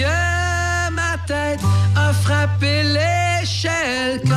[0.00, 1.60] que ma tête
[1.96, 4.29] a frappé l'échelle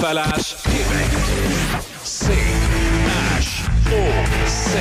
[0.00, 1.10] Chaudière-Appalaches, Québec.
[2.04, 2.32] C
[3.38, 4.00] H O
[4.46, 4.78] C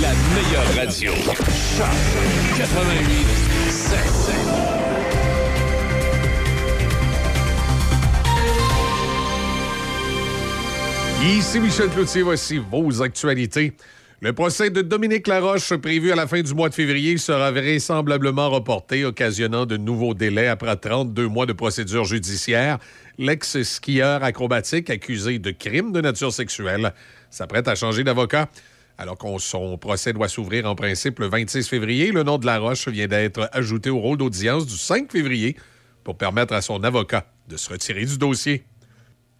[0.00, 1.12] la meilleure radio.
[1.12, 1.86] Choc
[2.56, 3.26] 88
[3.70, 3.98] 7
[11.22, 13.74] Ici Michel Cloutier, voici vos actualités.
[14.22, 18.50] Le procès de Dominique Laroche, prévu à la fin du mois de février, sera vraisemblablement
[18.50, 22.76] reporté, occasionnant de nouveaux délais après 32 mois de procédure judiciaire.
[23.16, 26.92] L'ex-skieur acrobatique accusé de crime de nature sexuelle
[27.30, 28.50] s'apprête à changer d'avocat.
[28.98, 32.88] Alors que son procès doit s'ouvrir en principe le 26 février, le nom de Laroche
[32.88, 35.56] vient d'être ajouté au rôle d'audience du 5 février
[36.04, 38.64] pour permettre à son avocat de se retirer du dossier.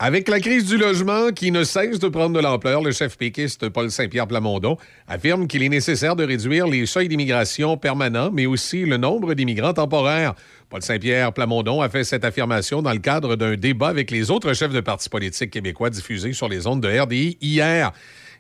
[0.03, 3.69] Avec la crise du logement qui ne cesse de prendre de l'ampleur, le chef péquiste
[3.69, 8.87] Paul Saint-Pierre Plamondon affirme qu'il est nécessaire de réduire les seuils d'immigration permanents, mais aussi
[8.87, 10.35] le nombre d'immigrants temporaires.
[10.71, 14.55] Paul Saint-Pierre Plamondon a fait cette affirmation dans le cadre d'un débat avec les autres
[14.55, 17.93] chefs de partis politiques québécois diffusés sur les ondes de RDI hier.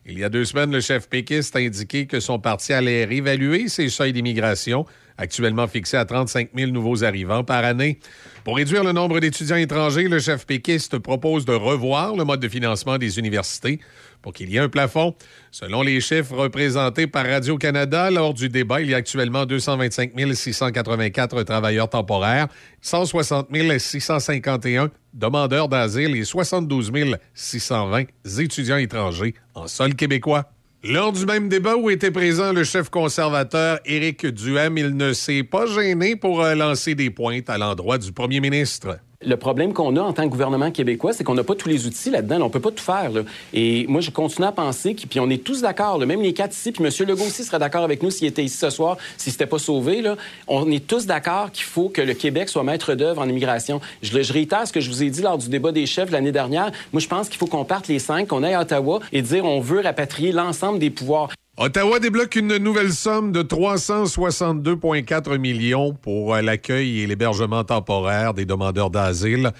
[0.06, 3.68] Il y a deux semaines, le chef péquiste a indiqué que son parti allait réévaluer
[3.68, 4.86] ses seuils d'immigration,
[5.20, 7.98] actuellement fixés à 35 000 nouveaux arrivants par année.
[8.42, 12.48] Pour réduire le nombre d'étudiants étrangers, le chef péquiste propose de revoir le mode de
[12.48, 13.80] financement des universités
[14.22, 15.14] pour qu'il y ait un plafond.
[15.50, 21.42] Selon les chiffres présentés par Radio-Canada lors du débat, il y a actuellement 225 684
[21.42, 22.48] travailleurs temporaires,
[22.80, 23.48] 160
[23.78, 26.92] 651 demandeurs d'asile et 72
[27.34, 28.04] 620
[28.38, 30.50] étudiants étrangers en sol québécois.
[30.82, 35.42] Lors du même débat où était présent le chef conservateur Éric Duhem, il ne s'est
[35.42, 38.98] pas gêné pour euh, lancer des pointes à l'endroit du premier ministre.
[39.22, 41.86] Le problème qu'on a en tant que gouvernement québécois, c'est qu'on n'a pas tous les
[41.86, 42.38] outils là-dedans.
[42.38, 42.44] là.
[42.46, 43.10] On peut pas tout faire.
[43.52, 46.52] Et moi, je continue à penser, que- puis on est tous d'accord, même les quatre
[46.54, 46.90] ici, puis M.
[47.06, 50.02] Legault aussi serait d'accord avec nous s'il était ici ce soir, s'il s'était pas sauvé.
[50.48, 53.82] On est tous d'accord qu'il faut que le Québec soit maître d'œuvre en immigration.
[54.02, 56.32] Je, je réitère ce que je vous ai dit lors du débat des chefs l'année
[56.32, 56.70] dernière.
[56.94, 59.44] Moi, je pense qu'il faut qu'on parte les cinq, qu'on aille à Ottawa et dire
[59.44, 61.28] on veut rapatrier l'ensemble des pouvoirs.
[61.56, 68.46] Ottawa débloque une nouvelle somme de 362,4 millions pour euh, l'accueil et l'hébergement temporaire des
[68.46, 69.50] demandeurs d'asile,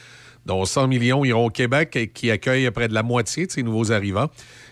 [0.47, 3.93] dont 100 millions iront au Québec qui accueille près de la moitié de ces nouveaux
[3.93, 4.29] arrivants.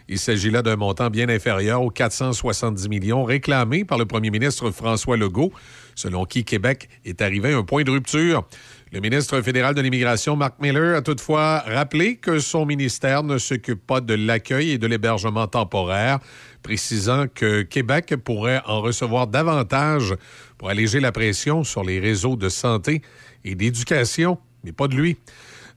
[0.09, 4.71] Il s'agit là d'un montant bien inférieur aux 470 millions réclamés par le premier ministre
[4.71, 5.53] François Legault,
[5.99, 8.47] selon qui Québec est arrivé à un point de rupture.
[8.93, 13.85] Le ministre fédéral de l'Immigration, Mark Miller, a toutefois rappelé que son ministère ne s'occupe
[13.85, 16.21] pas de l'accueil et de l'hébergement temporaire,
[16.63, 20.15] précisant que Québec pourrait en recevoir davantage
[20.57, 23.03] pour alléger la pression sur les réseaux de santé
[23.45, 25.19] et d'éducation, mais pas de lui.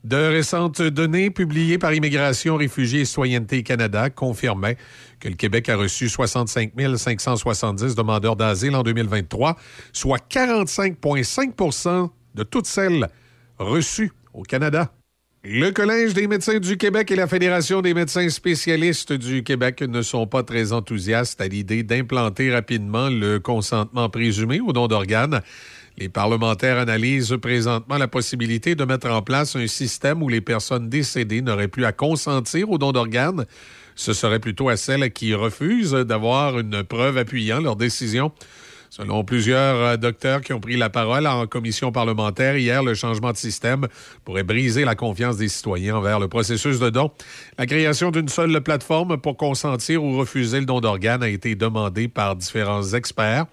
[0.04, 4.78] De récentes données publiées par Immigration, Réfugiés et Citoyenneté Canada confirmaient
[5.22, 9.56] que le Québec a reçu 65 570 demandeurs d'asile en 2023,
[9.94, 13.08] soit 45,5% de toutes celles
[13.60, 14.92] reçues au Canada.
[15.44, 20.04] Le Collège des médecins du Québec et la Fédération des médecins spécialistes du Québec ne
[20.04, 25.42] sont pas très enthousiastes à l'idée d'implanter rapidement le consentement présumé au don d'organes.
[25.98, 30.90] Les parlementaires analysent présentement la possibilité de mettre en place un système où les personnes
[30.90, 33.46] décédées n'auraient plus à consentir au don d'organes.
[34.02, 38.32] Ce serait plutôt à celles qui refusent d'avoir une preuve appuyant leur décision.
[38.90, 43.32] Selon plusieurs euh, docteurs qui ont pris la parole en commission parlementaire hier, le changement
[43.32, 43.88] de système
[44.26, 47.12] pourrait briser la confiance des citoyens envers le processus de don.
[47.60, 52.08] La création d'une seule plateforme pour consentir ou refuser le don d'organes a été demandée
[52.08, 53.46] par différents experts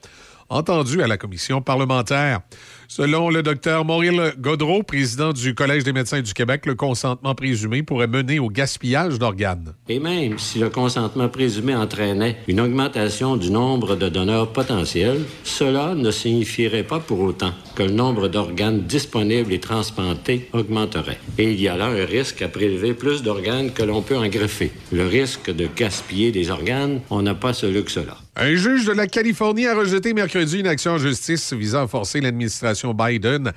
[0.49, 2.41] entendus à la commission parlementaire.
[2.91, 7.83] Selon le docteur Maurice Godreau, président du Collège des médecins du Québec, le consentement présumé
[7.83, 9.75] pourrait mener au gaspillage d'organes.
[9.91, 15.95] Et même si le consentement présumé entraînait une augmentation du nombre de donneurs potentiels, cela
[15.95, 21.21] ne signifierait pas pour autant que le nombre d'organes disponibles et transplantés augmenterait.
[21.37, 24.29] Et il y a là un risque à prélever plus d'organes que l'on peut en
[24.29, 24.73] greffer.
[24.93, 28.17] Le risque de gaspiller des organes, on n'a pas ce luxe-là.
[28.41, 32.21] Un juge de la Californie a rejeté mercredi une action en justice visant à forcer
[32.21, 33.53] l'administration Biden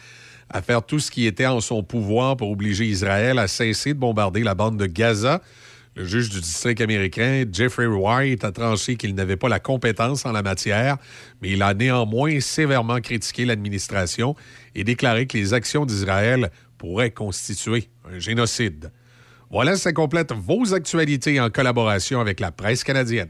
[0.50, 4.00] à faire tout ce qui était en son pouvoir pour obliger Israël à cesser de
[4.00, 5.44] bombarder la bande de Gaza.
[5.96, 10.32] Le juge du district américain, Jeffrey White, a tranché qu'il n'avait pas la compétence en
[10.32, 10.98] la matière,
[11.44, 14.36] mais il a néanmoins sévèrement critiqué l'administration
[14.74, 16.50] et déclaré que les actions d'Israël
[16.80, 18.92] pourraient constituer un génocide.
[19.52, 23.30] Voilà, ça complète vos actualités en collaboration avec la presse canadienne.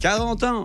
[0.00, 0.64] 40 ans.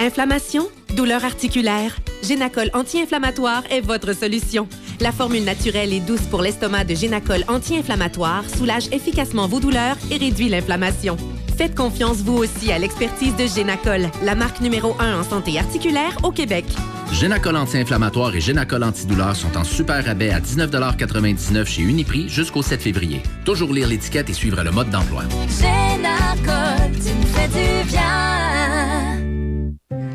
[0.00, 4.68] Inflammation, douleur articulaire, Génacol anti-inflammatoire est votre solution.
[5.00, 10.16] La formule naturelle et douce pour l'estomac de Génacol anti-inflammatoire soulage efficacement vos douleurs et
[10.16, 11.16] réduit l'inflammation.
[11.58, 16.16] Faites confiance vous aussi à l'expertise de Génacol, la marque numéro 1 en santé articulaire
[16.22, 16.64] au Québec.
[17.10, 22.80] Génacol anti-inflammatoire et Génacol antidouleur sont en super rabais à 19,99 chez Uniprix jusqu'au 7
[22.80, 23.24] février.
[23.44, 25.24] Toujours lire l'étiquette et suivre le mode d'emploi.
[25.58, 29.18] Génacol, tu me fais du bien.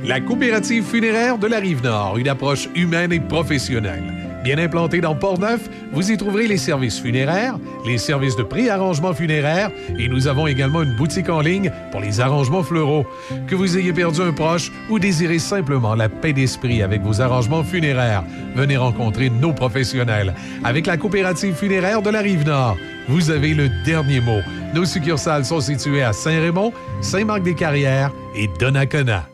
[0.05, 4.22] La coopérative funéraire de la Rive-Nord, une approche humaine et professionnelle.
[4.43, 9.71] Bien implantée dans Port-Neuf, vous y trouverez les services funéraires, les services de pré-arrangement funéraire
[9.97, 13.05] et nous avons également une boutique en ligne pour les arrangements fleuraux.
[13.47, 17.63] Que vous ayez perdu un proche ou désirez simplement la paix d'esprit avec vos arrangements
[17.63, 20.33] funéraires, venez rencontrer nos professionnels.
[20.63, 22.75] Avec la coopérative funéraire de la Rive-Nord,
[23.07, 24.41] vous avez le dernier mot.
[24.73, 29.29] Nos succursales sont situées à Saint-Raymond, Saint-Marc-des-Carrières et Donnacona.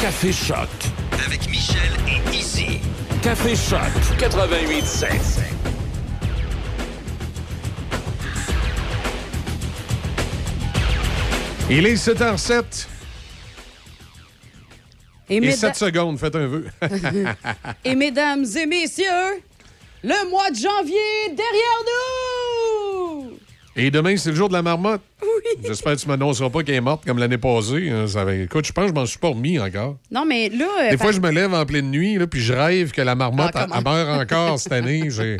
[0.00, 0.68] Café Choc.
[3.24, 3.80] Café Choc
[4.18, 5.14] 88.7.
[11.70, 12.86] Il est 7h07
[15.30, 16.66] Et, et mesda- 7 secondes, faites un vœu.
[17.84, 19.42] et mesdames et messieurs,
[20.02, 22.33] le mois de janvier derrière nous!
[23.76, 25.02] Et demain, c'est le jour de la marmotte.
[25.22, 25.28] Oui.
[25.66, 27.88] J'espère que tu m'annonceras pas qu'elle est morte comme l'année passée.
[27.90, 28.06] hein.
[28.06, 29.96] Ça Écoute, je pense que je m'en suis pas remis encore.
[30.10, 30.66] Non, mais là...
[30.82, 33.14] euh, Des fois, je me lève en pleine nuit, là, puis je rêve que la
[33.14, 33.96] marmotte, Ah, elle- comment?
[33.96, 35.08] elle meurt encore cette année.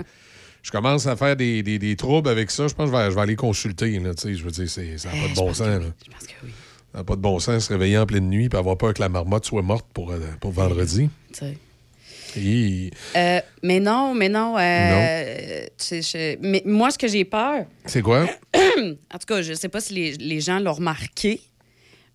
[0.63, 2.69] Je commence à faire des, des- des troubles avec ça.
[2.69, 3.99] Je pense que je vais, je vais aller consulter.
[4.01, 5.67] Là, je veux dire, ça n'a pas de bon sens.
[5.67, 5.81] là.
[5.81, 6.51] Je pense que oui.
[6.93, 9.01] Ça n'a pas de bon sens se réveiller en pleine nuit et avoir peur que
[9.03, 11.11] la marmotte soit morte pour, euh, pour vendredi.
[11.35, 11.59] Tu sais.
[12.37, 14.57] Et- Euh, mais non, mais non.
[14.59, 18.27] euh, tu sais, je- mais moi, ce que j'ai peur, C'est quoi?
[18.55, 21.41] en tout cas, je sais pas si les, les gens l'ont remarqué,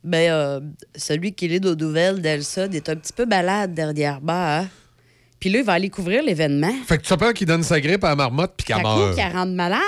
[0.03, 0.59] ben, euh,
[0.95, 4.59] celui qui lit aux nouvelles d'Elsod est un petit peu balade derrière bas.
[4.61, 4.67] hein.
[5.39, 6.73] Puis là, il va aller couvrir l'événement.
[6.85, 9.15] Fait que tu as peur qu'il donne sa grippe à la marmotte puis qu'elle meurt.
[9.15, 9.79] qu'il rende malade.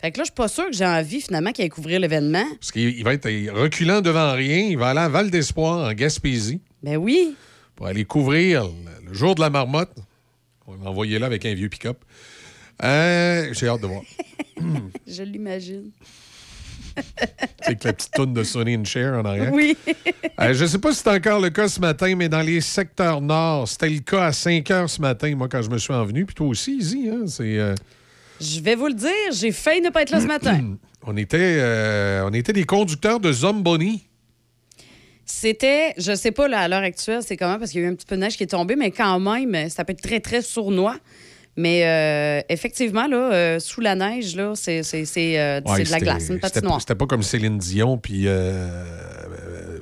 [0.00, 2.44] Fait que là, je suis pas sûre que j'ai envie, finalement, qu'il aille couvrir l'événement.
[2.58, 4.60] Parce qu'il il va être reculant devant rien.
[4.70, 7.34] Il va aller à Val d'Espoir, en Gaspésie, Ben oui.
[7.80, 8.68] Pour aller couvrir
[9.06, 9.96] le, jour de la marmotte.
[10.66, 12.04] On va l'envoyer là avec un vieux pick-up.
[12.84, 14.02] Euh, J'ai hâte de voir.
[15.06, 15.90] Je l'imagine.
[16.94, 19.50] C'est avec la petite toune de Sonny and Cher en arrière.
[19.50, 19.78] Oui.
[20.38, 22.60] Euh, je ne sais pas si c'est encore le cas ce matin, mais dans les
[22.60, 25.94] secteurs nord, c'était le cas à 5 heures ce matin, moi, quand je me suis
[25.94, 26.26] envenu.
[26.26, 27.24] Puis toi aussi, Izzy, hein?
[27.28, 27.74] C'est, euh,
[28.42, 30.76] Je vais vous le dire, j'ai failli ne pas être là ce matin.
[31.06, 34.09] on, était, euh, on était des conducteurs de Zomboni.
[35.32, 37.90] C'était, je sais pas là, à l'heure actuelle, c'est comment, parce qu'il y a eu
[37.90, 40.18] un petit peu de neige qui est tombée, mais quand même, ça peut être très,
[40.20, 40.96] très sournois.
[41.56, 45.84] Mais euh, effectivement, là, euh, sous la neige, là, c'est, c'est, c'est, euh, Ouais, c'est
[45.84, 46.80] de la glace, une c'était- patinoire.
[46.80, 48.26] C'était pas comme Céline Dion puis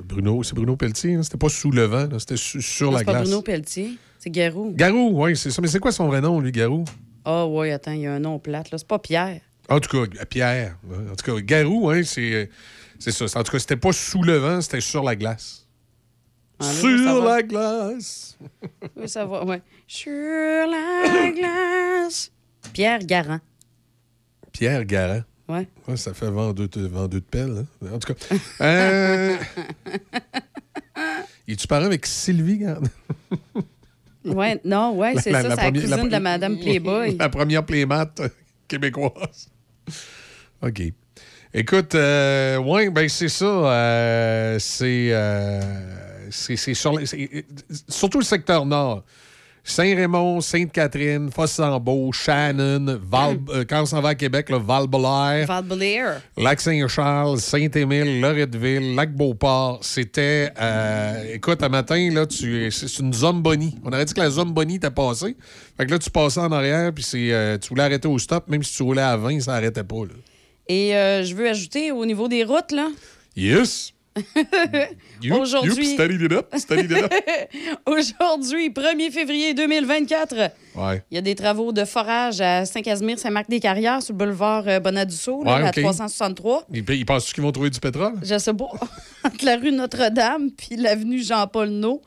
[0.03, 0.43] Bruno.
[0.43, 1.15] C'est Bruno Pelletier.
[1.15, 1.23] hein?
[1.23, 3.23] C'était pas sous le vent, là, c'était su- sur Non, la c'est pas glace.
[3.23, 4.71] Bruno Pelletier, c'est Garou.
[4.75, 5.61] Garou, oui, c'est ça.
[5.61, 6.83] Mais c'est quoi son vrai nom, lui, Garou?
[7.25, 8.77] Ah oui, attends, il y a un nom plate, là.
[8.77, 9.41] C'est pas Pierre.
[9.69, 10.77] En tout cas, Pierre.
[11.11, 12.49] En tout cas, Garou, hein, c'est
[12.99, 13.25] c'est ça.
[13.39, 15.65] En tout cas, c'était pas sous le vent, c'était sur la glace.
[16.59, 18.37] Ah, sur la glace.
[18.97, 19.61] Oui, ça va, ouais.
[19.87, 20.11] Sur
[20.67, 22.31] la glace.
[22.73, 23.39] Pierre Garand.
[24.51, 25.23] Pierre Garand.
[25.47, 25.67] Ouais.
[25.87, 27.65] Ouais, ça fait vendeuse de, vendeuse de pelle.
[27.83, 27.87] hein.
[27.93, 28.35] En tout cas.
[28.61, 29.37] Euh...
[31.47, 32.83] Es-tu parent avec Sylvie Garand?
[34.25, 36.59] Ouais, non, ouais, La- c'est la- ça, la c'est la la cousine de pre- Madame
[36.59, 37.15] Playboy.
[37.17, 38.27] La première playmat euh,
[38.67, 39.49] québécoise.
[40.61, 40.81] OK.
[41.53, 43.45] Écoute, euh, ouais, ben c'est ça.
[43.45, 45.59] euh, c'est, euh,
[46.29, 47.05] c'est, c'est sur les-
[47.87, 49.03] surtout le secteur nord.
[49.63, 56.21] Saint-Raymond, Sainte-Catherine, Fossambeau, Shannon, Val, euh, quand on s'en va à Québec, le Val-Belair, Val-Belair.
[56.37, 59.79] Lac-Saint-Charles, Saint-Émile, Loretteville, Lac-Beauport.
[59.83, 60.51] C'était.
[61.33, 63.75] écoute, un matin, là, tu, c'est une Zombonie.
[63.83, 65.35] On aurait dit que la Zombonie était passée.
[65.77, 68.63] Fait que là, tu passais en arrière, puis c'est, tu voulais arrêter au stop, même
[68.63, 69.97] si tu roulais à 20, ça n'arrêtait pas.
[70.05, 70.13] Là.
[70.69, 72.89] Et euh, je veux ajouter au niveau des routes, là.
[73.35, 73.93] Yes!
[75.31, 75.97] Aujourd'hui-.
[77.85, 80.35] Aujourd'hui, 1er février 2024,
[80.75, 81.03] Ouais.
[81.11, 85.59] il y a des travaux de forage à Saint-Casimir-Saint-Marc-des-Carrières sur le boulevard euh, Bonadusseau, Ouais,
[85.61, 85.81] la OK.
[85.81, 86.67] 363.
[86.73, 88.13] Ils, ils pensent qu'ils vont trouver du pétrole?
[88.21, 88.69] Je sais pas,
[89.23, 92.01] entre la rue Notre-Dame puis l'avenue Jean-Paul No.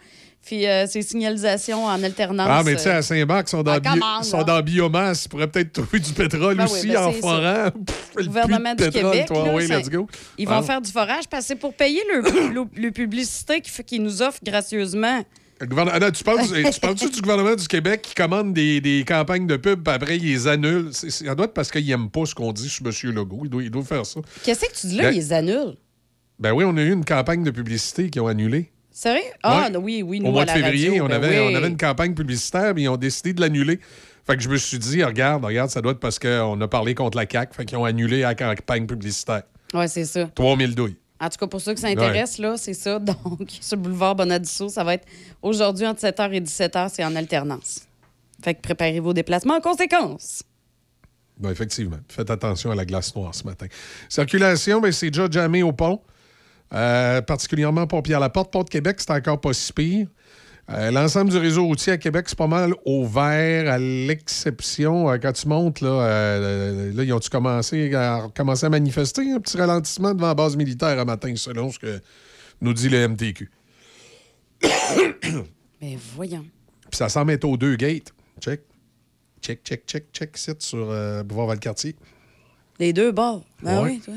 [0.44, 2.48] Puis euh, ces signalisations en alternance.
[2.50, 5.24] Ah, mais tu sais, euh, à Saint-Marc, ils sont dans, bio- commande, sont dans biomasse.
[5.24, 7.70] Ils pourraient peut-être trouver du pétrole Ben oui, aussi ben en forant.
[7.86, 10.08] Pff, le gouvernement du pétrole, Québec, toi, là, oui, ça- let's go.
[10.38, 10.62] Ils vont Ah.
[10.62, 14.20] faire du forage parce que c'est pour payer le, le, le publicité qui qu'ils nous
[14.20, 15.24] offrent gracieusement.
[15.60, 16.40] Le gouvernement- Ah non, tu parles,
[16.96, 20.24] tu du gouvernement du Québec qui commande des, des campagnes de pub, puis après, ils
[20.24, 20.48] les
[20.92, 22.92] c'est- Ça doit être parce qu'ils n'aiment pas ce qu'on dit sur M.
[23.14, 23.42] Legault.
[23.44, 24.18] Il doit, il doit faire ça.
[24.42, 25.76] Qu'est-ce que tu dis là, Ben- ils les annulent?
[26.40, 28.72] Ben oui, on a eu une campagne de publicité qu'ils ont annulée.
[28.92, 29.22] Sérieux?
[29.42, 29.76] Ah, Ouais.
[29.78, 31.52] oui, oui, nous, Au mois à de la février, radio, on, ben avait, oui.
[31.52, 33.80] on avait une campagne publicitaire, mais ils ont décidé de l'annuler.
[34.26, 36.94] Fait que je me suis dit, regarde, regarde, ça doit être parce qu'on a parlé
[36.94, 37.54] contre la CAQ.
[37.56, 39.42] Fait qu'ils ont annulé la campagne publicitaire.
[39.74, 40.26] Ouais, c'est ça.
[40.34, 40.96] 3000 douilles.
[41.20, 42.98] En tout cas, pour ceux qui s'intéressent, là, c'est ça.
[43.00, 45.06] Donc, sur le boulevard Bonadisseau, ça va être
[45.40, 47.82] aujourd'hui entre 7h et 17h, c'est en alternance.
[48.44, 50.42] Fait que préparez vos déplacements en conséquence.
[51.38, 51.98] Ben, effectivement.
[52.08, 53.66] Faites attention à la glace noire ce matin.
[54.08, 56.00] Circulation, ben, c'est déjà jamais au pont.
[56.74, 58.50] Euh, particulièrement pour Pierre-Laporte.
[58.52, 60.06] Pont de Québec, c'est encore pas si pire.
[60.70, 65.18] Euh, L'ensemble du réseau routier à Québec, c'est pas mal au vert, à l'exception, euh,
[65.18, 68.28] quand tu montes, là, euh, là ils ont-tu commencé à,
[68.70, 72.00] manifester un petit ralentissement devant la base militaire à matin, selon ce que
[72.60, 73.50] nous dit le MTQ.
[75.82, 76.46] Mais voyons.
[76.90, 78.12] Puis ça semble être aux deux gates.
[78.40, 78.60] Check.
[79.42, 80.86] Check, check, check, check, site sur
[81.24, 81.96] Boulevard Valcartier.
[82.78, 83.44] Les deux bords.
[83.62, 83.90] Ben Ouais.
[83.90, 84.14] oui, toi.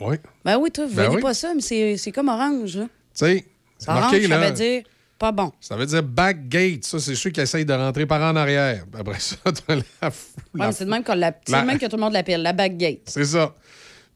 [0.00, 0.16] Oui.
[0.44, 1.22] Ben oui, toi, vous Ben voyez oui.
[1.22, 2.84] pas ça, mais c'est comme orange, là.
[2.84, 3.44] Tu sais,
[3.78, 4.46] c'est Orange, marqué, ça là.
[4.48, 4.82] veut dire
[5.18, 5.52] pas bon.
[5.60, 6.84] Ça veut dire back gate.
[6.84, 8.84] Ça, c'est ceux qui essayent de rentrer par en arrière.
[8.98, 11.96] Après ça, t'as la, fou- Ouais, c'est de même, qu'on l'a- la- même que tout
[11.96, 13.02] le monde l'appelle, la back gate.
[13.06, 13.54] C'est ça.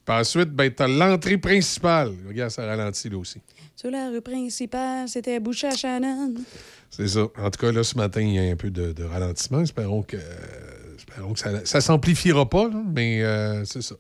[0.05, 2.13] Puis ensuite, ben, t'as l'entrée principale.
[2.27, 3.41] Regarde, ça ralentit là aussi.
[3.77, 6.35] Sur la rue principale, c'était bouché à Shannon.
[6.91, 7.21] C'est ça.
[7.39, 9.61] En tout cas, là, ce matin, il y a un peu de, de ralentissement.
[9.61, 13.95] Espérons que, euh, espérons que ça ne s'amplifiera pas, là, mais euh, c'est ça.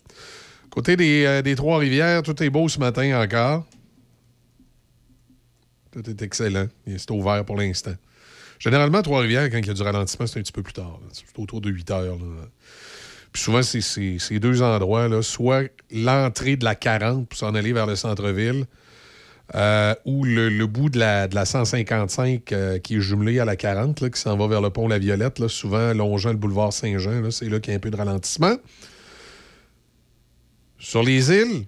[0.76, 3.64] Côté des, euh, des Trois-Rivières, tout est beau ce matin encore.
[5.90, 6.66] Tout est excellent.
[6.87, 7.95] C'est ouvert pour l'instant.
[8.59, 11.00] Généralement, Trois-Rivières, quand il y a du ralentissement, c'est un petit peu plus tard.
[11.12, 12.18] C'est autour de 8 heures.
[13.33, 17.87] Puis souvent, c'est ces deux endroits, soit l'entrée de la 40 pour s'en aller vers
[17.87, 18.66] le centre-ville,
[19.54, 23.56] euh, ou le, bout de la, de la 155 euh, qui est jumelé à la
[23.56, 27.30] 40, là, qui s'en va vers le pont La Violette, souvent longeant le boulevard Saint-Jean.
[27.30, 28.56] C'est là qu'il y a un peu de ralentissement.
[30.88, 31.64] Sur les îles,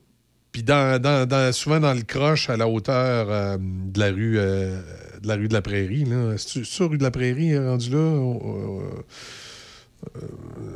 [0.52, 4.80] puis dans, dans- souvent dans le croche à la hauteur euh, de, la rue, euh,
[5.20, 6.04] de la rue de la Prairie.
[6.04, 6.38] là.
[6.38, 7.98] C'est-tu ça, rue de la Prairie, euh, rendu là?
[7.98, 8.80] Euh,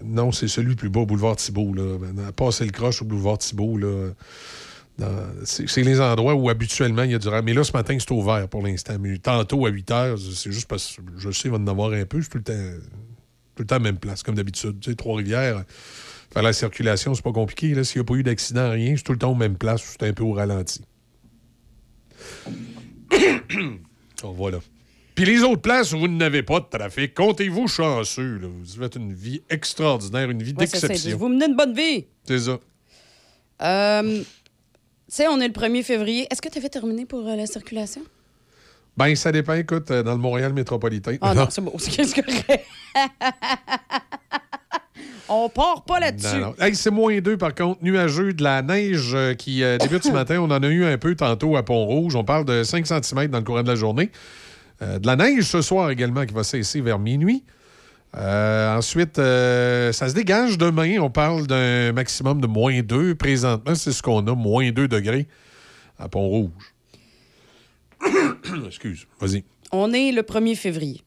[0.02, 1.72] non, c'est celui plus bas, boulevard Thibault.
[1.72, 1.99] Là.
[2.26, 3.78] À passer le croche au boulevard Thibault,
[5.44, 7.42] C'est c'est les endroits où habituellement il y a du rang.
[7.44, 8.96] Mais là, ce matin, c'est ouvert pour l'instant.
[9.00, 11.92] Mais tantôt, à 8 heures, c'est juste parce que je sais, il va en avoir
[11.92, 12.20] un peu.
[12.20, 12.52] C'est tout le temps,
[13.54, 14.80] tout le temps même place, comme d'habitude.
[14.80, 15.62] Tu sais, Trois-Rivières,
[16.40, 17.84] la circulation, c'est pas compliqué.
[17.84, 19.82] S'il n'y a pas eu d'accident, rien, c'est tout le temps aux mêmes places.
[19.98, 20.82] C'est un peu au ralenti.
[24.22, 24.58] Donc, voilà.
[25.14, 28.38] Puis les autres places où vous n'avez pas de trafic, comptez-vous chanceux.
[28.38, 28.48] là.
[28.48, 31.18] Vous avez une vie extraordinaire, une vie Ouais, d'exception.
[31.18, 32.06] Vous menez une bonne vie.
[32.24, 32.58] C'est ça.
[33.62, 34.26] Euh, tu
[35.08, 36.26] sais, on est le 1er février.
[36.30, 38.00] Est-ce que tu avais terminé pour euh, la circulation?
[38.96, 41.16] Ben, ça dépend, écoute, euh, dans le Montréal métropolitain.
[41.20, 41.74] Ah non, c'est beau.
[41.78, 42.64] C'est correct.
[45.29, 46.43] on part pas là-dessus.
[46.59, 47.83] Hey, c'est moins deux, par contre.
[47.83, 50.38] Nuageux, de la neige euh, qui euh, débute ce matin.
[50.41, 52.17] On en a eu un peu tantôt à Pont-Rouge.
[52.17, 54.11] On parle de 5 cm dans le courant de la journée.
[54.83, 57.45] Euh, de la neige ce soir également qui va cesser vers minuit.
[58.17, 60.99] Euh, ensuite, euh, ça se dégage demain.
[60.99, 63.14] On parle d'un maximum de moins 2.
[63.14, 65.26] Présentement, c'est ce qu'on a, moins 2 degrés
[65.99, 66.50] à Pont-Rouge.
[68.67, 69.45] Excuse, vas-y.
[69.71, 71.02] On est le 1er février.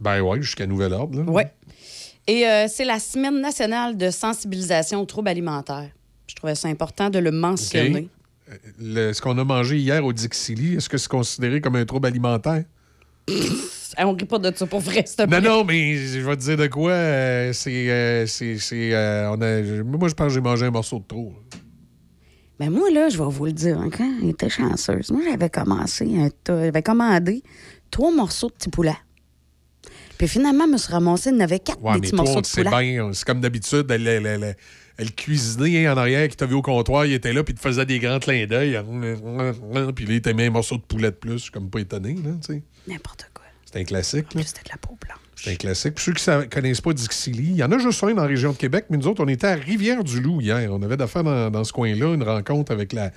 [0.00, 1.18] Ben ouais, jusqu'à nouvel ordre.
[1.18, 1.24] là.
[1.28, 1.42] Oui.
[2.30, 5.90] Et euh, c'est la semaine nationale de sensibilisation aux troubles alimentaires.
[6.28, 8.08] Je trouvais ça important de le mentionner.
[8.78, 12.06] Le- ce qu'on a mangé hier au Dixili, est-ce que c'est considéré comme un trouble
[12.06, 12.62] alimentaire?
[13.98, 15.40] On rit pas de ça pour vrai, s'il te Non, plaît.
[15.40, 16.92] non, mais je vais te dire de quoi.
[16.92, 17.90] euh, c'est.
[17.90, 21.04] euh, c'est- c'est, euh, on a- moi, je pense que j'ai mangé un morceau de
[21.08, 21.32] trop.
[22.60, 25.50] Mais Ben, moi, là, je vais vous le dire, hein, quand j'étais chanceuse, moi, j'avais
[25.50, 27.42] commencé, un tas- j'avais commandé
[27.90, 28.96] trois morceaux de petit poulet.
[30.20, 30.66] Puis finalement,
[31.32, 33.10] y en avait quatre Ouais, des mais petits toi, on de bien.
[33.14, 34.56] C'est comme d'habitude, elle, elle, elle- elle-
[34.98, 37.56] elle cuisinait hein, en arrière qui t'a vu au comptoir, il était là, puis il
[37.56, 38.78] te faisait des grands clins d'œil.
[39.94, 41.32] Puis là, il t'a mis un morceau de poulet de plus.
[41.32, 42.62] Je suis comme pas étonné, là, tu sais.
[42.86, 43.44] N'importe quoi.
[43.64, 44.42] C'est un classique, là.
[44.44, 45.16] C'était de la peau blanche.
[45.36, 45.94] C'est un classique.
[45.94, 48.28] Pour ceux qui ne connaissent pas Dixili, il y en a juste un dans la
[48.28, 50.68] région de Québec, mais nous autres, on était à Rivière-du-Loup hier.
[50.70, 53.10] On avait d'affaires dans, dans ce coin-là, une rencontre avec la,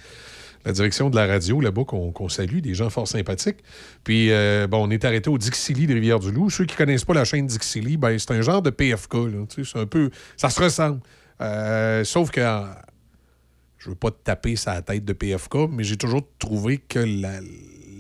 [0.66, 3.58] la direction de la radio là-bas qu'on salue, des gens fort sympathiques.
[4.04, 6.50] Puis, euh, bon, on est arrêté au Dixili de Rivière-du-Loup.
[6.50, 9.14] Ceux qui connaissent pas la chaîne Dixili, ben, c'est un genre de PFK.
[9.14, 10.10] Là, tu sais, c'est un peu...
[10.38, 11.00] Ça se ressemble.
[11.42, 12.42] Euh, sauf que...
[13.80, 17.42] je veux pas te taper sa tête de PFK, mais j'ai toujours trouvé que la-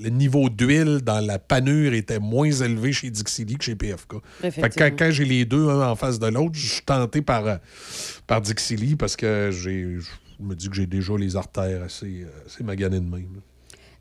[0.02, 4.16] le niveau d'huile dans la panure était moins élevé chez Dixili que chez PFK.
[4.42, 7.60] Fait que quand, j'ai les deux, un en face de l'autre, je suis tenté par,
[8.28, 9.98] par Dixili parce que j'ai,
[10.44, 13.42] je me dis que j'ai déjà les artères assez, euh, assez maganées de même.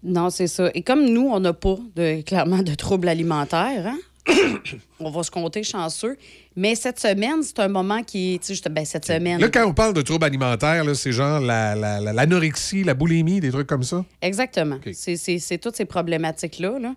[0.03, 0.71] Non, c'est ça.
[0.75, 3.99] Et comme nous, on n'a pas de, clairement de troubles alimentaires, hein?
[5.01, 6.17] on va se compter chanceux.
[6.55, 8.39] Mais cette semaine, c'est un moment qui est.
[8.39, 9.41] Tu sais, juste- ben, cette semaine.
[9.41, 13.41] Là, quand on parle de troubles alimentaires, c'est genre la- la- la- l'anorexie, la, boulimie,
[13.41, 14.05] des trucs comme ça?
[14.21, 14.79] Exactement.
[14.93, 16.79] C'est- C'est c'est toutes ces problématiques-là.
[16.79, 16.95] là.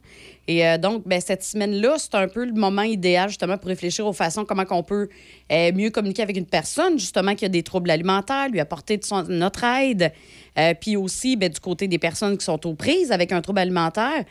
[0.47, 4.05] Et euh, donc, ben, cette semaine-là, c'est un peu le moment idéal justement pour réfléchir
[4.05, 5.07] aux façons comment on peut
[5.51, 9.03] euh, mieux communiquer avec une personne justement qui a des troubles alimentaires, lui apporter de
[9.05, 10.11] son- notre aide.
[10.57, 13.59] Euh, puis aussi, ben, du côté des personnes qui sont aux prises avec un trouble
[13.59, 14.23] alimentaire,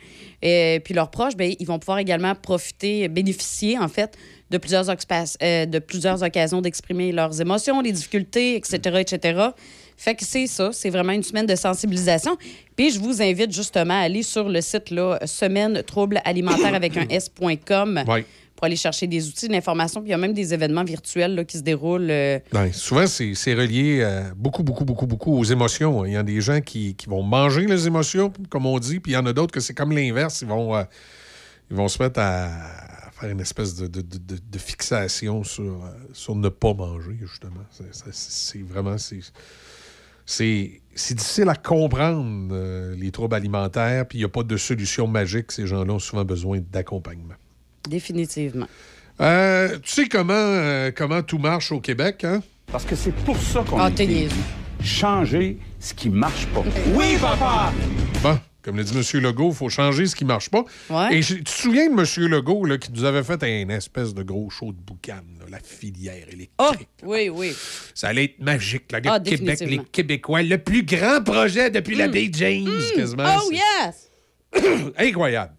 [0.43, 4.17] euh, puis leurs proches, ben, ils vont pouvoir également profiter, bénéficier en fait
[4.51, 9.49] de plusieurs, euh, de plusieurs occasions d'exprimer leurs émotions, les difficultés, etc., etc.
[9.97, 12.37] Fait que c'est ça, c'est vraiment une semaine de sensibilisation.
[12.75, 16.97] Puis je vous invite justement à aller sur le site là, semaine troubles alimentaires avec
[16.97, 18.25] un s.com Ouais.
[18.55, 19.99] Pour aller chercher des outils, de l'information.
[20.01, 22.09] Puis il y a même des événements virtuels là, qui se déroulent.
[22.09, 26.05] euh, Ouais, souvent, c'est relié euh, beaucoup, beaucoup, beaucoup, beaucoup aux émotions.
[26.05, 29.11] Il y a des gens qui, qui vont manger les émotions, comme on dit, puis
[29.11, 30.41] il y en a d'autres que c'est comme l'inverse.
[30.41, 30.83] Ils vont, euh,
[31.69, 35.81] ils vont se mettre à faire une espèce de, de- de- fixation sur,
[36.13, 37.61] sur ne pas manger, justement.
[38.11, 38.97] C'est- vraiment...
[38.97, 39.31] c'est-
[41.13, 45.51] difficile à comprendre, les troubles alimentaires, puis il n'y a pas de solution magique.
[45.51, 47.35] Ces gens-là ont souvent besoin d'accompagnement.
[47.87, 48.67] Définitivement.
[49.21, 52.41] Euh, tu sais comment, euh, comment tout marche au Québec, hein?
[52.71, 54.29] Parce que c'est pour ça qu'on Ah, niaiseux.
[54.83, 56.63] Changer ce qui marche pas.
[56.93, 57.71] Oui, papa!
[58.21, 59.21] Bon, comme le dit M.
[59.21, 60.63] Legault, il faut changer ce qui marche pas.
[60.89, 61.15] Ouais.
[61.15, 62.29] Et je- tu te souviens de M.
[62.29, 65.59] Legault là, qui nous avait fait un espèce de gros show de boucan, là, la
[65.59, 66.49] filière électrique.
[66.59, 66.71] Oh,
[67.03, 67.53] oui, oui.
[67.93, 68.91] Ça allait être magique.
[68.91, 69.79] Le Ah, Québec, les.
[69.91, 73.37] Québécois, le plus grand projet depuis la Bay James, quasiment.
[73.43, 74.11] Oh, yes!
[74.97, 75.53] Incroyable.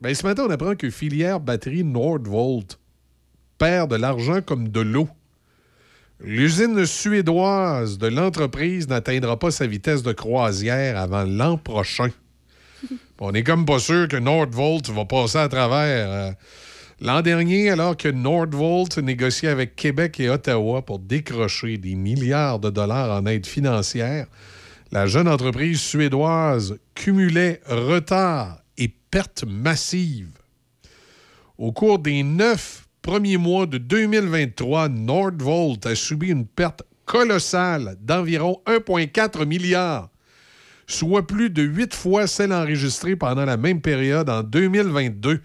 [0.00, 2.78] Ben, ce matin, on apprend que filière batterie Nordvolt
[3.58, 5.08] perd de l'argent comme de l'eau.
[6.20, 12.10] L'usine suédoise de l'entreprise n'atteindra pas sa vitesse de croisière avant l'an prochain.
[13.20, 16.10] On n'est comme pas sûr que Nordvolt va passer à travers.
[16.10, 16.32] euh,
[17.00, 22.70] L'an dernier, alors que Nordvolt négociait avec Québec et Ottawa pour décrocher des milliards de
[22.70, 24.26] dollars en aide financière,
[24.90, 28.67] la jeune entreprise suédoise cumulait retard et
[29.10, 30.30] pertes massives.
[31.56, 38.60] Au cours des neuf premiers mois de 2023, Nordvolt a subi une perte colossale d'environ
[38.66, 40.10] 1,4 milliard,
[40.86, 45.40] soit plus de huit fois celle enregistrée pendant la même période en 2022.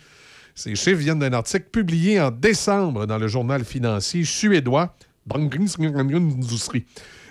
[0.56, 4.96] Ces chiffres viennent d'un article publié en décembre dans le journal financier suédois
[5.26, 6.86] Dagens Industri,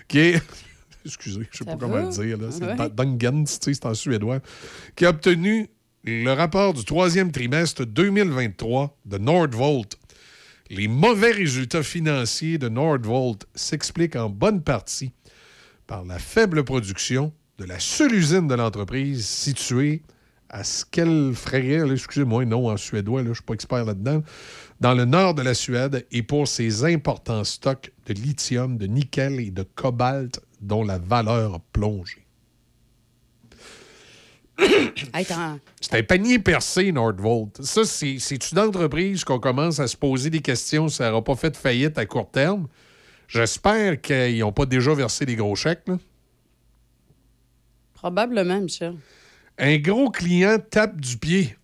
[0.08, 0.42] qui est
[1.04, 2.46] excusez, je sais Ça pas comment le dire, là.
[2.50, 3.46] c'est Ouais.
[3.46, 4.40] Sais, c'est en suédois,
[4.96, 5.68] qui a obtenu
[6.04, 9.96] le rapport du troisième trimestre 2023 de Nordvolt.
[10.68, 15.12] Les mauvais résultats financiers de Nordvolt s'expliquent en bonne partie
[15.86, 20.02] par la faible production de la seule usine de l'entreprise située
[20.48, 24.22] à là, excusez-moi, non en suédois, je ne suis pas expert là-dedans,
[24.80, 29.40] dans le nord de la Suède et pour ses importants stocks de lithium, de nickel
[29.40, 32.21] et de cobalt dont la valeur a plongé.
[35.14, 35.26] Hey,
[35.80, 37.60] C'est un panier percé, Nordvolt.
[37.62, 41.36] Ça, c'est- une entreprise qu'on commence à se poser des questions si elle n'aura pas
[41.36, 42.68] fait faillite à court terme.
[43.28, 45.82] J'espère qu'ils n'ont pas déjà versé des gros chèques.
[45.86, 45.98] là.
[47.94, 48.96] Probablement, Michel.
[49.58, 51.56] Un gros client tape du pied.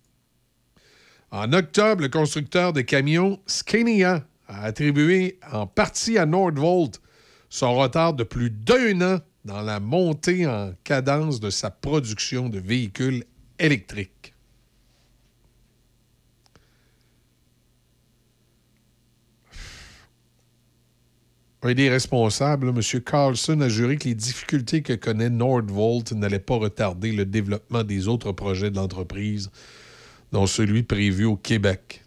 [1.31, 6.99] En octobre, le constructeur de camions Scania a attribué en partie à Nordvolt
[7.49, 12.59] son retard de plus d'un an dans la montée en cadence de sa production de
[12.59, 13.23] véhicules
[13.57, 14.33] électriques.
[21.61, 23.01] Un des responsables, M.
[23.01, 28.07] Carlson, a juré que les difficultés que connaît Nordvolt n'allaient pas retarder le développement des
[28.07, 29.51] autres projets de l'entreprise,
[30.31, 32.05] dont celui prévu au Québec.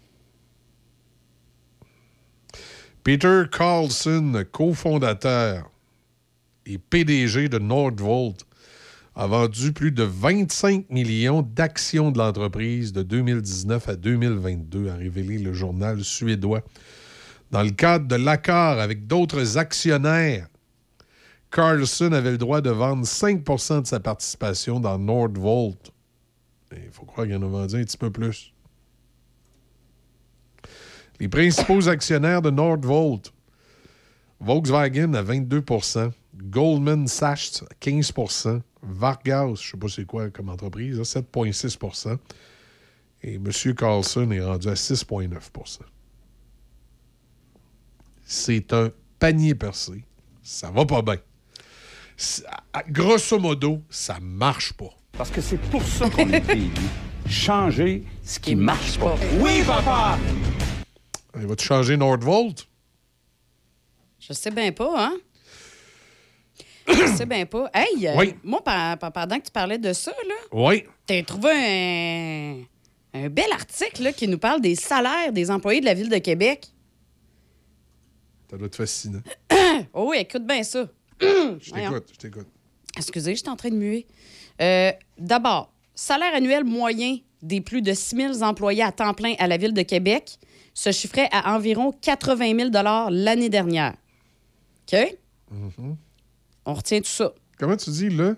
[3.03, 5.69] Peter Carlson, cofondateur
[6.65, 8.45] et PDG de Nordvolt,
[9.15, 15.37] a vendu plus de 25 millions d'actions de l'entreprise de 2019 à 2022, a révélé
[15.37, 16.63] le journal suédois.
[17.51, 20.47] Dans le cadre de l'accord avec d'autres actionnaires,
[21.51, 25.91] Carlson avait le droit de vendre 5% de sa participation dans Nordvolt.
[26.71, 28.51] Il faut croire qu'il en a vendu un petit peu plus.
[31.19, 33.31] Les principaux actionnaires de Nordvolt,
[34.39, 35.61] Volkswagen à 22
[36.35, 42.17] Goldman Sachs à 15% Vargas, je ne sais pas c'est quoi comme entreprise, là, 7,6%
[43.23, 43.75] et M.
[43.75, 45.79] Carlson est rendu à 6,9%
[48.25, 50.03] C'est un panier percé.
[50.41, 51.17] Ça va pas bien.
[52.89, 54.93] Grosso modo, ça marche pas.
[55.13, 56.69] Parce que c'est pour ça qu'on est élu.
[57.29, 59.15] Changer ce qui marche pas.
[59.39, 60.17] Oui, papa!
[61.39, 62.67] Il va-tu changer Nordvolt?
[64.19, 65.17] Je sais bien pas, hein?
[66.87, 67.69] Je sais bien pas.
[67.73, 68.35] Hey, euh, Oui.
[68.43, 70.83] moi, pendant que tu parlais de ça, là, Oui.
[71.05, 72.63] t'as trouvé un,
[73.13, 76.17] un bel article là, qui nous parle des salaires des employés de la Ville de
[76.17, 76.67] Québec.
[78.49, 79.21] Ça doit être fascinant.
[79.93, 80.87] Oh oui, écoute bien ça.
[81.21, 82.47] Je t'écoute, je t'écoute.
[82.95, 84.05] Excusez, j'étais en train de muer.
[84.61, 89.47] Euh, D'abord, salaire annuel moyen des plus de 6 000 employés à temps plein à
[89.47, 90.37] la Ville de Québec
[90.75, 93.93] se chiffrait à environ 80 000 l'année dernière.
[94.91, 95.17] OK?
[95.51, 95.97] Mhm.
[96.65, 97.33] On retient tout ça.
[97.59, 98.35] Comment tu dis, là?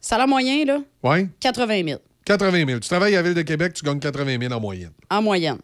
[0.00, 1.28] Salaire moyen, là, Oui?
[1.40, 2.80] 80 000 80 000.
[2.80, 4.92] Tu travailles à la Ville de Québec, tu gagnes 80 000 en moyenne.
[5.10, 5.58] en moyenne.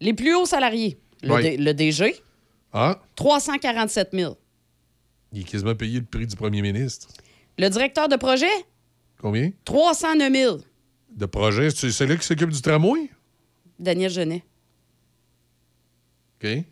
[0.00, 1.40] Les plus hauts salariés, le.
[1.42, 2.16] D- le DG,
[2.72, 4.36] Ah, 347 000
[5.32, 7.08] il est quasiment payé le prix du premier ministre.
[7.58, 8.50] Le directeur de projet,
[9.20, 9.50] Combien?
[9.64, 10.58] 309 000
[11.10, 13.10] De projet, c'est celui qui s'occupe du tramway?
[13.78, 14.42] Daniel Genet.
[16.42, 16.64] OK.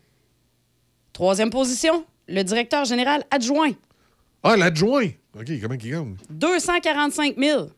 [1.12, 3.72] Troisième position, le directeur général adjoint,
[4.42, 5.08] Ah, l'adjoint.
[5.38, 6.16] OK, comment il gagne?
[6.30, 7.68] 245 000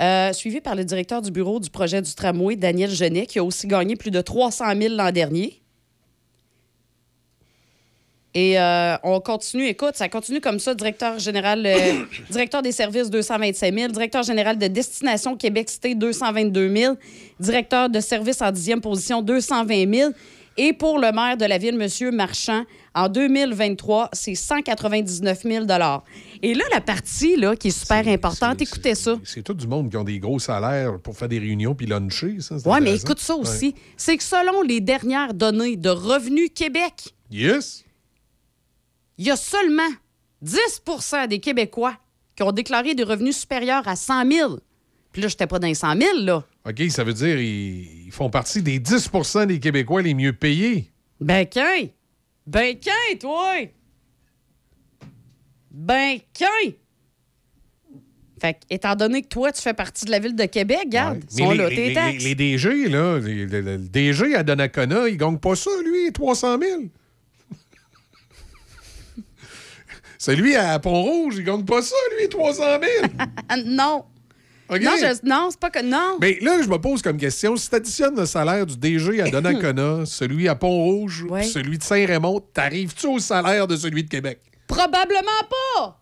[0.00, 3.44] Euh, suivi par le directeur du bureau du projet du tramway, Daniel Genet, qui a
[3.44, 5.62] aussi gagné plus de 300 000 l'an dernier.
[8.34, 10.74] Et euh, on continue, écoute, ça continue comme ça.
[10.74, 13.88] Directeur général, euh, directeur des services, 225 000.
[13.92, 16.96] Directeur général de Destination Québec Cité, 222 000.
[17.40, 20.12] Directeur de service en dixième position, 220 000.
[20.58, 22.14] Et pour le maire de la ville, M.
[22.14, 22.64] Marchand,
[22.94, 25.66] en 2023, c'est 199 000
[26.42, 29.16] Et là, la partie là, qui est super importante, écoutez ça.
[29.22, 32.38] C'est tout du monde qui ont des gros salaires pour faire des réunions puis luncher,
[32.64, 33.66] Oui, mais écoute ça aussi.
[33.66, 33.74] Ouais.
[33.98, 37.84] C'est que selon les dernières données de Revenu Québec, Yes?
[39.18, 39.82] il y a seulement
[40.42, 41.96] 10% des Québécois
[42.34, 44.58] qui ont déclaré des revenus supérieurs à 100 000.
[45.12, 46.44] Puis là, je n'étais pas dans les 100 000, là.
[46.68, 50.90] OK, ça veut dire ils, ils font partie des 10% des Québécois les mieux payés.
[51.20, 51.88] Ben, qu'un!
[52.46, 53.54] Ben, qu'un, toi!
[55.70, 56.46] Ben, qu'un!
[58.40, 61.24] Fait que, étant donné que toi, tu fais partie de la ville de Québec, regarde,
[61.32, 62.22] ils sont là, les, tes les- taxes.
[62.22, 66.82] les- les DG, là, le DG à Donnacona, il gagne pas ça, lui, 300 000.
[70.18, 73.06] Celui à Pont-Rouge, il gagne pas ça, lui, 300 000.
[73.48, 74.04] Ah, non!
[74.70, 75.82] Non, je- non, c'est pas que.
[75.82, 76.16] Non!
[76.20, 79.30] Mais là, je me pose comme question, si tu additionnes le salaire du DG à
[79.30, 81.44] Donnacona, celui à Pont-Rouge, Ouais.
[81.44, 84.40] celui de Saint-Raymond, t'arrives-tu au salaire de celui de Québec?
[84.66, 85.42] Probablement
[85.76, 86.00] pas!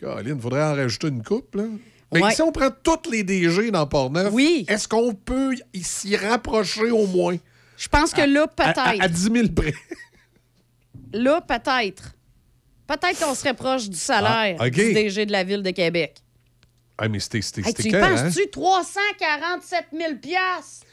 [0.00, 1.64] Caroline, il faudrait en rajouter une coupe, là.
[2.12, 2.34] Mais Ouais.
[2.34, 4.64] si on prend toutes les DG dans Port-Neuf, Oui.
[4.68, 7.36] est-ce qu'on peut s'y rapprocher au moins?
[7.76, 9.02] Je pense que là, À, à- peut-être.
[9.04, 9.74] à 10 000 près.
[11.12, 12.14] Là, peut-être.
[12.86, 16.16] Peut-être qu'on serait proche du salaire Ah, du DG de la ville de Québec.
[17.00, 18.24] Ah, mais c'était Hey, tu clair, hein?
[18.24, 18.50] penses-tu?
[18.50, 20.86] 347 000 piastres.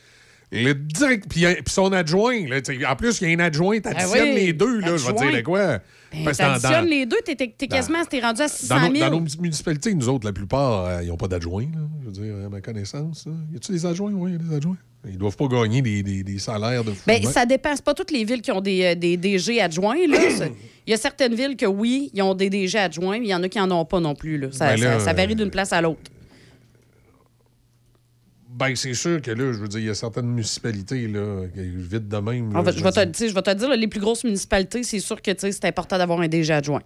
[0.52, 4.20] Le direct, puis, puis son adjoint, là, en plus, il y a un adjoint, t'additionnes
[4.22, 5.80] Ah oui, les deux, là, je vais te dire de quoi.
[6.13, 8.93] Ben, dans- t'additionnes dans- les deux, t'es, t'es quasiment t'es rendu à 600 Dans 000.
[8.93, 11.67] nos, dans nos municipalités, nous autres, la plupart, euh, ils n'ont pas d'adjoints,
[12.02, 13.26] je veux dire, à ma connaissance.
[13.26, 13.34] là.
[13.54, 14.12] Y a-tu des adjoints?
[14.13, 14.78] Oui, y a des adjoints.
[15.10, 17.04] Ils doivent pas gagner des, des- des salaires de fou.
[17.08, 17.74] Ben, ça dépend.
[17.78, 19.96] Pas toutes les villes qui ont des, euh, des DG adjoints.
[20.08, 20.17] là.
[20.88, 23.36] Il y a certaines villes que oui, ils ont des DG adjoints, mais il y
[23.36, 24.38] en a qui en ont pas non plus.
[24.38, 24.48] Là.
[24.52, 26.00] Ça, Ben là, ça- ça varie euh, d'une place à l'autre.
[28.58, 31.62] Ben, c'est sûr que là, je veux dire, il y a certaines municipalités, là, qui
[31.62, 32.52] vite de même.
[32.52, 33.88] là, En fait, je, vais te, dire- tu sais, je vais te dire, là, les
[33.88, 36.82] plus grosses municipalités, c'est sûr que c'est important d'avoir un DG adjoint.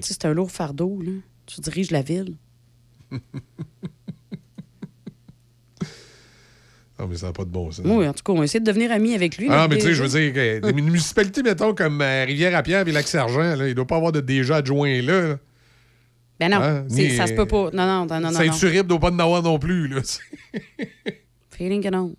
[0.00, 1.00] C'est un lourd fardeau.
[1.00, 1.12] Là.
[1.46, 2.34] Tu diriges la ville.
[7.00, 7.86] Ah, mais ça n'a pas de bon sens.
[7.86, 9.46] Oui, en tout cas, on va essayer de devenir amis avec lui.
[9.48, 12.90] Ah, mais tu sais, je veux dire, que des municipalités, mettons, comme euh, Rivière-à-Pierre et
[12.90, 15.38] Lac-Sergent, il ne doit pas avoir de déjà adjoint là.
[16.38, 17.70] Ben non, Hein, ni- ça se peut pas.
[17.72, 18.30] Non, non, non, non.
[18.30, 19.88] ne doit pas en avoir non plus.
[19.88, 20.00] Là.
[21.50, 22.14] Feeling que non.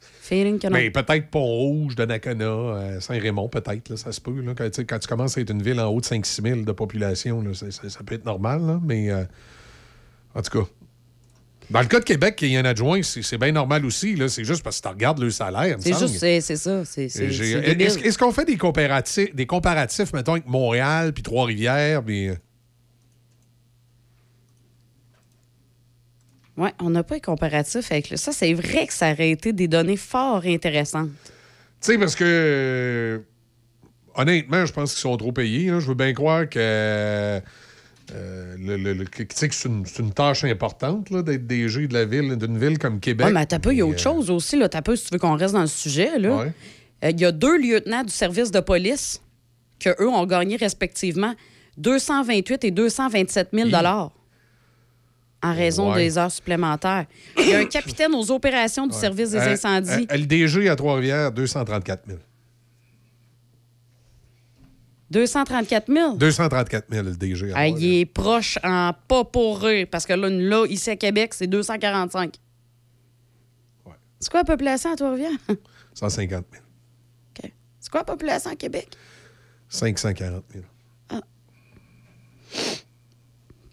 [0.00, 0.74] Feeling que non.
[0.74, 4.40] Mais peut-être Pont-Rouge, Donnacona, euh, Saint-Raymond, peut-être, ça se peut.
[4.40, 6.42] Là, quand, tu sais, quand tu commences à être une ville en haut de 5-6
[6.42, 9.24] 000 de population, là, ça, peut être normal, là, mais euh,
[10.34, 10.68] en tout cas.
[11.70, 14.16] Dans le cas de Québec, il y a un adjoint, c'est bien normal aussi.
[14.28, 15.76] C'est juste parce que tu regardes le salaire.
[15.80, 16.80] C'est juste, c'est ça.
[16.80, 22.02] Est-ce est-ce qu'on fait des comparatifs, des comparatifs, mettons, avec Montréal puis Trois-Rivières?
[22.02, 22.30] Puis...
[26.58, 28.16] Oui, on n'a pas un comparatif avec le...
[28.16, 31.10] Ça, c'est vrai que ça aurait été des données fort intéressantes.
[31.80, 33.22] Tu sais, parce que
[34.16, 35.70] honnêtement, je pense qu'ils sont trop payés.
[35.70, 35.78] là.
[35.80, 37.40] Je veux bien croire que, euh,
[38.10, 42.04] le- le- le- que- tu sais que c'est une, tâche importante d'être DG de la
[42.04, 43.26] ville, d'une ville comme Québec.
[43.28, 44.56] Oui, mais t'as peu, il y a autre euh, chose aussi.
[44.58, 44.68] Là.
[44.68, 46.18] T'as peu, si tu veux qu'on reste dans le sujet.
[46.18, 46.36] là.
[46.36, 46.52] Ouais.
[47.04, 49.22] Euh, Il y a deux lieutenants du service de police
[49.78, 51.34] que eux ont gagné respectivement
[51.76, 53.68] 228 et 227 000
[55.42, 56.04] en raison Ouais.
[56.04, 57.06] des heures supplémentaires.
[57.38, 60.06] Il y a un capitaine aux opérations du service des Euh, incendies.
[60.10, 62.18] euh, LDG à Trois-Rivières, 234 000.
[65.10, 66.16] 234 000.
[66.16, 67.52] 234 000, le DG.
[67.52, 70.96] à Ah, il est proche en pas pour eux, parce que là, là, ici à
[70.96, 72.34] Québec, c'est 245.
[73.86, 73.92] Ouais.
[74.20, 75.30] C'est quoi la population à Trois-Rivières?
[75.94, 76.64] 150 000.
[77.44, 77.52] OK.
[77.80, 78.88] C'est quoi la population à Québec?
[79.70, 80.64] 540 000.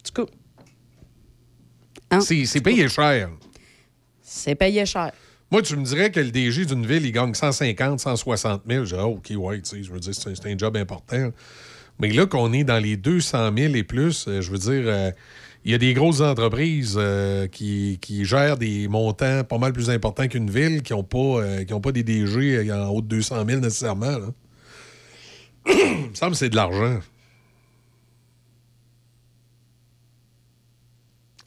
[0.06, 0.26] Du coup,
[2.12, 2.20] Hein?
[2.22, 3.30] C'est payé cher.
[4.22, 5.12] c'est payé cher.
[5.52, 8.86] Moi, tu me dirais que le DG d'une ville, il gagne 150, 160 000.
[8.86, 11.30] Je dis, ah, OK, ouais, tu sais, je veux dire, c'est un- job important.
[12.00, 15.12] Mais là, qu'on est dans les 200 000 et plus, euh, je veux dire, euh,
[15.64, 19.90] il y a des grosses entreprises euh, qui, qui gèrent des montants pas mal plus
[19.90, 23.08] importants qu'une ville, qui n'ont pas, euh, qui ont pas des DG en haut de
[23.08, 24.18] 200 000 nécessairement.
[24.18, 24.28] là.
[25.68, 27.00] Il me semble que c'est de l'argent.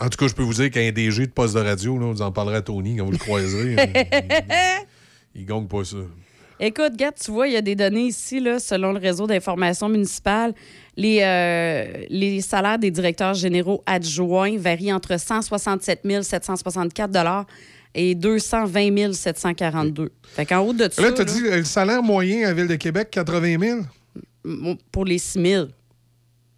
[0.00, 2.22] En tout cas, je peux vous dire qu'un DG de poste de radio, là, vous
[2.22, 3.74] en parlerez à Tony quand vous le croiserez.
[5.34, 5.96] il, il gagne pas ça.
[6.60, 9.88] Écoute, Gat, tu vois, il y a des données ici, là, selon le réseau d'information
[9.88, 10.54] municipale.
[10.96, 17.46] Les, euh, les salaires des directeurs généraux adjoints varient entre 167 764
[17.94, 20.10] et 220 742.
[20.34, 22.54] Fait qu'en haut de ça, Là, tu as dit euh, le salaire moyen à la
[22.54, 23.80] Ville de Québec, 80 000?
[24.44, 25.66] m- pour les 6 000,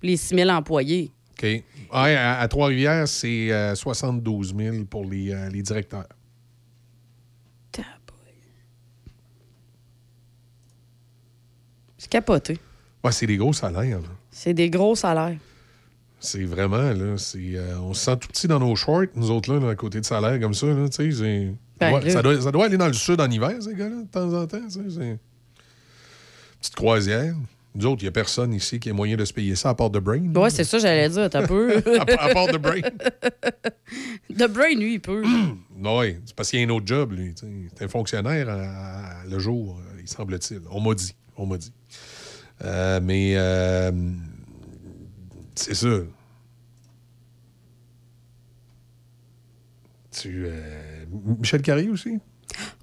[0.02, 1.10] les 6 000 employés.
[1.42, 1.62] OK.
[1.92, 6.06] Ouais, à, à Trois-Rivières, c'est euh, 72 000 pour les, euh, les directeurs.
[11.98, 12.58] C'est capoté.
[13.04, 14.00] Ouais, c'est des gros salaires.
[14.30, 15.36] C'est des gros salaires.
[16.18, 19.54] C'est vraiment, là, c'est, euh, on se sent tout petit dans nos shorts, nous autres,
[19.54, 22.20] là, à côté de salaire comme ça, là, tu sais, c'est- Ben, Ouais, là- ça,
[22.20, 24.58] doit, ça doit aller dans le sud en hiver, ces gars-là, de temps en temps,
[24.68, 25.18] tu sais, c'est...
[26.60, 27.34] Petite croisière.
[27.74, 29.74] Nous autres, il n'y a personne ici qui a moyen de se payer ça à
[29.74, 30.34] part de Brain.
[30.34, 31.76] Ouais, c'est ça, j'allais dire, t'as peu.
[32.18, 32.80] à, à part de Brain.
[34.36, 35.22] The Brain, lui, il peut.
[35.82, 37.32] Oui, c'est parce qu'il y a un autre job, lui.
[37.36, 40.60] C'est un fonctionnaire à- à- le jour, euh, il semble-t-il.
[40.70, 41.14] On m'a dit.
[41.38, 41.72] On m'a dit.
[42.62, 43.90] Euh, mais euh,
[45.54, 45.88] c'est ça.
[50.10, 50.44] Tu.
[50.46, 51.04] euh,
[51.38, 52.18] Michel Carrier aussi?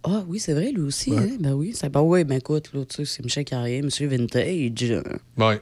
[0.04, 1.12] Ah oui, c'est vrai, lui aussi.
[1.12, 1.18] Ouais.
[1.20, 1.38] hein?
[1.40, 4.44] Ben oui, c'est ben oui, ben écoute, là, tu sais, c'est Michel Carrier, Monsieur Vintage.
[4.92, 5.02] euh,
[5.38, 5.56] Oui.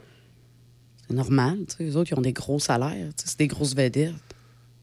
[1.08, 1.84] C'est normal, tu sais.
[1.84, 4.12] Les autres, ils ont des gros salaires, tu sais, c'est des grosses vedettes.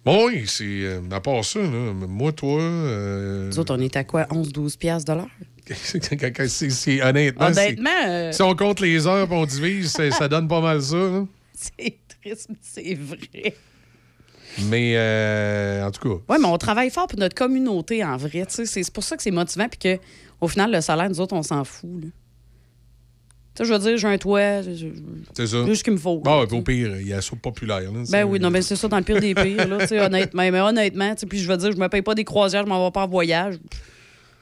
[0.06, 0.64] Bon, oui, c'est.
[0.66, 2.62] euh, à part ça, là, moi, toi.
[2.62, 4.24] euh, Les autres, on est à quoi?
[4.30, 5.30] 11-12 piastres de l'heure?
[5.74, 10.60] c'est- honnêtement, Honnêtement, euh, si on compte les heures et on divise, ça donne pas
[10.60, 10.98] mal ça.
[10.98, 11.26] là.
[11.54, 13.56] c'est triste, mais c'est vrai.
[14.70, 16.16] Mais euh, en tout cas.
[16.30, 18.46] Oui, mais on travaille fort pour notre communauté, en vrai.
[18.46, 18.66] tu.
[18.66, 21.64] C'est pour ça que c'est motivant, puis qu'au final, le salaire, nous autres, on s'en
[21.64, 21.90] fout.
[22.04, 22.08] là.
[23.58, 24.76] sais, je veux dire, j'ai un toit, c'est
[25.36, 25.66] C'est ça.
[25.66, 26.20] juste ce qu'il me faut.
[26.20, 27.82] Bon, au pire, il y a ça populaire.
[27.92, 30.44] là, Ben oui, non, ben c'est ça, dans le pire des pires, là, tu honnêtement.
[30.52, 32.70] Mais honnêtement, tu sais, puis je veux dire, je me paye pas des croisières, je
[32.70, 33.56] m'en vais pas en voyage.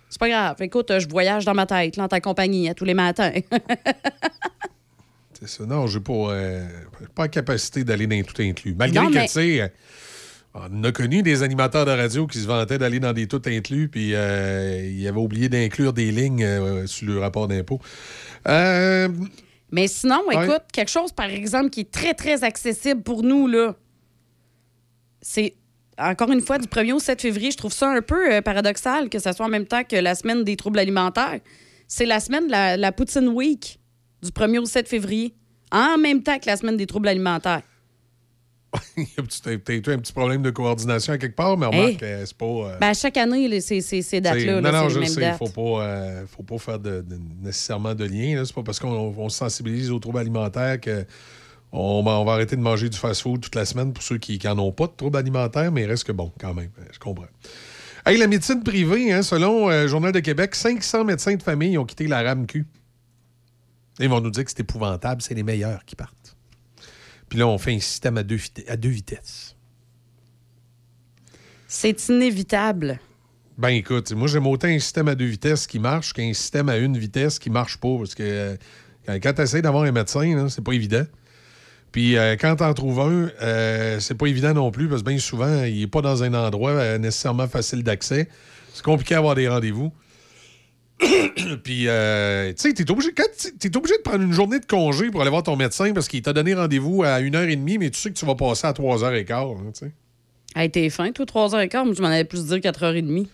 [0.10, 0.56] C'est pas grave.
[0.60, 3.32] Écoute, je voyage dans ma tête, là, en ta compagnie, à tous les matins.
[5.40, 5.66] C'est ça.
[5.66, 6.68] Non, j'ai pas, euh,
[7.16, 8.76] pas la capacité d'aller dans tout inclus.
[8.78, 9.74] Malgré Non, que, mais- tu sais,
[10.54, 13.88] on a connu des animateurs de radio qui se vantaient d'aller dans des tout inclus,
[13.88, 17.80] puis euh, ils avaient oublié d'inclure des lignes euh, sur le rapport d'impôt.
[18.48, 19.08] Euh,
[19.72, 20.46] Mais sinon, Ouais.
[20.46, 23.76] écoute, quelque chose, par exemple, qui est très, très accessible pour nous, là,
[25.22, 25.54] c'est,
[25.98, 29.20] encore une fois, du 1er au 7 février, je trouve ça un peu paradoxal que
[29.20, 31.40] ça soit en même temps que la semaine des troubles alimentaires.
[31.88, 33.80] C'est la semaine de la, la Poutine Week,
[34.24, 35.34] du 1er au 7 février,
[35.72, 37.62] en même temps que la semaine des troubles alimentaires.
[38.98, 41.68] il y a peut-être peut-être eu un petit problème de coordination à quelque part, mais
[41.72, 41.80] Hey.
[41.86, 42.46] remarque, euh, c'est pas.
[42.46, 45.38] euh, Ben, chaque année, c'est ces dates-là, là, non, non, je sais, il dates.
[45.38, 48.42] faut pas, euh, faut pas faire de, de- nécessairement de lien.
[48.46, 51.06] C'est pas parce qu'on on se sensibilise aux troubles alimentaires que
[51.74, 54.40] on, va- on va arrêter de manger du fast-food toute la semaine pour ceux qui
[54.44, 56.70] n'en ont pas de troubles alimentaires, mais il reste que bon, quand même.
[56.94, 57.26] Je comprends.
[58.06, 61.86] Hey, la médecine privée, hein, selon euh, Journal de Québec, 500 médecins de famille ont
[61.86, 62.66] quitté la RAMQ.
[64.00, 66.16] Ils vont nous dire que c'est épouvantable, c'est les meilleurs qui partent.
[67.32, 69.56] Puis là, on fait un système à deux, à deux vitesses.
[71.66, 73.00] C'est inévitable.
[73.58, 76.76] Ben écoute, moi j'aime autant un système à deux vitesses qui marche qu'un système à
[76.76, 77.96] une vitesse qui marche pas.
[77.98, 78.24] Parce que
[79.08, 81.06] euh, quand, tu essaies d'avoir un médecin, c'est pas évident.
[81.94, 85.18] Puis euh, quand t'en trouves un, euh, c'est pas évident non plus parce que bien
[85.18, 88.28] souvent, il est pas dans un endroit euh, nécessairement facile d'accès.
[88.74, 89.94] C'est compliqué d'avoir des rendez-vous.
[91.64, 94.66] Puis, euh, tu sais, t'es obligé, quand t'es- t'es obligé de prendre une journée de
[94.66, 98.00] congé pour aller voir ton médecin parce qu'il t'a donné rendez-vous à 1h30, mais tu
[98.00, 99.58] sais que tu vas passer à 3h15.
[99.58, 99.92] hein, tu sais.
[100.56, 103.28] Hey, t'es fin, toi, 3h15, moi, tu m'en avais plus dire 4h30.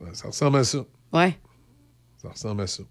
[0.00, 0.78] Ouais, Ça ressemble à ça.
[1.12, 1.36] Ouais.
[2.22, 2.82] Ça ressemble à ça.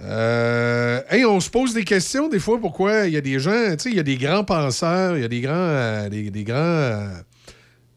[0.00, 3.70] Euh, hey, on se pose des questions des fois pourquoi il y a des gens,
[3.72, 5.52] tu sais, il y a des grands penseurs, il y a des grands.
[5.54, 7.10] euh, des, des grands.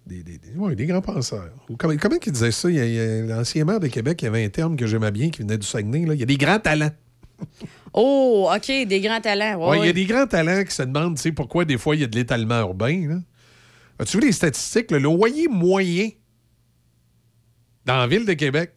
[0.06, 1.52] Des, des- des- ouais, des grands penseurs.
[1.78, 2.70] Comment, comment il disait ça?
[2.70, 5.66] L'ancien maire de Québec, il y avait un terme que j'aimais bien qui venait du
[5.68, 6.06] Saguenay.
[6.06, 6.14] là.
[6.14, 6.92] Il y a des grands talents.
[7.94, 9.56] Oh, OK, des grands talents.
[9.60, 12.02] Ouais, Ouais, il y a des grands talents qui se demandent pourquoi des fois il
[12.02, 13.08] y a de l'étalement urbain.
[13.10, 13.16] là.
[14.00, 14.92] As-tu vu les statistiques?
[14.92, 14.98] là?
[14.98, 16.10] Le loyer moyen
[17.86, 18.76] dans la ville de Québec,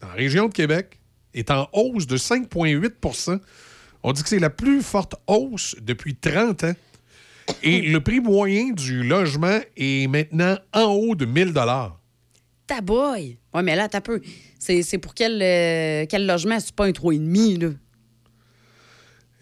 [0.00, 0.98] dans la région de Québec,
[1.34, 3.40] est en hausse de 5,8%
[4.02, 6.72] On dit que c'est la plus forte hausse depuis 30 ans.
[7.62, 11.52] Et le prix moyen du logement est maintenant en haut de 1000
[12.66, 13.38] Ta boy.
[13.52, 14.20] Ouais, mais là, t'as peu.
[14.58, 16.58] C'est pour quel, euh, quel logement?
[16.60, 17.70] C'est pas un 3,5, là?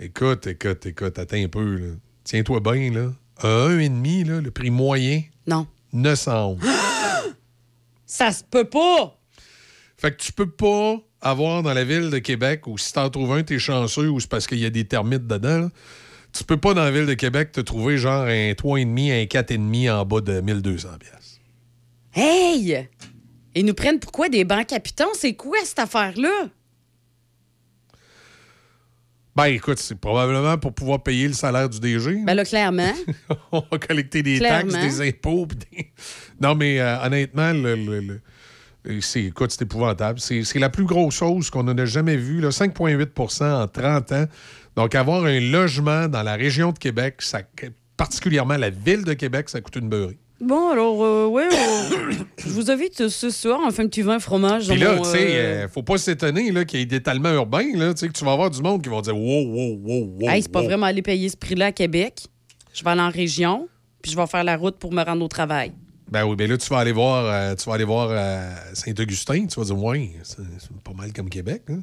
[0.01, 1.77] Écoute, écoute, écoute, attends un peu.
[1.77, 1.95] là.
[2.25, 3.13] Tiens-toi bien, là.
[3.43, 5.67] Un 1,5, là, le prix moyen, Non.
[5.93, 6.59] 911.
[8.07, 9.19] Ça se peut pas!
[9.97, 13.33] Fait que tu peux pas avoir dans la ville de Québec, ou si t'en trouves
[13.33, 15.69] un, t'es chanceux, ou c'est parce qu'il y a des termites dedans, là.
[16.33, 19.91] Tu peux pas dans la ville de Québec te trouver genre un 3,5, un 4,5
[19.93, 21.41] en bas de 1200 pièces.
[22.15, 22.89] Hey!
[23.55, 25.11] Ils nous prennent pourquoi des bancs capitaux?
[25.15, 26.49] C'est quoi cette affaire-là?
[29.35, 32.23] Ben écoute, c'est probablement pour pouvoir payer le salaire du DG.
[32.25, 32.93] Ben là, clairement.
[33.53, 34.73] On va collecter des Clairement.
[34.73, 35.47] taxes, des impôts.
[35.47, 35.91] des-
[36.41, 38.21] Non, mais euh, honnêtement, le, le-
[38.85, 40.21] le- c'est, écoute, c'est épouvantable.
[40.21, 44.27] C'est, c'est la plus grosse hausse qu'on n'a jamais vue, là, 5,8% en 30 ans.
[44.77, 47.43] Donc, avoir un logement dans la région de Québec, ça,
[47.97, 50.19] particulièrement la ville de Québec, ça coûte une beurrée.
[50.41, 54.67] Bon, alors, euh, ouais, euh, je vous invite ce soir un petit vin fromage.
[54.67, 57.03] Puis là, tu sais, euh, euh, faut pas s'étonner là, qu'il y ait
[57.35, 59.79] urbain, là, tu sais, que tu vas avoir du monde qui va dire wow, wow,
[59.81, 60.31] wow, wow.
[60.31, 60.67] hey, c'est pas wow.
[60.67, 62.27] vraiment aller payer ce prix-là à Québec.
[62.75, 63.69] Je vais aller en région,
[64.03, 65.73] puis je vais faire la route pour me rendre au travail.
[66.11, 69.47] Ben oui, ben là, tu vas aller voir, euh, tu vas aller voir euh, Saint-Augustin,
[69.47, 71.63] tu vas dire, ouais, c'est c'est pas mal comme Québec.
[71.71, 71.81] hein.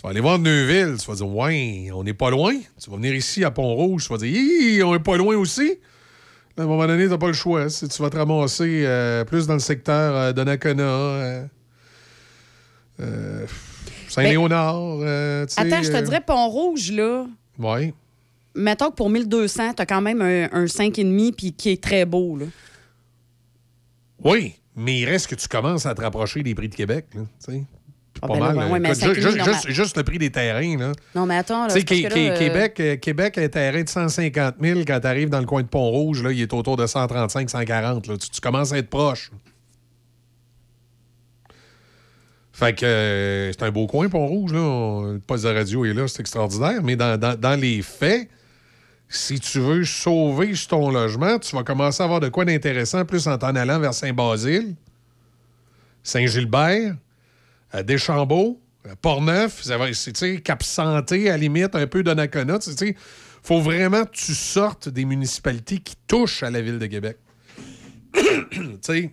[0.00, 2.54] Tu vas aller voir Neuville, tu vas dire, ouais, on n'est pas loin.
[2.82, 5.78] Tu vas venir ici à Pont-Rouge, tu vas dire, Hi, on est pas loin aussi.
[6.56, 7.68] À un moment donné, t'as pas le choix.
[7.68, 11.44] Si tu vas te ramasser euh, plus dans le secteur euh, de Nakona, euh,
[13.00, 13.46] euh,
[14.08, 15.00] Saint-Léonard,
[15.46, 17.26] tu Attends, je te dirais Pont-Rouge, là.
[17.58, 17.92] Ouais.
[18.54, 22.38] Mettons que pour 1200, t'as quand même un, un 5,5 puis qui est très beau,
[22.38, 22.46] là.
[24.24, 27.20] Oui, mais il reste que tu commences à te rapprocher des prix de Québec, là,
[27.44, 27.66] tu
[28.22, 28.56] Ah, pas ben mal.
[28.56, 28.70] ouais, là.
[28.70, 30.76] ouais, mais Écoute, à ju- 5,5, juste, non, juste- mais- juste le prix des terrains,
[30.76, 30.92] là.
[31.14, 31.74] Non, mais attends, là.
[31.74, 35.62] Là, euh, Québec, Québec, un terrain de 150 000, quand tu arrives dans le coin
[35.62, 38.06] de Pont-Rouge, il est autour de 135, 140.
[38.06, 38.16] Là.
[38.16, 39.30] Tu, tu commences à être proche.
[42.52, 44.52] Fait que euh, c'est un beau coin, Pont-Rouge.
[44.52, 46.82] Le poste de radio est là, c'est extraordinaire.
[46.82, 48.28] Mais dans, dans- dans les faits,
[49.08, 53.26] si tu veux sauver ton logement, tu vas commencer à avoir de quoi d'intéressant plus
[53.28, 54.74] en t'en allant vers Saint-Basile,
[56.02, 56.94] Saint-Gilbert,
[57.82, 59.66] Deschambault, euh, Portneuf,
[60.44, 62.58] Cap Santé, à la limite, un peu d'Anacona.
[62.58, 62.96] Tu sais,
[63.42, 67.16] faut vraiment que tu sortes des municipalités qui touchent à la ville de Québec.
[68.14, 69.10] tu sais,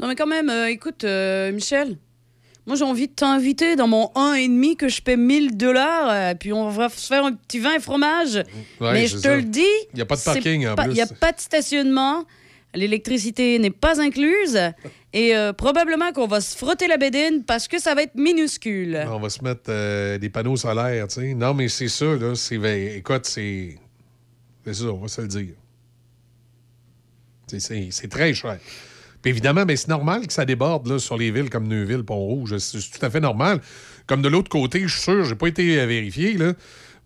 [0.00, 1.96] Non, mais quand même, euh, écoute, euh, Michel,
[2.66, 6.52] moi, j'ai envie de t'inviter dans mon 1,5 que je paie 1000 dollars, euh, puis
[6.52, 8.36] on va se faire un petit vin et fromage.
[8.80, 9.62] Ouais, mais je te le dis.
[9.92, 10.92] Il y a pas de parking, en pas- plus.
[10.92, 12.24] Il n'y a pas de stationnement.
[12.74, 14.58] L'électricité n'est pas incluse.
[15.12, 18.96] Et euh, probablement qu'on va se frotter la bédine parce que ça va être minuscule.
[19.08, 21.34] on va se mettre euh, des panneaux solaires, tu sais.
[21.34, 22.34] Non, mais c'est ça, là.
[22.34, 23.78] C'est, écoute, c'est.
[24.64, 25.54] C'est ça, on va se le dire.
[27.58, 28.58] C'est- très cher.
[29.22, 32.56] Puis évidemment, ben, c'est normal que ça déborde là, sur les villes comme Neuville, Pont-Rouge.
[32.58, 33.60] C'est tout à fait normal.
[34.06, 36.52] Comme de l'autre côté, je suis sûr, j'ai pas été euh, vérifié, là.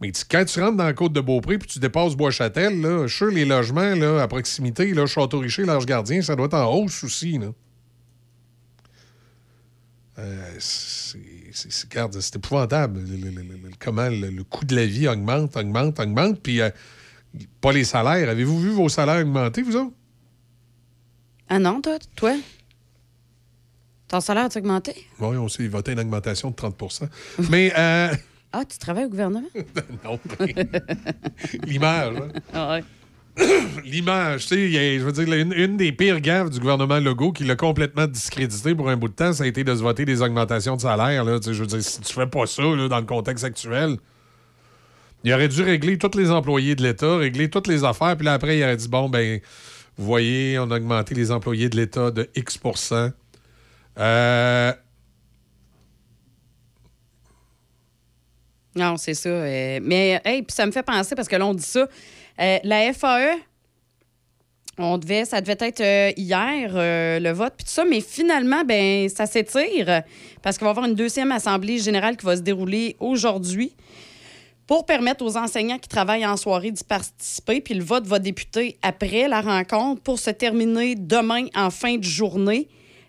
[0.00, 3.08] Mais quand tu rentres dans la côte de Beaupré puis tu dépasses Bois-Châtel, là, je
[3.08, 7.04] suis sûr, les logements là, à proximité, là, Château-Richer, Large-Gardien, ça doit être en hausse
[7.04, 7.38] aussi.
[7.38, 7.46] Là.
[10.18, 11.88] Euh, c'est
[12.36, 13.00] épouvantable.
[13.00, 16.40] le- le- le- le- comment le, le coût de la vie augmente, augmente, augmente.
[16.40, 16.70] Puis euh,
[17.60, 18.28] pas les salaires.
[18.28, 19.92] Avez-vous vu vos salaires augmenter, vous autres?
[21.48, 21.98] Ah non, toi?
[22.16, 22.36] Toi?
[24.08, 24.94] Ton salaire a augmenté?
[25.18, 27.02] Oui, on s'est voté une augmentation de 30
[27.50, 28.14] Mais, euh,
[28.52, 29.42] Ah, tu travailles au gouvernement?
[30.04, 30.54] non, mais
[31.66, 32.28] l'image, hein?
[32.52, 32.84] Ah ouais.
[33.84, 37.56] L'image, tu sais, je veux dire, une, des pires gaffes du gouvernement Legault qui l'a
[37.56, 40.76] complètement discrédité pour un bout de temps, ça a été de se voter des augmentations
[40.76, 41.24] de salaire.
[41.24, 43.96] Là, je veux dire, si tu fais pas ça là, dans le contexte actuel,
[45.24, 48.34] il aurait dû régler tous les employés de l'État, régler toutes les affaires, puis là,
[48.34, 49.40] après, il aurait dit bon, ben,
[49.96, 52.60] vous voyez, on a augmenté les employés de l'État de X
[53.98, 54.72] Euh,
[58.76, 59.28] Non, c'est ça.
[59.28, 61.86] euh, mais, hey, puis ça me fait penser, parce que là, on dit ça.
[62.40, 63.36] Euh, la FAE,
[64.76, 68.64] on devait, ça devait être euh, hier, euh, le vote, puis tout ça, mais finalement,
[68.64, 70.02] ben, ça s'étire
[70.42, 73.72] parce qu'il va y avoir une deuxième assemblée générale qui va se dérouler aujourd'hui
[74.66, 77.60] pour permettre aux enseignants qui travaillent en soirée d'y participer.
[77.60, 82.04] Puis le vote va débuter après la rencontre pour se terminer demain en fin de
[82.04, 82.68] journée.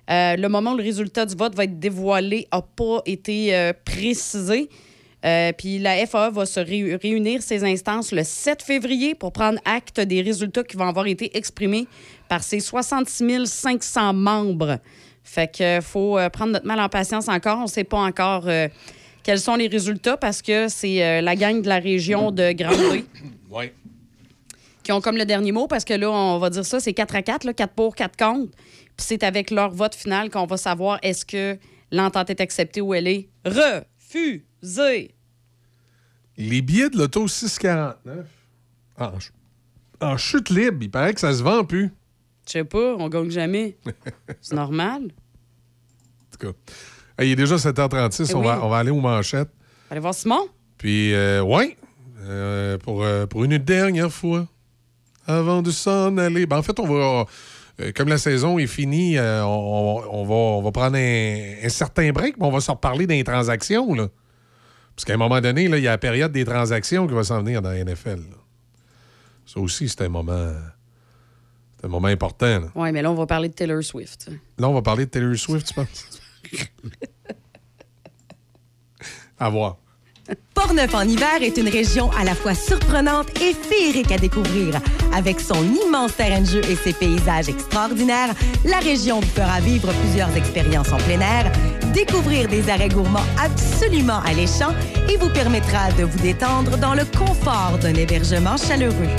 [0.09, 4.69] Le moment où le résultat du vote va être dévoilé n'a pas été précisé.
[5.25, 9.59] Euh, puis la FAA va se ré- réunir ses instances le 7 février pour prendre
[9.65, 11.87] acte des résultats qui vont avoir été exprimés
[12.29, 14.77] par ses 66 500 membres.
[15.23, 17.57] Fait que faut euh, prendre notre mal en patience encore.
[17.57, 18.67] On ne sait pas encore euh,
[19.23, 23.05] quels sont les résultats parce que c'est euh, la gang de la région de Grande-Bay
[23.49, 23.73] ouais.
[24.83, 27.15] qui ont comme le dernier mot parce que là, on va dire ça, c'est 4
[27.15, 28.51] à 4, là, 4 pour, 4 contre.
[28.95, 31.57] Puis c'est avec leur vote final qu'on va savoir est-ce que
[31.91, 35.14] l'entente est acceptée ou elle est refusée.
[36.37, 38.25] Les billets de l'auto 649
[38.99, 39.11] en,
[40.01, 41.91] en chute libre, il paraît que ça se vend plus.
[42.45, 43.77] Je sais pas, on gagne jamais.
[44.41, 45.03] C'est normal.
[45.05, 48.45] En tout cas, il est déjà 7h36, Eh on, oui.
[48.45, 49.49] va, on va aller aux manchettes.
[49.89, 50.47] Allez voir Simon?
[50.77, 51.77] Puis, euh, ouais,
[52.25, 54.47] euh, pour, euh, pour une dernière fois,
[55.27, 56.45] avant de s'en aller.
[56.45, 57.25] Ben, en fait, on va,
[57.81, 62.11] euh, comme la saison est finie, on, on va, on va prendre un, un certain
[62.11, 63.93] break, mais on va se reparler des transactions.
[63.93, 64.09] Là.
[64.95, 67.41] Parce qu'à un moment donné, il y a la période des transactions qui va s'en
[67.41, 68.17] venir dans la NFL.
[68.17, 68.37] là.
[69.45, 70.53] Ça aussi, c'est un moment,
[71.77, 72.61] c'est un moment important.
[72.75, 74.29] Oui, mais là, on va parler de Taylor Swift.
[74.57, 76.21] Là, on va parler de Taylor Swift, tu penses?
[79.39, 79.77] à voir.
[80.55, 84.73] Portneuf en hiver est une région à la fois surprenante et féerique à découvrir.
[85.13, 88.33] Avec son immense terrain de jeu et ses paysages extraordinaires,
[88.63, 91.51] la région vous fera vivre plusieurs expériences en plein air,
[91.93, 94.73] découvrir des arrêts gourmands absolument alléchants
[95.09, 99.09] et vous permettra de vous détendre dans le confort d'un hébergement chaleureux.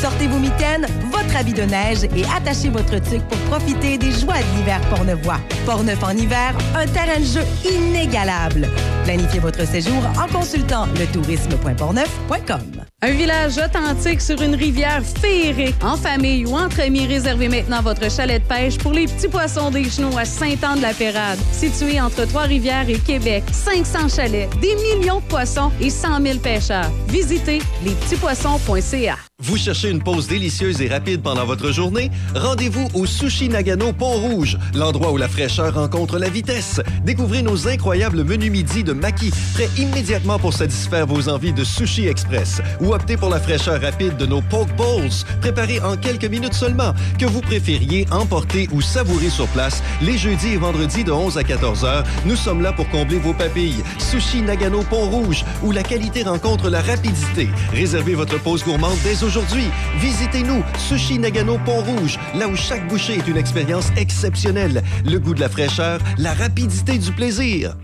[0.00, 4.34] Sortez vos mitaines, votre habit de neige et attachez votre tuque pour profiter des joies
[4.38, 5.40] de l'hiver portnevois.
[5.66, 8.68] Portneuf en hiver, un terrain de jeu inégalable.
[9.02, 12.97] Planifiez votre séjour en consultant le tourisme.portneuf.com.
[13.00, 18.10] Un village authentique sur une rivière féerique, en famille ou entre amis, réservez maintenant votre
[18.10, 21.38] chalet de pêche pour les petits poissons des genoux à Saint-Anne-de-la-Pérade.
[21.52, 26.90] Situé entre Trois-Rivières et Québec, 500 chalets, des millions de poissons et 100 000 pêcheurs.
[27.06, 29.16] Visitez lespetitspoissons.ca.
[29.40, 32.10] Vous cherchez une pause délicieuse et rapide pendant votre journée?
[32.34, 36.80] Rendez-vous au Sushi Nagano Pont-Rouge, l'endroit où la fraîcheur rencontre la vitesse.
[37.04, 42.08] Découvrez nos incroyables menus midi de Maki, prêts immédiatement pour satisfaire vos envies de sushi
[42.08, 42.60] express.
[42.92, 45.10] Optez pour la fraîcheur rapide de nos poke bowls,
[45.40, 49.82] préparés en quelques minutes seulement, que vous préfériez emporter ou savourer sur place.
[50.02, 53.34] Les jeudis et vendredis de 11 à 14 heures, nous sommes là pour combler vos
[53.34, 53.82] papilles.
[53.98, 57.48] Sushi Nagano Pont-Rouge, où la qualité rencontre la rapidité.
[57.72, 59.64] Réservez votre pause gourmande dès aujourd'hui.
[60.00, 64.82] Visitez-nous, Sushi Nagano Pont-Rouge, là où chaque bouchée est une expérience exceptionnelle.
[65.04, 67.76] Le goût de la fraîcheur, la rapidité du plaisir.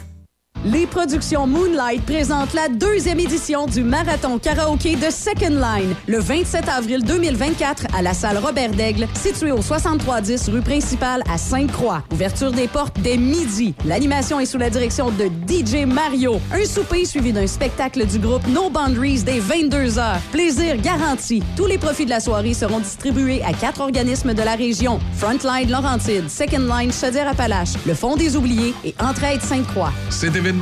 [0.66, 6.70] Les productions Moonlight présentent la deuxième édition du Marathon Karaoké de Second Line, le 27
[6.70, 12.02] avril 2024 à la salle Robert Daigle, située au 6310 rue principale à Sainte-Croix.
[12.14, 13.74] Ouverture des portes dès midi.
[13.84, 16.40] L'animation est sous la direction de DJ Mario.
[16.50, 20.14] Un souper suivi d'un spectacle du groupe No Boundaries dès 22h.
[20.32, 21.42] Plaisir garanti.
[21.58, 24.98] Tous les profits de la soirée seront distribués à quatre organismes de la région.
[25.18, 29.92] Frontline Laurentide, Second Line Chaudière-Appalaches, le Fonds des Oubliés et Entraide Sainte-Croix.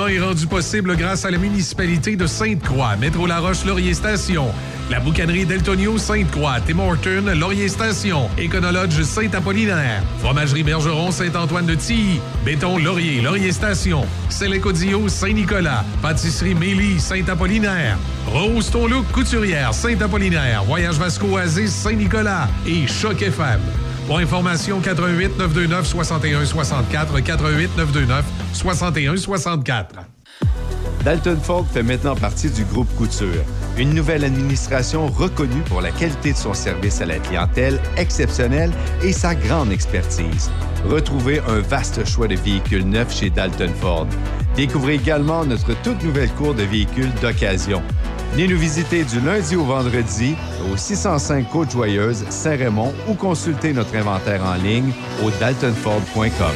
[0.00, 4.46] Est rendu possible grâce à la municipalité de Sainte-Croix, Métro La Roche Laurier Station,
[4.90, 12.20] la boucanerie Deltonio Sainte-Croix, Tim Horton Laurier Station, Éconologe Saint-Apollinaire, Fromagerie Bergeron Saint-Antoine de Tilly,
[12.44, 20.98] Béton Laurier Laurier Station, Célécodio Saint-Nicolas, Pâtisserie Mélie Saint-Apollinaire, Rose Ton Look Couturière Saint-Apollinaire, Voyage
[20.98, 23.60] Vasco Oasis Saint-Nicolas et Choc FM.
[24.06, 29.94] Pour information, 88 929 61 64 88 929 61 64.
[31.04, 33.44] Dalton Ford fait maintenant partie du groupe Couture,
[33.76, 38.70] une nouvelle administration reconnue pour la qualité de son service à la clientèle exceptionnelle
[39.02, 40.50] et sa grande expertise.
[40.88, 44.06] Retrouvez un vaste choix de véhicules neufs chez Dalton Ford.
[44.54, 47.82] Découvrez également notre toute nouvelle cour de véhicules d'occasion.
[48.32, 50.34] Venez nous visiter du lundi au vendredi
[50.72, 54.90] au 605 Côte-Joyeuse, Saint-Raymond ou consultez notre inventaire en ligne
[55.22, 56.54] au daltonford.com.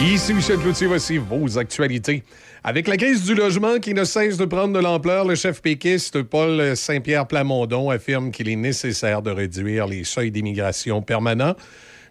[0.00, 2.22] Ici Michel Cloutier, voici vos actualités.
[2.62, 6.22] Avec la crise du logement qui ne cesse de prendre de l'ampleur, le chef péquiste
[6.22, 11.56] Paul Saint-Pierre Plamondon affirme qu'il est nécessaire de réduire les seuils d'immigration permanents,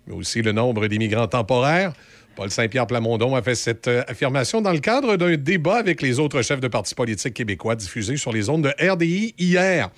[0.08, 1.94] mais aussi le nombre d'immigrants temporaires.
[2.36, 6.20] Paul Saint-Pierre Plamondon a fait cette euh, affirmation dans le cadre d'un débat avec les
[6.20, 9.90] autres chefs de partis politiques québécois diffusé sur les ondes de RDI hier.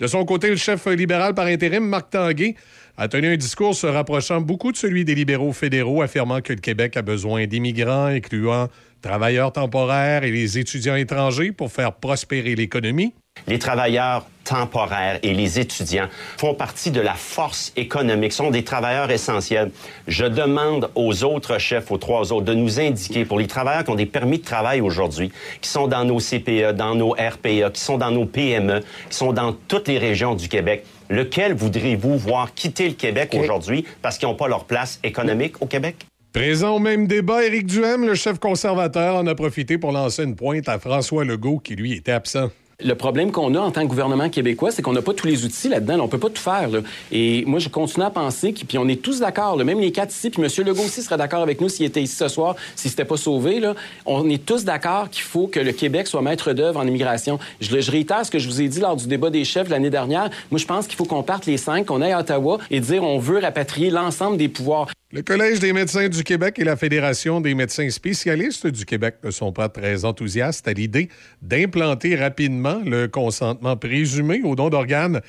[0.00, 2.56] De son côté, le chef libéral par intérim, Marc Tanguay,
[2.96, 6.60] a tenu un discours se rapprochant beaucoup de celui des libéraux fédéraux, affirmant que le
[6.60, 8.68] Québec a besoin d'immigrants, incluant
[9.02, 13.12] travailleurs temporaires et les étudiants étrangers pour faire prospérer l'économie.
[13.46, 19.10] Les travailleurs temporaires et les étudiants font partie de la force économique, sont des travailleurs
[19.10, 19.70] essentiels.
[20.06, 23.90] Je demande aux autres chefs, aux trois autres, de nous indiquer pour les travailleurs qui
[23.90, 27.80] ont des permis de travail aujourd'hui, qui sont dans nos CPE, dans nos RPA, qui
[27.80, 28.80] sont dans nos PME,
[29.10, 33.84] qui sont dans toutes les régions du Québec, lequel voudriez-vous voir quitter le Québec aujourd'hui
[34.02, 35.96] parce qu'ils n'ont pas leur place économique au Québec?
[36.32, 40.34] Présent au même débat, Éric Duhem, le chef conservateur, en a profité pour lancer une
[40.34, 42.50] pointe à François Legault, qui lui était absent.
[42.80, 45.44] Le problème qu'on a en tant que gouvernement québécois, c'est qu'on n'a pas tous les
[45.44, 46.00] outils là-dedans.
[46.00, 46.68] On peut pas tout faire.
[47.10, 50.30] Et moi, je continue à penser, puis on est tous d'accord, même les quatre ici,
[50.30, 50.48] puis M.
[50.66, 53.60] Legault aussi serait d'accord avec nous s'il était ici ce soir, s'il s'était pas sauvé.
[54.06, 57.38] On est tous d'accord qu'il faut que le Québec soit maître d'œuvre en immigration.
[57.60, 59.90] Je, je réitère ce que je vous ai dit lors du débat des chefs l'année
[59.90, 60.30] dernière.
[60.50, 63.02] Moi, je pense qu'il faut qu'on parte les cinq, qu'on aille à Ottawa et dire
[63.02, 64.88] on veut rapatrier l'ensemble des pouvoirs.
[65.14, 69.30] Le Collège des médecins du Québec et la Fédération des médecins spécialistes du Québec ne
[69.30, 71.10] sont pas très enthousiastes à l'idée
[71.42, 75.20] d'implanter rapidement le consentement présumé aux dons d'organes.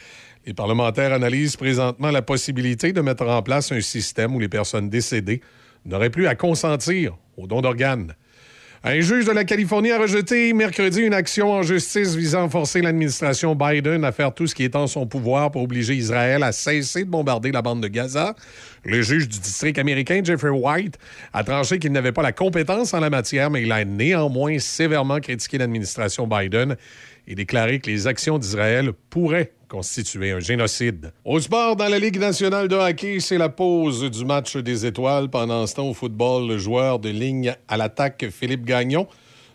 [0.45, 4.89] Les parlementaires analysent présentement la possibilité de mettre en place un système où les personnes
[4.89, 5.41] décédées
[5.85, 8.13] n'auraient plus à consentir aux dons d'organes.
[8.85, 12.81] Un juge de la Californie a rejeté mercredi une action en justice visant à forcer
[12.81, 16.51] l'administration Biden à faire tout ce qui est en son pouvoir pour obliger Israël à
[16.51, 18.35] cesser de bombarder la bande de Gaza.
[18.83, 20.99] Le juge du district américain, Jeffrey White,
[21.31, 25.21] a tranché qu'il n'avait pas la compétence en la matière, mais il a néanmoins sévèrement
[25.21, 26.75] critiqué l'administration Biden
[27.27, 31.13] et déclaré que les actions d'Israël pourraient constituer un génocide.
[31.25, 35.29] Au sport, dans la Ligue nationale de hockey, c'est la pause du match des étoiles.
[35.29, 39.07] Pendant ce temps, au football, le joueur de ligne à l'attaque, Philippe Gagnon,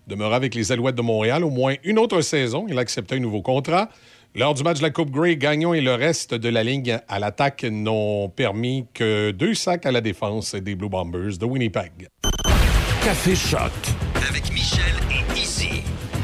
[0.09, 2.67] demeura avec les Alouettes de Montréal au moins une autre saison.
[2.69, 3.91] Il a accepté un nouveau contrat.
[4.35, 7.19] Lors du match de la Coupe Grey, Gagnon et le reste de la ligne à
[7.19, 12.09] l'attaque n'ont permis que deux sacs à la défense des Blue Bombers de Winnipeg.
[13.05, 13.73] Café Choc.
[14.29, 14.98] Avec Michel.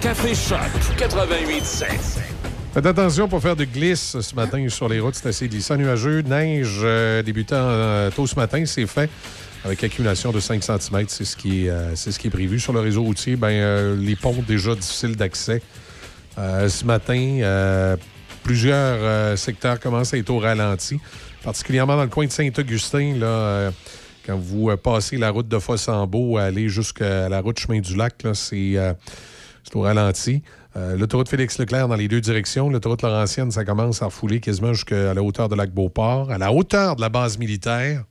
[0.04, 0.58] Café Choc
[0.98, 1.86] 88.7.
[2.74, 5.14] Faites attention pour faire de glisse ce matin sur les routes.
[5.14, 6.20] C'est assez glissant, nuageux.
[6.20, 9.08] Neige euh, débutant euh, tôt ce matin, c'est fait
[9.64, 11.06] avec accumulation de 5 cm.
[11.08, 12.60] C'est ce, qui est, euh, ce qui est prévu.
[12.60, 15.62] Sur le réseau routier, ben, les ponts déjà difficiles d'accès.
[16.36, 17.96] Ce matin,
[18.42, 21.00] plusieurs secteurs commencent à être au ralenti,
[21.42, 23.14] particulièrement dans le coin de Saint-Augustin.
[24.26, 28.76] Quand vous passez la route de Fossambeau, aller jusqu'à la route Chemin du Lac, c'est
[29.76, 30.42] au ralenti.
[30.76, 32.68] Euh, L'autoroute Félix-Leclerc dans les deux directions.
[32.68, 36.96] L'autoroute Laurentienne, ça commence à refouler quasiment jusqu'à la hauteur de Lac-Beauport, à la hauteur
[36.96, 38.04] de la base militaire.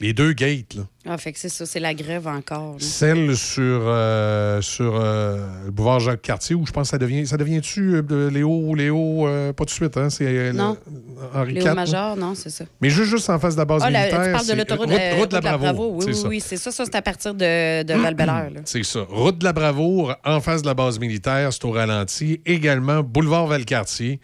[0.00, 0.82] Les deux gates, là.
[1.08, 2.74] Ah, fait que c'est ça, c'est la grève encore.
[2.74, 2.78] là.
[2.78, 7.26] Celle sur, euh, sur euh, le boulevard Jacques-Cartier, où je pense que ça devient.
[7.26, 10.08] Ça devient-tu euh, de Léo, Léo, euh, pas tout de suite, hein?
[10.08, 10.76] C'est euh, Non.
[10.86, 11.74] le- Henri Léo IV.
[11.74, 12.64] Major, non, c'est ça.
[12.80, 14.24] Mais juste, juste en face de la base Ah, la- militaire.
[14.24, 15.90] tu parles de c'est- l'autoroute route, euh, route de la Bravo.
[15.94, 16.28] Oui, c'est oui, ça.
[16.28, 16.70] oui, c'est ça.
[16.70, 18.60] Ça, c'est à partir de, de val là.
[18.66, 19.00] C'est ça.
[19.08, 22.40] Route de la Bravoure, en face de la base militaire, c'est au ralenti.
[22.46, 24.20] Également, boulevard Valcartier.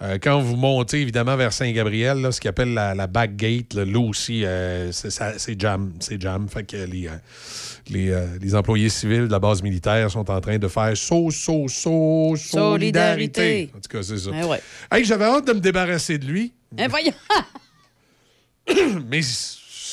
[0.00, 3.74] Euh, quand vous montez, évidemment, vers Saint-Gabriel, là, ce qu'on appelle la, la back gate,
[3.74, 5.92] là, là aussi, euh, c'est ça- c'est jam.
[5.98, 6.48] C'est jam.
[6.48, 7.16] Fait que les, euh,
[7.90, 11.66] les, les employés civils de la base militaire sont en train de faire so, so,
[11.66, 12.60] so, solidarité.
[13.40, 13.70] Solidarité.
[13.76, 14.30] En tout cas, c'est ça.
[14.40, 14.60] Eh ouais.
[14.92, 17.12] Hey, J'avais hâte de me débarrasser de lui, Eh, voyons.
[19.10, 19.20] mais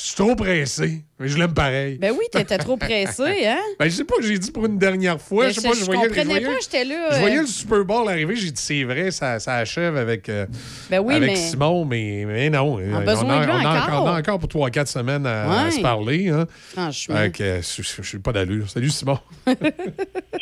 [0.06, 1.02] suis trop pressé.
[1.18, 1.96] Mais je l'aime pareil.
[1.98, 3.56] Ben oui, t'étais trop pressé, hein?
[3.78, 5.46] Ben, je sais pas, j'ai dit pour une dernière fois.
[5.46, 7.38] Ben, je sais pas, je- je je voyais, comprenais voyais- pas, j'étais là, Je voyais
[7.38, 7.40] euh.
[7.40, 10.44] le Super Bowl arriver, j'ai dit c'est vrai, ça, ça achève avec, euh,
[10.90, 12.74] Ben oui, avec mais- Simon, mais, mais non.
[12.74, 14.04] On besoin a, de lui on a encore.
[14.04, 16.28] on a encore pour 3-4 semaines à, se parler.
[16.28, 16.46] Hein.
[16.74, 17.16] Franchement.
[17.16, 18.68] Fait que, euh, je je- je suis pas d'allure.
[18.68, 19.18] Salut Simon.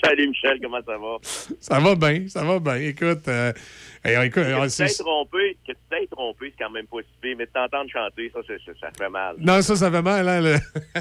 [0.04, 1.16] Salut Michel, comment ça va?
[1.60, 2.74] ça va bien, ça va bien.
[2.76, 3.52] Écoute, euh,
[4.04, 6.98] hey, écoute, Que euh, tu t'es trompé, que tu t'es trompé, c'est quand même pas
[6.98, 9.36] si pire, mais de t'entendre chanter, ça, c'est- c'est- ça fait mal.
[9.38, 10.28] non, ça, ça fait mal.
[10.28, 10.56] Hein, le-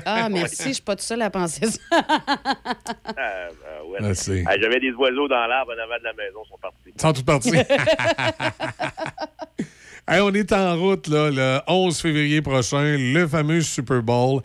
[0.06, 1.80] Ah, merci, je suis pas toute seule à penser ça.
[1.92, 4.14] Ah, ben, ouais.
[4.14, 6.94] C'est- Ah, J'avais des oiseaux dans l'arbre en avant de la maison, ils sont partis.
[6.96, 7.52] Ils sont tous partis.
[10.06, 14.42] Hey, on est en route là, le 11 février prochain, le fameux Super Bowl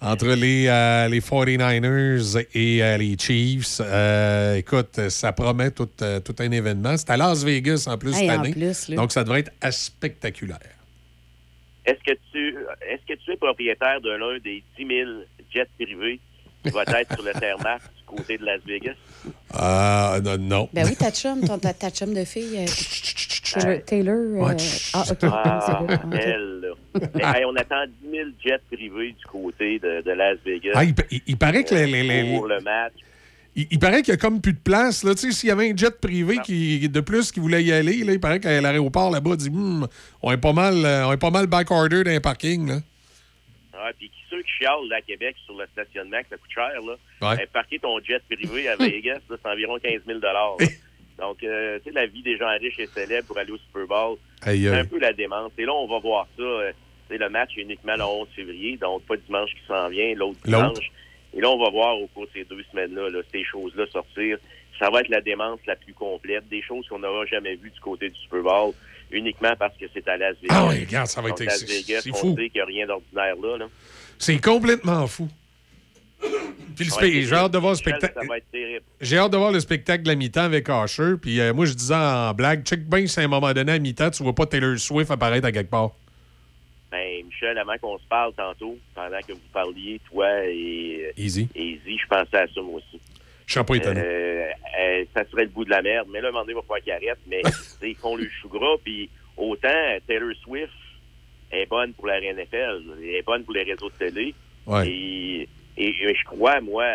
[0.00, 3.80] entre les, euh, les 49ers et euh, les Chiefs.
[3.80, 6.96] Euh, écoute, ça promet tout, euh, tout un événement.
[6.96, 8.52] C'est à Las Vegas en plus Hey, cette en année.
[8.52, 8.90] plus.
[8.90, 10.58] Donc, ça devrait être spectaculaire.
[11.86, 12.56] Est-ce que tu
[12.88, 15.10] est-ce que tu es propriétaire de l'un des 10 000
[15.52, 16.18] jets privés
[16.64, 18.94] qui va être sur le du côté de Las Vegas?
[19.60, 20.68] Euh, non, non.
[20.72, 24.14] Ben oui, ta chum, ton, ta, ta chum de fille, euh, Taylor.
[24.16, 24.56] Euh.
[24.92, 25.18] Ah, OK.
[25.22, 25.86] Ah.
[25.88, 27.00] Ah, elle, là.
[27.14, 30.72] Mais, hey, on attend 10 000 jets privés du côté de, de Las Vegas.
[30.74, 32.92] Ah, il, pa- il- il paraît que les, les- les- pour le match.
[33.56, 35.04] il, il paraît qu'il y a comme plus de place.
[35.04, 35.14] Là.
[35.14, 38.02] Tu sais, S'il y avait un jet privé qui, de plus qui voulait y aller,
[38.04, 39.86] là, il paraît qu'à l'aéroport là-bas dit Hum,
[40.22, 42.68] on est pas mal euh, on est pas mal backorder dans les parkings.
[42.68, 42.78] Là.
[43.72, 46.50] Ah, puis qui- ceux qui chialent là, à Québec sur le stationnement, que ça coûte
[46.52, 46.96] cher, là,
[47.28, 47.36] Ouais.
[47.36, 50.54] ben, parquer ton jet privé à Vegas, c'est environ 15 000 là.
[51.18, 53.86] Donc, euh, tu sais, la vie des gens riches et célèbres pour aller au Super
[53.86, 55.52] Bowl, c'est un peu la démence.
[55.56, 56.42] Et là, on va voir ça.
[56.42, 56.72] euh,
[57.08, 60.12] tu sais, le match est uniquement le 11 février, donc pas dimanche qui s'en vient,
[60.16, 60.90] l'autre dimanche.
[61.36, 64.38] Et là, on va voir au cours de ces deux semaines-là, là, ces choses-là sortir.
[64.78, 67.78] Ça va être la démence la plus complète, des choses qu'on n'aura jamais vues du
[67.80, 68.72] côté du Super Bowl,
[69.12, 70.54] uniquement parce que c'est à Las Vegas.
[70.56, 72.34] Ah oui, regarde, ça va Donc, être- Las c'est- Vegas, c'est on fou.
[72.36, 73.56] sait qu'il n'y a rien d'ordinaire là.
[73.58, 73.66] là.
[74.18, 75.28] C'est complètement fou.
[76.76, 76.90] Puis
[77.22, 78.18] j'ai hâte de voir le spectacle.
[79.00, 81.14] J'ai hâte de voir le spectacle de la mi-temps avec Asher.
[81.20, 83.78] Puis euh, moi, je disais en blague, check bien si à un moment donné, à
[83.78, 85.92] mi-temps, tu vois pas Taylor Swift apparaître à quelque part.
[86.90, 91.48] Ben, Michel, avant qu'on se parle tantôt, pendant que vous parliez, toi et, Easy.
[91.54, 93.00] et Izzy, je pensais à ça moi aussi.
[93.46, 94.00] Je serais pas étonné.
[94.00, 94.48] Euh,
[94.80, 96.08] euh, ça serait le bout de la merde.
[96.10, 97.18] Mais là, à un moment donné, il va falloir qu'il arrête.
[97.26, 97.42] Mais
[97.82, 98.76] ils font le chou gras.
[98.82, 99.68] Puis autant
[100.06, 100.72] Taylor Swift
[101.58, 104.34] est bonne pour la NFL, elle est bonne pour les réseaux de télé.
[104.66, 104.88] Ouais.
[104.88, 106.86] Et, et, et je crois, moi,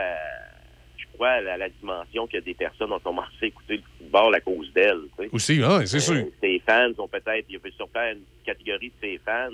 [0.98, 4.40] je crois à la, dimension que des personnes ont commencé à écouter le football à
[4.42, 5.02] cause d'elle.
[5.18, 5.30] tu sais.
[5.32, 6.16] Aussi, c'est sûr.
[6.16, 9.50] Euh, ses fans ont peut-être, il peut sûrement une catégorie de ses fans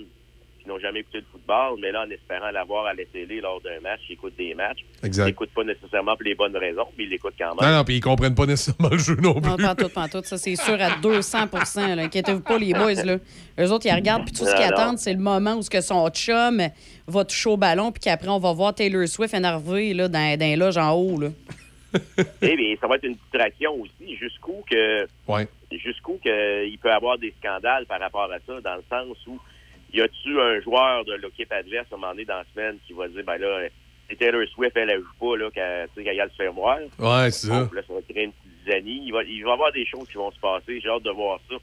[0.65, 3.61] qui n'ont jamais écouté le football, mais là, en espérant l'avoir à la télé lors
[3.61, 4.83] d'un match, ils écoutent des matchs.
[5.03, 5.23] Exact.
[5.23, 7.75] Ils l'écoutent pas nécessairement pour les bonnes raisons, mais ils l'écoutent quand Non, même.
[7.75, 9.49] non, puis ils comprennent pas nécessairement le jeu non plus.
[9.51, 10.21] Non, pas tout, pas tout.
[10.23, 11.37] Ça, c'est sûr à 200
[11.95, 12.03] là.
[12.03, 12.93] Inquiétez-vous pas, les boys.
[13.05, 13.17] Là.
[13.59, 14.71] Eux autres, ils regardent, puis tout ce Non, qu'ils non.
[14.77, 16.61] attendent, c'est le moment où ce que son chum
[17.07, 20.45] va toucher au ballon, puis qu'après, on va voir Taylor Swift énervé là, dans, dans
[20.45, 21.19] les loges en haut.
[21.19, 21.29] Là.
[22.41, 25.47] Eh bien, ça va être une distraction aussi, jusqu'où que Ouais.
[25.71, 29.15] jusqu'où que il peut y avoir des scandales par rapport à ça, dans le sens
[29.27, 29.39] où
[29.95, 32.93] y a-tu un joueur de l'équipe adverse à un moment donné dans la semaine qui
[32.93, 33.67] va dire ben là,
[34.09, 36.77] c'est Taylor Swift, elle, elle joue pas là, qu'elle tu a le faire voir?
[36.99, 37.59] Ouais, c'est ça.
[37.73, 39.01] Là, ça va créer une petite zanie.
[39.05, 40.79] Il va, il va y avoir des choses qui vont se passer.
[40.79, 41.55] J'ai hâte de voir ça.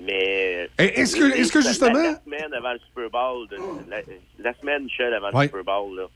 [0.00, 0.68] Mais.
[0.78, 3.56] Eh, est-ce que- est-ce que justement- La, semaine avant le Super Bowl, de-
[3.90, 3.98] la,
[4.38, 5.44] la semaine, Michel, avant Ouais.
[5.44, 6.06] le Super Bowl, là,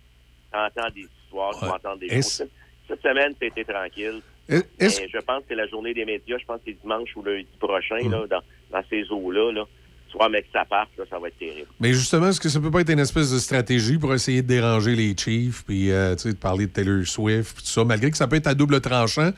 [0.53, 1.71] t'entends des histoires, tu Ouais.
[1.71, 2.47] entends des choses.
[2.89, 4.21] Cette semaine, c'était tranquille.
[4.49, 6.37] Est- Mais je pense que c'est la journée des médias.
[6.39, 8.11] Je pense que c'est dimanche ou lundi prochain, Mm.
[8.11, 8.43] là, dans,
[8.73, 9.53] dans ces eaux-là.
[9.53, 9.65] Là.
[10.11, 11.69] Soit, mais que ça parte, là, ça va être terrible.
[11.79, 14.49] Mais justement, est-ce que ça peut pas être une espèce de stratégie pour essayer de
[14.49, 18.17] déranger les Chiefs, puis euh, de parler de Taylor Swift, puis tout ça, malgré que
[18.17, 19.31] ça peut être à double tranchant.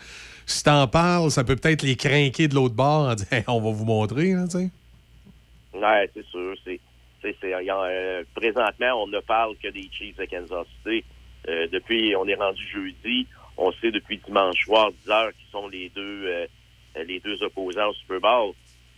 [0.46, 3.60] Si t'en parles, ça peut peut-être les craquer de l'autre bord en disant Hey, on
[3.60, 4.70] va vous montrer, là, tu sais?
[5.74, 6.54] Ouais, c'est sûr.
[6.64, 6.80] C'est,
[7.22, 11.04] c'est, c'est- euh, présentement, on ne parle que des Chiefs de Kansas City.
[11.48, 13.26] Euh, depuis, on est rendu jeudi.
[13.56, 16.46] On sait depuis dimanche soir, 10 heures, qui sont les deux,
[17.06, 18.52] les deux opposants au Super Bowl.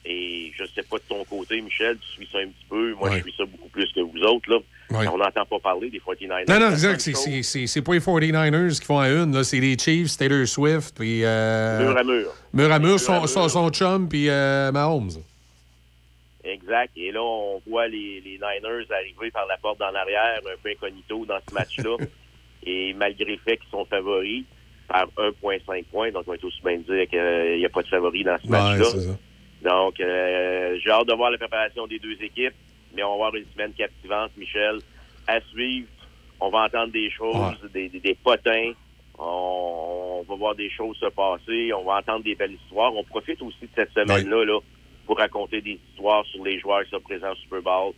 [0.07, 2.92] Et je sais pas de ton côté, Michel, tu suis ça un petit peu.
[2.94, 3.16] Moi, Ouais.
[3.18, 4.50] je suis ça beaucoup plus que vous autres.
[4.50, 4.59] Là.
[4.90, 5.09] Ouais.
[5.09, 6.44] On n'entend pas parler des 49ers.
[6.46, 7.00] Non, non, exact.
[7.00, 9.32] C'est- pas les 49ers qui font à une.
[9.34, 9.42] là.
[9.44, 11.24] C'est les Chiefs, Taylor Swift, puis.
[11.24, 12.26] Euh, Mur à mur.
[12.52, 13.28] Mur à mur, Mur à son, mur.
[13.30, 15.11] son, son chum, puis euh, Mahomes.
[16.44, 16.90] Exact.
[16.96, 20.68] Et là, on voit les, les Niners arriver par la porte d'en arrière, un peu
[20.70, 21.96] incognito dans ce match-là.
[22.66, 24.44] Et malgré le fait qu'ils sont favoris
[24.86, 28.24] par 1,5 points, donc on va aussi bien dire qu'il n'y a pas de favori
[28.24, 28.84] dans ce match-là.
[28.84, 29.16] c'est ça.
[29.64, 32.54] Donc, euh, j'ai hâte de voir la préparation des deux équipes,
[32.94, 34.78] mais on va avoir une semaine captivante, Michel,
[35.26, 35.88] à suivre.
[36.38, 38.72] On va entendre des choses, des, des, des potins.
[39.18, 41.72] On, on va voir des choses se passer.
[41.72, 42.94] On va entendre des belles histoires.
[42.94, 44.60] On profite aussi de cette semaine-là là,
[45.06, 47.92] pour raconter des histoires sur les joueurs qui sont présents au Super Bowl,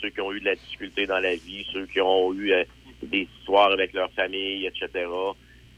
[0.00, 2.64] ceux qui ont eu de la difficulté dans la vie, ceux qui ont eu euh,
[3.04, 5.06] des histoires avec leur famille, etc.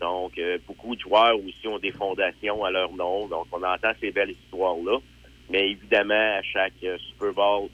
[0.00, 3.26] Donc, euh, beaucoup de joueurs aussi ont des fondations à leur nom.
[3.26, 4.98] Donc, on entend ces belles histoires-là.
[5.50, 7.68] Mais évidemment, à chaque euh, Super Bowl,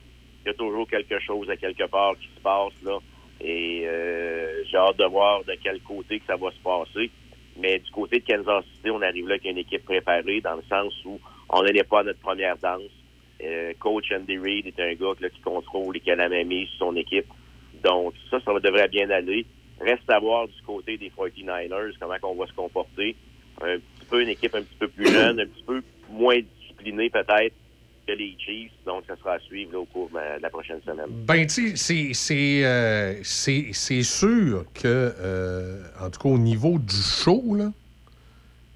[0.44, 2.98] il y a toujours quelque chose à quelque part qui se passe là.
[3.40, 7.10] Et euh, j'ai hâte de voir de quel côté que ça va se passer.
[7.56, 10.62] Mais du côté de Kansas City, on arrive là avec une équipe préparée dans le
[10.68, 11.18] sens où
[11.48, 12.82] on n'allait pas à notre première danse.
[13.42, 17.26] Euh, coach Andy Reid est un gars qui contrôle même mise sur son équipe.
[17.82, 19.44] Donc ça, ça devrait bien aller.
[19.80, 23.16] Reste à voir du côté des 49ers comment on va se comporter.
[23.60, 27.10] Un petit peu une équipe un petit peu plus jeune, un petit peu moins disciplinée
[27.10, 27.54] peut-être
[28.06, 28.72] que les Chiefs.
[28.86, 31.06] Donc ça sera à suivre là, au cours de la- prochaine semaine.
[31.08, 33.22] Ben, tu sais, c'est- euh,
[34.02, 34.82] sûr que,
[35.18, 37.70] euh, en tout cas, au niveau du show, là,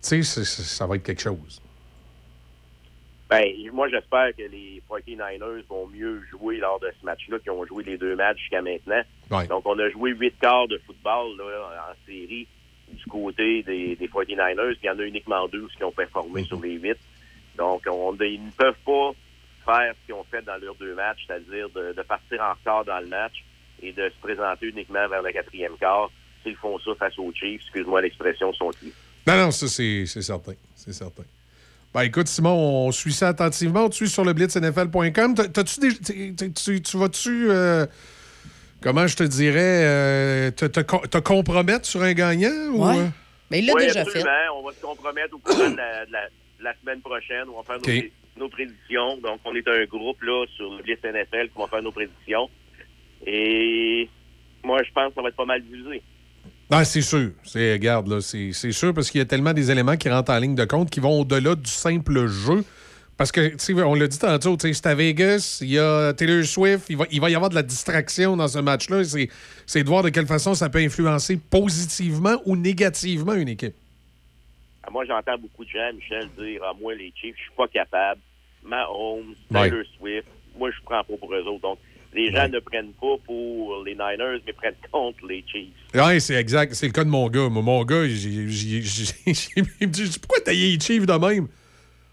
[0.02, 1.60] tu sais, ça va être quelque chose.
[3.28, 7.66] Ben, moi, j'espère que les 49ers vont mieux jouer lors de ce match-là qu'ils ont
[7.66, 9.02] joué les deux matchs jusqu'à maintenant.
[9.32, 9.48] Ouais.
[9.48, 12.46] Donc, on a joué huit quarts de football là, en série
[12.92, 14.74] du côté des, des 49ers.
[14.76, 16.96] Puis il y en a uniquement deux qui ont performé sur les huit.
[17.56, 19.10] Donc, on, ils ne peuvent pas
[19.64, 22.84] faire ce qu'ils ont fait dans leurs deux matchs, c'est-à-dire de, de partir en retard
[22.84, 23.44] dans le match
[23.82, 26.10] et de se présenter uniquement vers le quatrième quart.
[26.42, 28.92] S'ils font ça face aux Chiefs, excuse-moi l'expression, sont ils.
[29.26, 30.52] Non, non, ça, c'est certain.
[30.76, 31.24] C'est certain.
[31.92, 33.88] Ben, écoute, Simon, on suit ça attentivement.
[33.88, 35.34] Tu es sur le blitznfl.com.
[35.34, 36.52] T'as- T'as-tu des.
[36.52, 37.50] Tu, tu vas-tu.
[37.50, 37.86] euh,
[38.82, 39.82] comment je te dirais.
[39.84, 42.50] euh, te, te co- te compromettre sur un gagnant?
[42.72, 42.98] Ou, Ouais.
[42.98, 43.06] euh?
[43.50, 44.24] Mais il l'a Oui, déjà absolument.
[44.24, 44.48] fait.
[44.54, 47.44] On va se compromettre au courant de la, de la- de la semaine prochaine.
[47.48, 49.16] On va faire nos, prédictions.
[49.18, 52.50] Donc, on est un groupe là sur le Blitz NFL qui va faire nos prédictions.
[53.26, 54.08] Et
[54.64, 56.02] moi, je pense que ça va être pas mal divisé.
[56.70, 57.30] Non, c'est sûr.
[57.44, 60.32] C'est, regarde, là, c'est, c'est sûr parce qu'il y a tellement des éléments qui rentrent
[60.32, 62.64] en ligne de compte qui vont au-delà du simple jeu.
[63.16, 66.98] Parce que, on l'a dit tantôt, c'est à Vegas, il y a Taylor Swift, il
[66.98, 69.04] va, il va y avoir de la distraction dans ce match-là.
[69.04, 69.30] C'est,
[69.64, 73.74] c'est de voir de quelle façon ça peut influencer positivement ou négativement une équipe.
[74.86, 77.68] Ah, Moi, j'entends beaucoup de gens, Michel, dire Ah, moi, les Chiefs, je suis pas
[77.68, 78.20] capable.
[78.64, 79.68] Mahomes, Ouais.
[79.70, 80.26] Taylor Swift,
[80.58, 81.60] moi, je prends pas pour eux autres.
[81.60, 81.78] Donc,
[82.14, 85.68] les gens ne prennent pas pour les Niners, mais prennent contre les Chiefs.
[85.94, 86.74] Oui, c'est exact.
[86.74, 87.48] C'est le cas de mon gars.
[87.48, 88.82] Moi, mon gars, j'ai, j'ai- j'ai-
[89.26, 89.48] j'ai-
[89.80, 91.48] il me dit Pourquoi t'as les Chiefs de même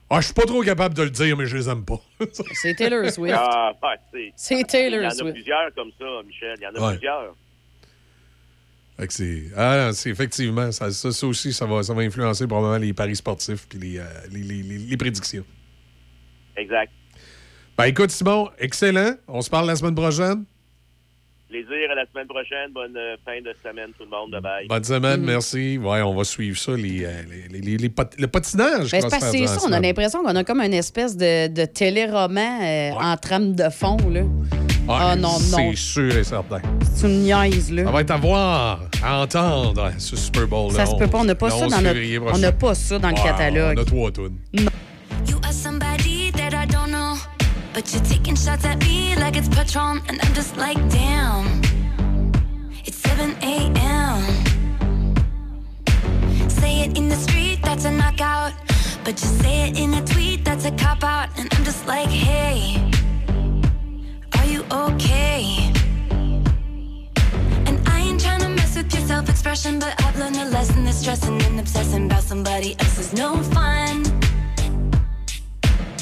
[0.10, 2.00] Ah, je suis pas trop capable de le dire, mais je les aime pas.
[2.54, 3.36] C'est Taylor Swift.
[3.38, 3.72] Ah,
[4.12, 5.34] c'est C'est Taylor Il y en a Swift.
[5.34, 6.56] plusieurs comme ça, Michel.
[6.60, 6.94] Il y en a Ouais.
[6.98, 7.36] plusieurs.
[9.10, 9.44] C'est.
[9.58, 13.16] Ah, c'est effectivement, ça, ça, ça aussi, ça va, ça va influencer probablement les paris
[13.16, 15.44] sportifs puis les, euh, les, les- les- les prédictions.
[16.56, 16.92] Exact.
[17.78, 19.16] Ben écoute, Simon, excellent.
[19.28, 20.46] On se parle la semaine prochaine.
[21.50, 22.72] Plaisir à la semaine prochaine.
[22.72, 24.32] Bonne euh, fin de semaine, tout le monde.
[24.32, 24.68] Bye bye.
[24.68, 25.26] Bonne semaine, Mm.
[25.26, 25.78] merci.
[25.80, 27.22] Ouais, on va suivre ça, les, euh,
[27.52, 28.92] les, les- les pot- le patinage.
[28.92, 32.92] Ben, c'est ça, on a l'impression qu'on a comme une espèce de, de téléroman euh,
[32.92, 33.98] en trame de fond.
[34.10, 34.22] Là.
[34.90, 35.58] Ah non, non.
[35.58, 36.60] C'est sûr et certain.
[36.94, 37.72] C'est une niaise.
[37.72, 37.86] Là.
[37.86, 40.72] Ça va être à voir, à entendre, ce Super Bowl.
[40.74, 43.10] Ça se peut pas, on n'a pas, ça dans notre- on n'a pas ça dans
[43.10, 43.78] le catalogue.
[43.80, 44.38] On a trois tunes.
[45.28, 47.16] You are somebody that I don't know,
[47.74, 51.62] but you're taking shots at me like it's Patron, and I'm just like, damn.
[52.86, 54.22] It's 7 a.m.
[56.50, 58.52] Say it in the street, that's a knockout.
[59.06, 61.30] But you say it in a tweet, that's a cop out.
[61.38, 62.76] And I'm just like, hey,
[64.74, 65.72] okay?
[67.68, 70.84] And I ain't trying to mess with your self expression, but I've learned a lesson
[70.86, 74.04] that stressing and obsessing about somebody else is no fun.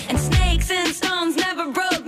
[0.09, 2.00] And snakes and stones never broke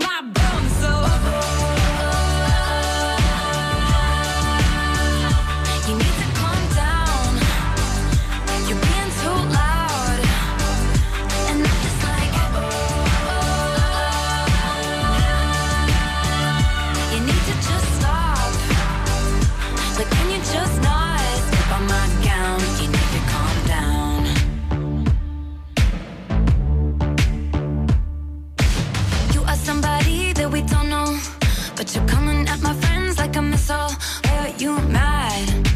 [34.63, 35.67] you mad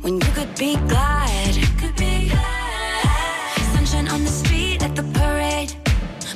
[0.00, 1.54] when you could be glad.
[1.80, 3.04] Could be glad.
[3.74, 5.72] Sunshine on the street at the parade,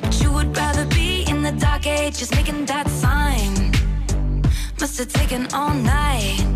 [0.03, 3.73] but you would rather be in the dark age, just making that sign.
[4.81, 6.47] Must have taken all night.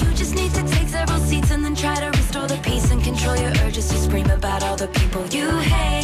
[0.00, 3.02] You just need to take several seats and then try to restore the peace and
[3.02, 5.95] control your urges to scream about all the people you hate.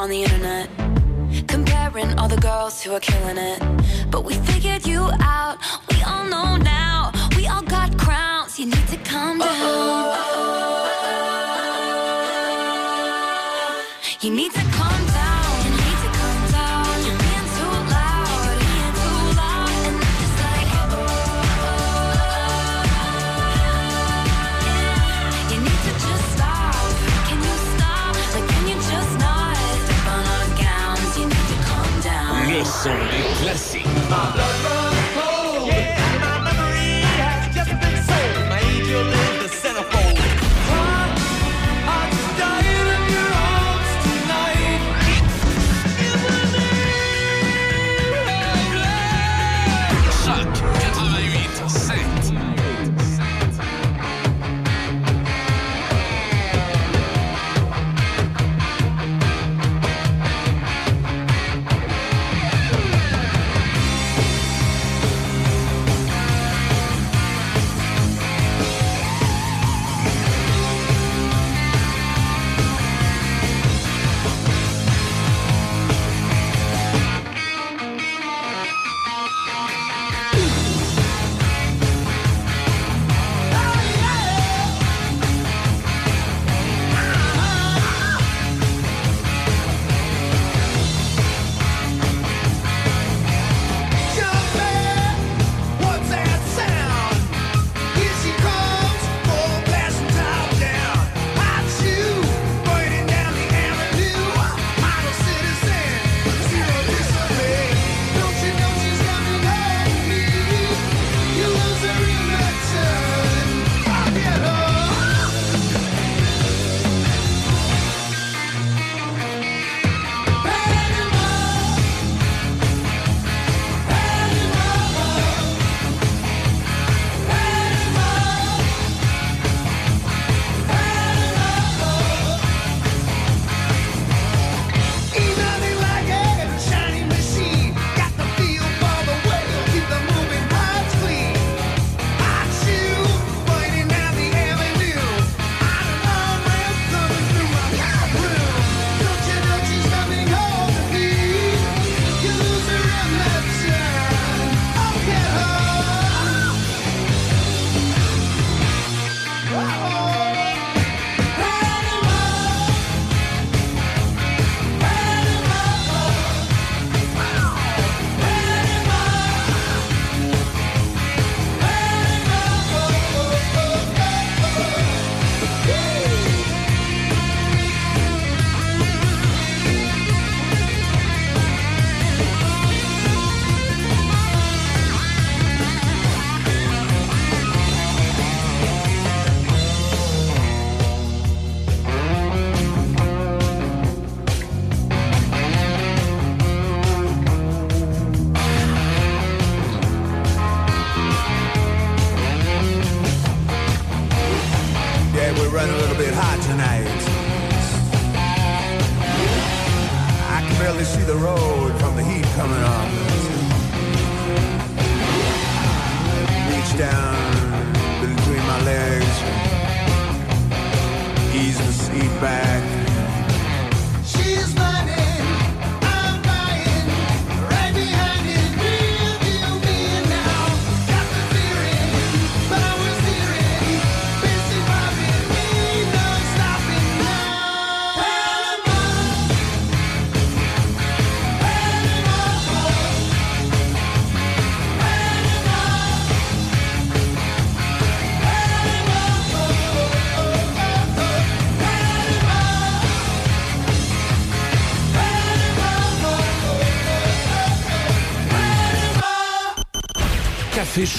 [0.00, 0.66] on the internet
[1.46, 3.60] Comparing all the girls who are killing it.
[4.10, 5.58] But we figured you out,
[5.90, 7.12] we all know now.
[7.36, 9.48] We all got crowns, you need to calm down.
[9.48, 10.60] Uh -oh.
[14.22, 14.59] You need to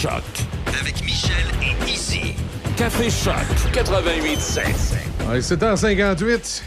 [0.02, 0.24] Choc.
[0.80, 2.34] Avec Michel et Izzy.
[2.76, 3.36] Café Choc
[3.72, 5.30] 88.7.
[5.30, 6.64] Ouais, C'était en 58.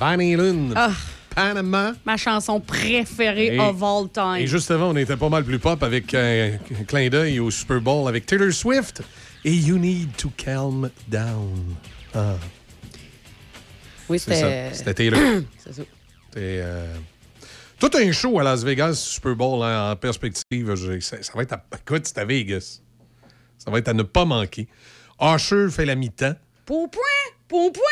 [0.00, 0.72] Bonnie Lynn.
[0.74, 0.90] Ah.
[1.34, 1.92] Panama.
[2.04, 4.36] Ma chanson préférée Et- of all time.
[4.42, 7.50] Et juste avant, on était pas mal plus pop avec un un clin d'œil au
[7.52, 9.02] Super Bowl avec Taylor Swift
[9.44, 11.76] et You Need to Calm Down.
[12.14, 12.34] Ah,
[14.08, 14.70] oui, c'était.
[14.72, 15.20] C'était Taylor.
[15.64, 15.82] C'est ça.
[16.28, 16.94] C'était, euh,
[17.80, 21.00] Tout un show à Las Vegas, Super Bowl, hein, en perspective.
[21.00, 21.64] ça va être à...
[21.74, 22.82] Écoute, c'est à Vegas.
[23.56, 24.68] Ça va être à ne pas manquer.
[25.18, 26.34] Usher fait la mi-temps.
[26.66, 27.00] Pour point,
[27.48, 27.82] pour point.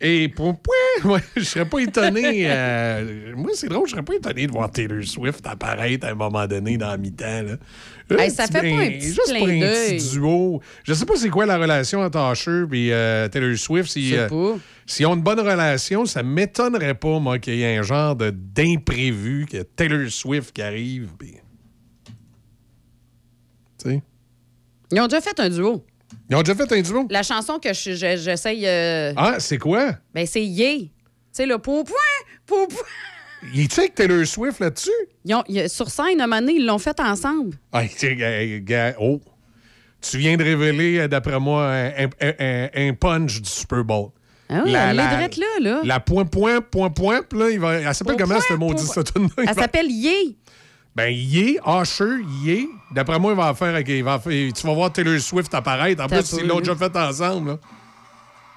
[0.00, 0.56] Et pour
[1.04, 2.44] ouais, je serais pas étonné.
[2.50, 6.14] euh, moi, c'est drôle, je serais pas étonné de voir Taylor Swift apparaître à un
[6.14, 7.42] moment donné dans la mi-temps.
[7.42, 7.56] là.
[8.18, 9.96] Hey, ça fait pas un petit Juste clin pour un d'œil.
[9.98, 10.60] petit duo.
[10.84, 13.90] Je sais pas c'est quoi la relation entre Usher et euh, Taylor Swift.
[13.90, 14.28] Si, euh.
[14.86, 18.30] S'ils ont une bonne relation, ça m'étonnerait pas, moi, qu'il y ait un genre de-
[18.30, 21.10] d'imprévu, a Taylor Swift qui arrive.
[21.20, 21.28] Tu
[23.78, 24.02] sais.
[24.92, 25.84] Ils ont déjà fait un duo.
[26.30, 27.06] Ils ont déjà fait un duo?
[27.10, 28.64] La chanson que je- je- j'essaye.
[28.66, 29.94] euh, Ah, c'est quoi?
[30.14, 30.78] Ben, c'est Yay.
[30.82, 30.90] Tu
[31.32, 31.96] sais, le pour point,
[32.46, 32.78] pour point.
[33.54, 34.90] Il est avec Taylor Swift là-dessus?
[35.68, 37.56] Sur scène, un moment donné, ils l'ont fait ensemble.
[37.72, 39.20] Ah, tu sais, gars, gars, oh.
[40.02, 44.10] Tu viens de révéler, euh, d'après moi, un, un- un- un punch du Super Bowl.
[44.52, 45.80] Ah oui, elle est drette là, là.
[45.84, 47.74] La point, point, point, point, là, il va.
[47.74, 48.88] Elle s'appelle comment, cette maudite
[49.38, 50.36] Elle s'appelle Yay.
[50.94, 52.68] Ben, Yé, Usher, Yé.
[52.90, 53.68] D'après moi, il va en faire.
[53.68, 56.02] avec- il va en faire- tu vas voir Taylor Swift apparaître.
[56.02, 57.58] En T'as plus, pas ils l'ont déjà fait ensemble.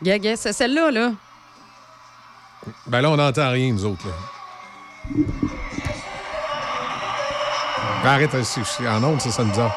[0.03, 0.35] Là.
[0.35, 1.11] C'est celle-là, là.
[2.87, 4.05] Ben là, on n'entend rien, nous autres.
[4.07, 4.13] Là.
[8.03, 9.75] Ben, arrête, c'est c'est en ondes, ça sonne bizarre.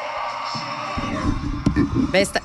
[2.11, 2.41] Ben, c'est-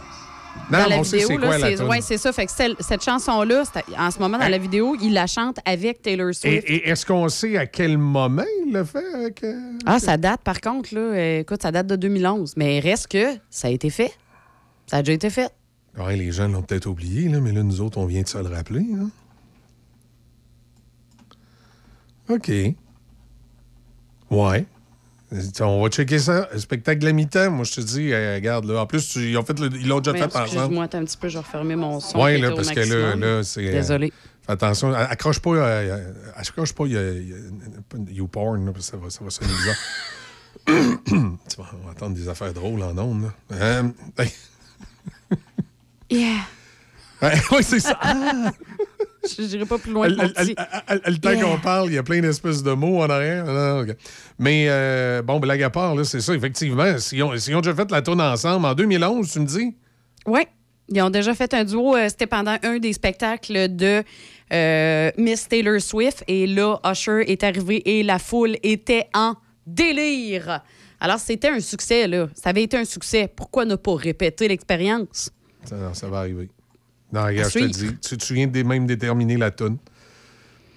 [0.73, 2.33] Non, dans la vidéo, c'est ouais, c'est ça.
[2.33, 3.63] Fait que cette chanson-là,
[3.99, 4.49] en ce moment, dans Hein?
[4.49, 6.65] la vidéo, il la chante avec Taylor Swift.
[6.67, 9.45] Et, et est-ce qu'on sait à quel moment il l'a fait avec.
[9.45, 11.01] euh, Ah, ça date, par contre, là.
[11.01, 12.55] euh, écoute, ça date de 2011.
[12.57, 14.13] Mais reste que ça a été fait.
[14.87, 15.51] Ça a déjà été fait.
[15.99, 18.39] Ouais, les gens l'ont peut-être oublié, là, mais là, nous autres, on vient de se
[18.39, 18.87] le rappeler.
[18.99, 19.11] hein.
[22.29, 22.51] OK.
[24.31, 24.65] Ouais.
[25.61, 26.49] On va checker ça.
[26.59, 28.81] Spectacle de la mi-temps, moi, je te dis, euh, regarde, là.
[28.83, 30.47] En plus, tu- ils ont fait le- ils l'ont déjà Mais fait ensemble.
[30.47, 32.23] Excuse-moi, attends un petit peu, je vais refermer mon son.
[32.23, 33.67] Oui, qui là, était au parce que là, là c'est.
[33.67, 34.13] euh, Désolé.
[34.47, 35.51] fais attention, accroche pas.
[35.51, 35.57] euh,
[35.99, 36.85] euh, accroche pas,
[38.09, 39.77] YouPorn, là, parce que ça va, ça va sonner bizarre.
[41.49, 43.33] tu vas, on va entendre des affaires drôles en ondes, là.
[43.57, 43.83] Euh.
[46.11, 46.41] Yeah.
[47.53, 47.99] Ouais, c'est ça.
[49.25, 49.29] Ah!
[49.39, 52.63] Je n'irai pas plus loin que Le- temps qu'on parle, il y a plein d'espèces
[52.63, 53.45] de mots en arrière.
[53.83, 53.95] Ok.
[54.39, 56.99] Mais euh, bon, blague à part, là, c'est ça, effectivement.
[56.99, 59.75] S'ils ont, s'ils ont déjà fait la tourne ensemble en 2011, tu me dis?
[60.27, 60.41] Oui.
[60.89, 61.97] Ils ont déjà fait un duo.
[61.97, 64.03] euh, C'était pendant un des spectacles de
[64.53, 66.25] euh, Miss Taylor Swift.
[66.27, 69.35] Et là, Usher est arrivé et la foule était en
[69.67, 70.61] délire.
[71.01, 72.29] Alors, c'était un succès, là.
[72.35, 73.29] Ça avait été un succès.
[73.35, 75.31] Pourquoi ne pas répéter l'expérience?
[75.65, 76.49] Ça, ça va arriver.
[77.13, 77.97] Non, regarde, je te dis.
[77.99, 79.77] Tu, tu viens de même déterminer la toune?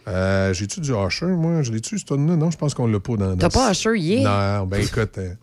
[0.08, 1.62] Euh, J'ai-tu du Usher, moi?
[1.64, 2.36] Je l'ai-tu, cette toune-là?
[2.36, 3.36] Non, je pense qu'on l'a pas dans...
[3.38, 4.60] T'as pas Usher, yeah.
[4.60, 5.34] Non, ben écoute, euh,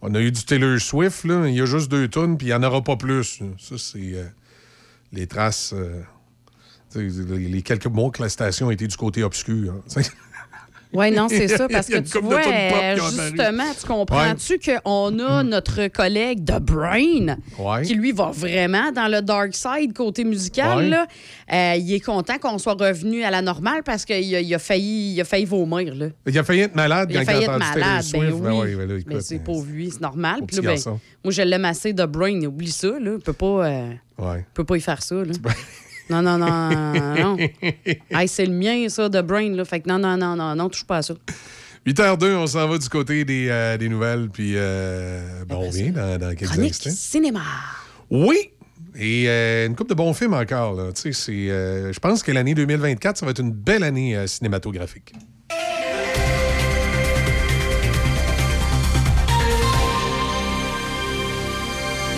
[0.00, 1.46] on a eu du Taylor Swift, là.
[1.48, 3.40] Il y a juste deux tonnes, puis il n'y en aura pas plus.
[3.58, 4.24] Ça, c'est euh,
[5.12, 5.74] les traces...
[5.74, 6.00] euh,
[6.94, 9.74] les, quelques mois que la station était du côté obscur.
[9.74, 10.00] hein.
[10.92, 15.42] Oui, non, c'est ça, parce que tu de vois, euh, justement, tu comprends-tu qu'on a
[15.42, 17.82] notre collègue The Brain, Ouais.
[17.82, 20.78] qui lui va vraiment dans le dark side côté musical.
[20.78, 20.88] Ouais.
[20.88, 21.06] là.
[21.52, 24.58] Euh, il est content qu'on soit revenu à la normale parce qu'il a, il a
[24.58, 25.94] failli, il a failli vomir.
[25.94, 26.06] Là.
[26.26, 28.40] Il a failli être malade Il a failli il a être malade, ben oui.
[28.40, 30.40] Ben oui, ben là, Mais c'est euh, pour lui, c'est normal.
[30.46, 30.78] Puis là, ben,
[31.22, 32.88] moi, je l'aime assez, The Brain, oublie ça.
[32.88, 33.12] Là.
[33.14, 33.92] Il peut pas, euh,
[34.54, 35.16] peut pas y faire ça.
[35.16, 35.32] Là.
[36.08, 36.70] Non, non, non,
[37.18, 37.36] non.
[38.10, 39.50] Hey, c'est le mien, ça, The Brain.
[39.50, 39.64] Là.
[39.64, 41.14] Fait que non, non, non, non, non, touche pas à ça.
[41.86, 45.90] 8h02, on s'en va du côté des, euh, des nouvelles, puis euh, ben, on revient
[45.90, 46.90] dans, dans quelques Chronique instants.
[46.90, 47.42] cinéma.
[48.10, 48.50] Oui!
[48.98, 50.74] Et euh, une couple de bons films encore.
[50.74, 50.92] Là.
[50.92, 55.12] Tu sais, je pense que l'année 2024, ça va être une belle année cinématographique.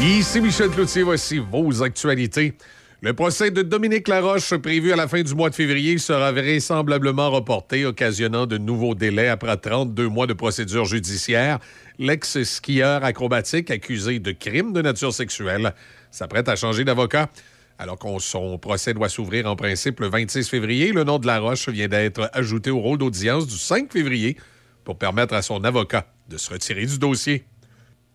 [0.00, 2.54] Ici Michel Cloutier, voici vos actualités.
[3.00, 7.30] Le procès de Dominique Laroche, prévu à la fin du mois de février, sera vraisemblablement
[7.30, 11.60] reporté, occasionnant de nouveaux délais après 32 mois de procédure judiciaire.
[12.00, 15.74] L'ex-skieur acrobatique accusé de crime de nature sexuelle
[16.10, 17.30] s'apprête à changer d'avocat.
[17.78, 21.68] Alors que son procès doit s'ouvrir en principe le 26 février, le nom de Laroche
[21.68, 24.36] vient d'être ajouté au rôle d'audience du 5 février
[24.82, 27.44] pour permettre à son avocat de se retirer du dossier.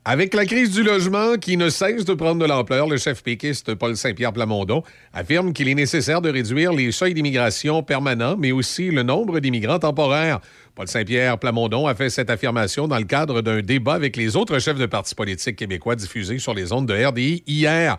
[0.06, 3.74] Avec la crise du logement qui ne cesse de prendre de l'ampleur, le chef péquiste
[3.74, 4.84] Paul Saint-Pierre Plamondon
[5.14, 9.80] affirme qu'il est nécessaire de réduire les seuils d'immigration permanents, mais aussi le nombre d'immigrants
[9.80, 10.42] temporaires.
[10.76, 14.60] Paul Saint-Pierre Plamondon a fait cette affirmation dans le cadre d'un débat avec les autres
[14.60, 17.98] chefs de partis politiques québécois diffusés sur les ondes de RDI hier.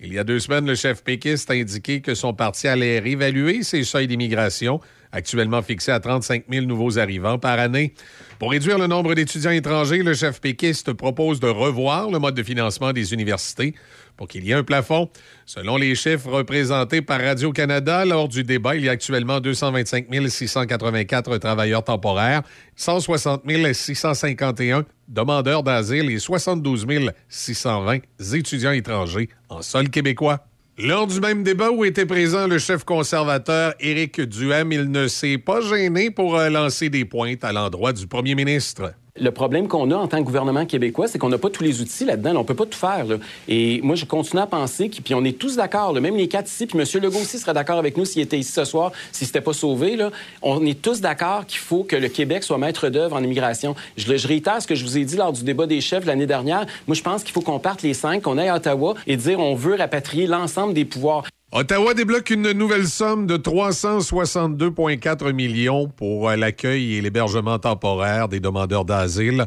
[0.00, 3.62] Il y a deux semaines, le chef péquiste a indiqué que son parti allait réévaluer
[3.62, 4.80] ses seuils d'immigration,
[5.12, 7.94] actuellement fixés à 35 000 nouveaux arrivants par année.
[8.38, 12.42] Pour réduire le nombre d'étudiants étrangers, le chef péquiste propose de revoir le mode de
[12.42, 13.74] financement des universités
[14.16, 15.08] pour qu'il y ait un plafond.
[15.46, 21.38] Selon les chiffres présentés par Radio-Canada lors du débat, il y a actuellement 225 684
[21.38, 22.42] travailleurs temporaires,
[22.76, 23.42] 160
[23.72, 26.86] 651 demandeurs d'asile et 72
[27.28, 27.98] 620
[28.34, 30.46] étudiants étrangers en sol québécois.
[30.78, 35.36] Lors du même débat où était présent le chef conservateur Éric Duhem, il ne s'est
[35.36, 38.94] pas gêné pour euh, lancer des pointes à l'endroit du premier ministre.
[39.20, 41.82] Le problème qu'on a en tant que gouvernement québécois, c'est qu'on n'a pas tous les
[41.82, 42.34] outils là-dedans.
[42.34, 43.04] On peut pas tout faire.
[43.04, 43.16] là.
[43.46, 46.28] Et moi, je continue à penser, que- puis on est tous d'accord, là, même les
[46.28, 46.86] quatre ici, puis M.
[47.02, 49.96] Legault aussi serait d'accord avec nous s'il était ici ce soir, s'il s'était pas sauvé.
[49.96, 50.10] Là.
[50.40, 53.74] On est tous d'accord qu'il faut que le Québec soit maître d'œuvre en immigration.
[53.98, 56.64] Je réitère ce que je vous ai dit lors du débat des chefs l'année dernière.
[56.86, 59.40] Moi, je pense qu'il faut qu'on parte les cinq, qu'on aille à Ottawa et dire
[59.40, 61.24] on veut rapatrier l'ensemble des pouvoirs.
[61.54, 68.40] Ottawa débloque une nouvelle somme de 362,4 millions pour euh, l'accueil et l'hébergement temporaire des
[68.40, 69.44] demandeurs d'asile,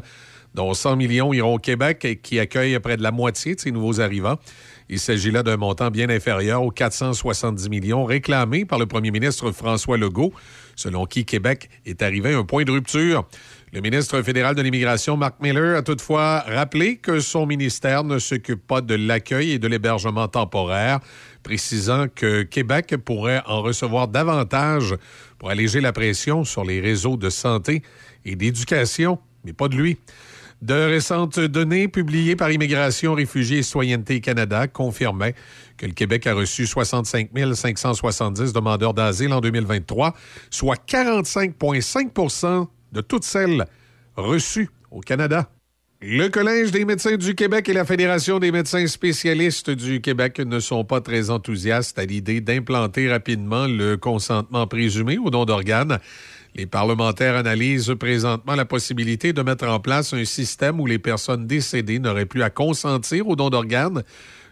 [0.54, 4.00] dont 100 millions iront au Québec, qui accueille près de la moitié de ces nouveaux
[4.00, 4.36] arrivants.
[4.88, 9.50] Il s'agit là d'un montant bien inférieur aux 470 millions réclamés par le premier ministre
[9.50, 10.32] François Legault,
[10.76, 13.26] selon qui Québec est arrivé à un point de rupture.
[13.76, 18.66] Le ministre fédéral de l'Immigration, Mark Miller, a toutefois rappelé que son ministère ne s'occupe
[18.66, 21.00] pas de l'accueil et de l'hébergement temporaire,
[21.42, 24.94] précisant que Québec pourrait en recevoir davantage
[25.38, 27.82] pour alléger la pression sur les réseaux de santé
[28.24, 29.98] et d'éducation, mais pas de lui.
[30.62, 35.34] De récentes données publiées par Immigration, Réfugiés et Citoyenneté Canada confirmaient
[35.76, 40.14] que le Québec a reçu 65 570 demandeurs d'asile en 2023,
[40.48, 43.66] soit 45,5 de toutes celles
[44.16, 45.50] reçues au Canada.
[46.02, 50.60] Le Collège des médecins du Québec et la Fédération des médecins spécialistes du Québec ne
[50.60, 55.98] sont pas très enthousiastes à l'idée d'implanter rapidement le consentement présumé au don d'organes.
[56.54, 61.46] Les parlementaires analysent présentement la possibilité de mettre en place un système où les personnes
[61.46, 64.02] décédées n'auraient plus à consentir au don d'organes.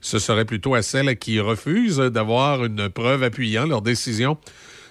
[0.00, 4.38] Ce serait plutôt à celles qui refusent d'avoir une preuve appuyant leur décision.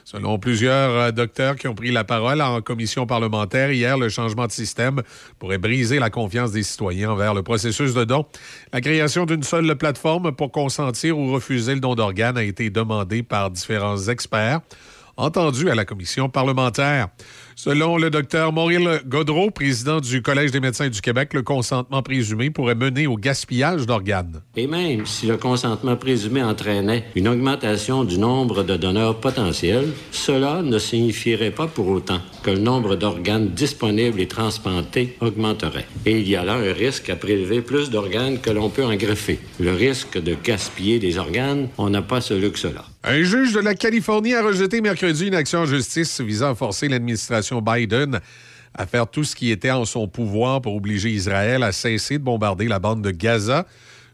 [0.05, 4.47] Selon plusieurs euh, docteurs qui ont pris la parole en commission parlementaire hier, le changement
[4.47, 5.01] de système
[5.39, 8.25] pourrait briser la confiance des citoyens envers le processus de don.
[8.73, 13.23] La création d'une seule plateforme pour consentir ou refuser le don d'organes a été demandée
[13.23, 14.59] par différents experts
[15.15, 17.09] entendus à la commission parlementaire.
[17.55, 18.73] Selon le docteur Maurice
[19.05, 23.85] Godreau, président du Collège des médecins du Québec, le consentement présumé pourrait mener au gaspillage
[23.85, 24.41] d'organes.
[24.55, 30.61] Et même si le consentement présumé entraînait une augmentation du nombre de donneurs potentiels, cela
[30.61, 35.85] ne signifierait pas pour autant que le nombre d'organes disponibles et transplantés augmenterait.
[36.05, 38.95] Et il y a là un risque à prélever plus d'organes que l'on peut en
[38.95, 39.39] greffer.
[39.59, 42.85] Le risque de gaspiller des organes, on n'a pas ce luxe-là.
[43.05, 46.87] Un juge de la Californie a rejeté mercredi une action en justice visant à forcer
[46.87, 48.21] l'administration Biden
[48.73, 52.23] à faire tout ce qui était en son pouvoir pour obliger Israël à cesser de
[52.23, 53.67] bombarder la bande de Gaza.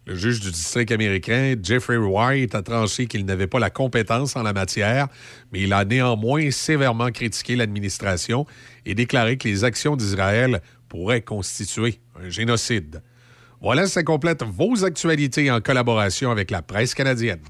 [0.08, 4.42] Le juge du district américain, Jeffrey White, a tranché qu'il n'avait pas la compétence en
[4.42, 5.08] la matière,
[5.54, 8.48] mais il a néanmoins sévèrement critiqué l'administration
[8.88, 13.04] et déclaré que les actions d'Israël pourraient constituer un génocide.
[13.62, 17.42] Voilà, ça complète vos actualités en collaboration avec la presse canadienne.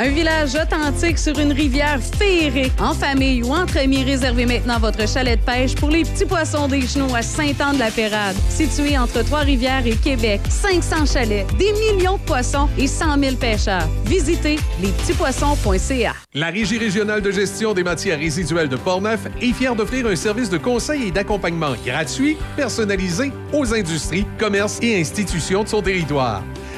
[0.00, 5.06] Un village authentique sur une rivière féerique, en famille ou entre amis, réservez maintenant votre
[5.06, 8.34] chalet de pêche pour les petits poissons des genoux à Saint-Anne-de-la-Pérade.
[8.48, 13.88] Situé entre Trois-Rivières et Québec, 500 chalets, des millions de poissons et 100 000 pêcheurs.
[14.04, 16.14] Visitez lespetitspoissons.ca.
[16.34, 20.50] La Régie régionale de gestion des matières résiduelles de Portneuf est fière d'offrir un service
[20.50, 26.42] de conseil et d'accompagnement gratuit, personnalisé aux industries, commerces et institutions de son territoire.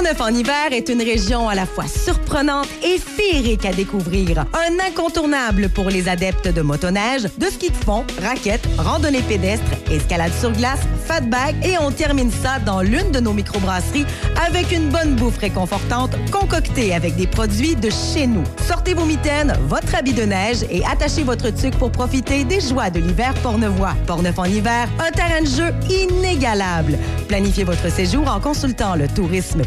[0.00, 4.40] Portneuf en hiver est une région à la fois surprenante et féerique à découvrir.
[4.40, 10.32] Un incontournable pour les adeptes de motoneige, de ski de fond, raquettes, randonnée pédestre, escalade
[10.40, 14.06] sur glace, fatback et on termine ça dans l'une de nos microbrasseries
[14.46, 18.44] avec une bonne bouffe réconfortante concoctée avec des produits de chez nous.
[18.66, 22.90] Sortez vos mitaines, votre habit de neige et attachez votre tuque pour profiter des joies
[22.90, 23.94] de l'hiver portnevois.
[24.06, 26.96] Portneuf en hiver, un terrain de jeu inégalable.
[27.28, 29.08] Planifiez votre séjour en consultant le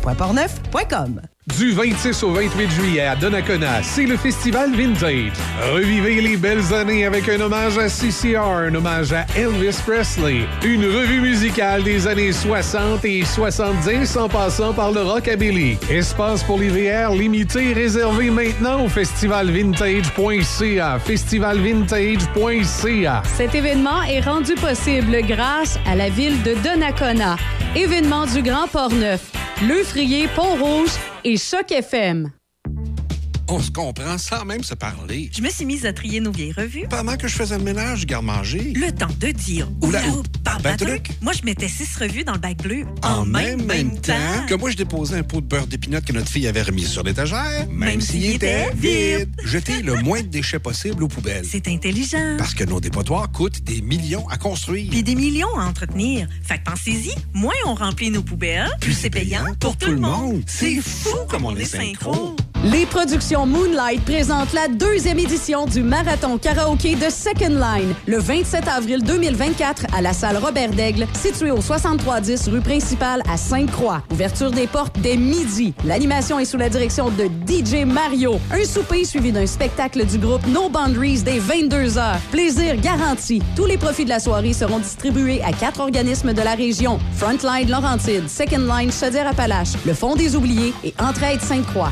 [0.04, 1.33] tourisme.portneuf.com.
[1.58, 5.34] Du 26 au 28 juillet à Donnacona, c'est le festival Vintage.
[5.74, 10.86] Revivez les belles années avec un hommage à CCR, un hommage à Elvis Presley, une
[10.86, 15.78] revue musicale des années 60 et 70 en passant par le rockabilly.
[15.90, 21.00] Espace pour les VR limité réservé maintenant au festivalvintage.ca.
[21.00, 23.24] Festivalvintage.ca.
[23.36, 27.36] Cet événement est rendu possible grâce à la ville de Donnacona.
[27.76, 29.20] Événement du Grand Port-Neuf,
[29.68, 30.92] Le Frier, Pont-Rouge
[31.24, 32.32] et Choc FM.
[33.50, 35.30] On se comprend sans même se parler.
[35.36, 36.88] Je me suis mise à trier nos vieilles revues.
[36.90, 38.74] Pendant que je faisais le ménage garde-manger.
[38.74, 41.10] Le temps de dire Oula, oula, ou, par ben, truc.
[41.22, 42.86] Moi, je mettais six revues dans le bac bleu.
[43.02, 44.14] En même, même temps
[44.48, 47.04] que moi, je déposais un pot de beurre d'épinot que notre fille avait remis sur
[47.04, 49.30] l'étagère, même, Même s'il était vide.
[49.44, 51.46] Jeter le moins de déchets possible aux poubelles.
[51.46, 52.36] C'est intelligent.
[52.38, 54.90] Parce que nos dépotoirs coûtent des millions à construire.
[54.90, 56.28] Puis des millions à entretenir.
[56.44, 60.44] Fait que pensez-y, moins on remplit nos poubelles, plus c'est payant pour tout le monde.
[60.48, 62.36] C'est fou comme on est synchro.
[62.72, 68.70] Les productions Moonlight présentent la deuxième édition du Marathon Karaoké de Second Line, le 27
[68.70, 74.02] avril 2024 à la salle Robert Daigle, située au 6310 rue principale à Sainte-Croix.
[74.14, 75.74] Ouverture des portes dès midi.
[75.84, 78.40] L'animation est sous la direction de DJ Mario.
[78.50, 82.16] Un souper suivi d'un spectacle du groupe No Boundaries dès 22h.
[82.32, 83.42] Plaisir garanti.
[83.58, 86.98] Tous les profits de la soirée seront distribués à quatre organismes de la région.
[87.18, 91.92] Frontline Laurentide, Second Line Chaudière-Appalaches, le Fonds des Oubliés et Entraide Sainte-Croix.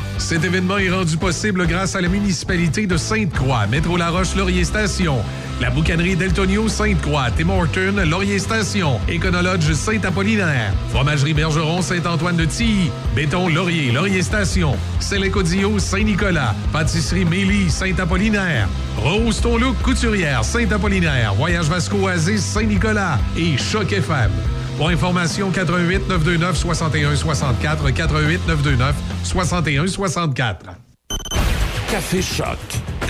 [0.70, 5.18] Est rendu possible grâce à la municipalité de Sainte-Croix, Métro La Roche Laurier Station,
[5.60, 12.90] la boucanerie Deltonio Sainte-Croix, Tim Horton Laurier Station, Éconologe Saint-Apollinaire, Fromagerie Bergeron Saint-Antoine de Tilly,
[13.14, 18.68] Béton Laurier Laurier Station, Célécodio Saint-Nicolas, Pâtisserie Mélie Saint-Apollinaire,
[18.98, 24.30] Rose Ton Look Couturière Saint-Apollinaire, Voyage Vasco Oasis Saint-Nicolas et Choc FM.
[24.82, 30.66] Pour information, 88 929 61 64 88 929 61 64.
[31.88, 32.58] Café Choc.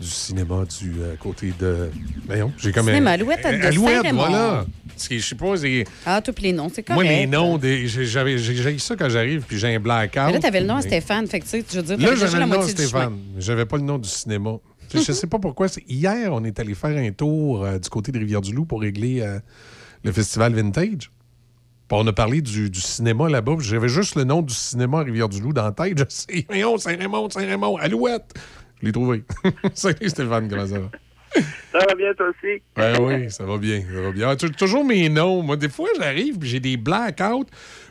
[0.00, 1.90] du cinéma du euh, côté de.
[2.26, 4.64] Voyons, j'ai comme Cinéma un- Alouette de Alouette, voilà.
[4.96, 7.02] Ce qui, je sais pas, c'est- Ah, tous les noms, c'est correct.
[7.02, 10.26] moi, mes noms, des- j'ai ça quand j'arrive, puis j'ai un blackout.
[10.26, 11.26] Mais là, t'avais le nom à Stéphane.
[11.26, 13.18] Fait que, tu sais, je veux dire, Là, j'avais le nom à Stéphane.
[13.38, 14.56] J'avais pas le nom du cinéma.
[14.92, 15.66] Je je sais pas pourquoi.
[15.86, 19.38] Hier, on est allé faire un tour euh, du côté de Rivière-du-Loup pour régler euh,
[20.02, 21.10] le festival Vintage.
[21.88, 23.56] Puis on a parlé du, du cinéma là-bas.
[23.60, 25.98] J'avais juste le nom du cinéma à Rivière-du-Loup dans la tête.
[25.98, 26.46] Je sais.
[26.48, 28.32] Voyons, Saint-Raymond, Saint-Raymond, Alouette.
[28.80, 29.24] Je l'ai trouvé.
[29.74, 30.90] Salut Stéphane, comment ça va?
[31.72, 32.62] Ça va bien, toi aussi?
[32.74, 34.28] Ben oui, ça va bien, ça va bien.
[34.30, 35.42] Ah, tou- toujours mes noms.
[35.42, 37.44] Moi, des fois, j'arrive puis j'ai des blackouts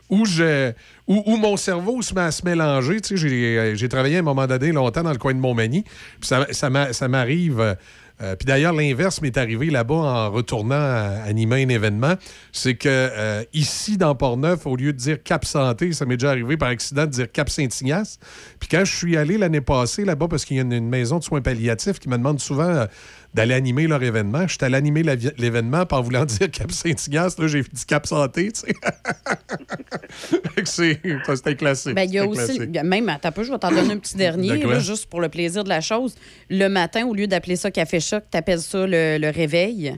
[0.10, 0.72] où, je,
[1.06, 3.00] où, où mon cerveau se met à se mélanger.
[3.02, 5.84] Tu sais, j'ai, euh, travaillé à un moment donné longtemps dans le coin de Montmagny.
[5.84, 7.76] Puis ça, ça, m'a- ça m'arrive.
[8.22, 12.16] Euh, puis d'ailleurs, l'inverse m'est arrivé là-bas en retournant à animer un événement.
[12.52, 16.32] C'est que euh, ici, dans Port-Neuf, au lieu de dire Cap Santé, ça m'est déjà
[16.32, 18.18] arrivé par accident de dire Cap Saint-Ignace.
[18.60, 21.20] Puis quand je suis allé l'année passée là-bas, parce qu'il y a une, une maison
[21.20, 22.86] de soins palliatifs qui me demande souvent euh,
[23.38, 25.04] d'aller animer leur événement, je suis allé animer
[25.38, 27.38] l'événement par voulant dire Cap Saint-Ignace.
[27.38, 28.74] Là, j'ai dit Cap Santé, tu sais.
[31.36, 31.94] C'était classique.
[31.94, 32.84] Ben, il y a aussi, classique.
[32.84, 35.30] même, attends un peu, je vais t'en donner un petit dernier, là, juste pour le
[35.30, 36.16] plaisir de la chose.
[36.50, 39.96] Le matin, au lieu d'appeler ça Café Choc, t'appelles ça le, le réveil,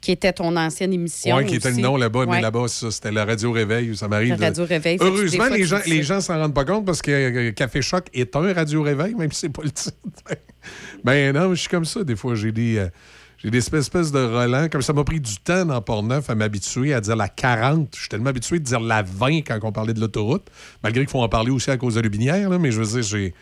[0.00, 1.36] qui était ton ancienne émission.
[1.36, 4.38] Oui, qui était le nom là-bas, mais là-bas, c'était la radio réveil où ça m'arrive.
[4.38, 4.98] La radio réveil.
[5.00, 8.34] Heureusement, les gens, les gens s'en rendent pas compte parce que euh, Café Choc est
[8.36, 9.96] un radio réveil, même si c'est pas le titre.
[11.04, 12.04] ben non, je suis comme ça.
[12.04, 12.78] Des fois, j'ai des.
[12.78, 12.88] euh,
[13.38, 14.68] j'ai des espèces, de relents.
[14.68, 17.90] Comme ça m'a pris du temps dans Port-Neuf à m'habituer à dire la 40.
[17.94, 20.48] Je suis tellement habitué de dire la 20 quand on parlait de l'autoroute.
[20.82, 23.02] Malgré qu'il faut en parler aussi à cause de l'Ubinière, là, mais je veux dire,
[23.02, 23.34] j'ai.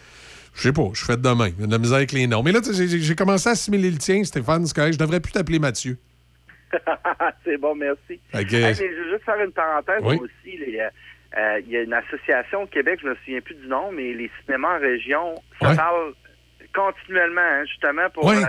[0.55, 1.49] Je sais pas, je fais de demain.
[1.49, 2.43] Il y a de la misère avec les noms.
[2.43, 4.67] Mais là, j'ai commencé à assimiler le tien, Stéphane.
[4.67, 5.99] Je devrais plus t'appeler Mathieu.
[7.45, 8.21] c'est bon, merci.
[8.33, 10.19] Hey, mais je veux juste faire une parenthèse Oui.
[10.21, 10.79] aussi.
[10.81, 10.89] euh,
[11.37, 14.13] euh, Il y a une association au Québec, je me souviens plus du nom, mais
[14.13, 15.77] les cinémas en région se Ouais.
[15.77, 16.13] parlent
[16.75, 18.37] continuellement, hein, justement, pour Ouais.
[18.37, 18.47] euh,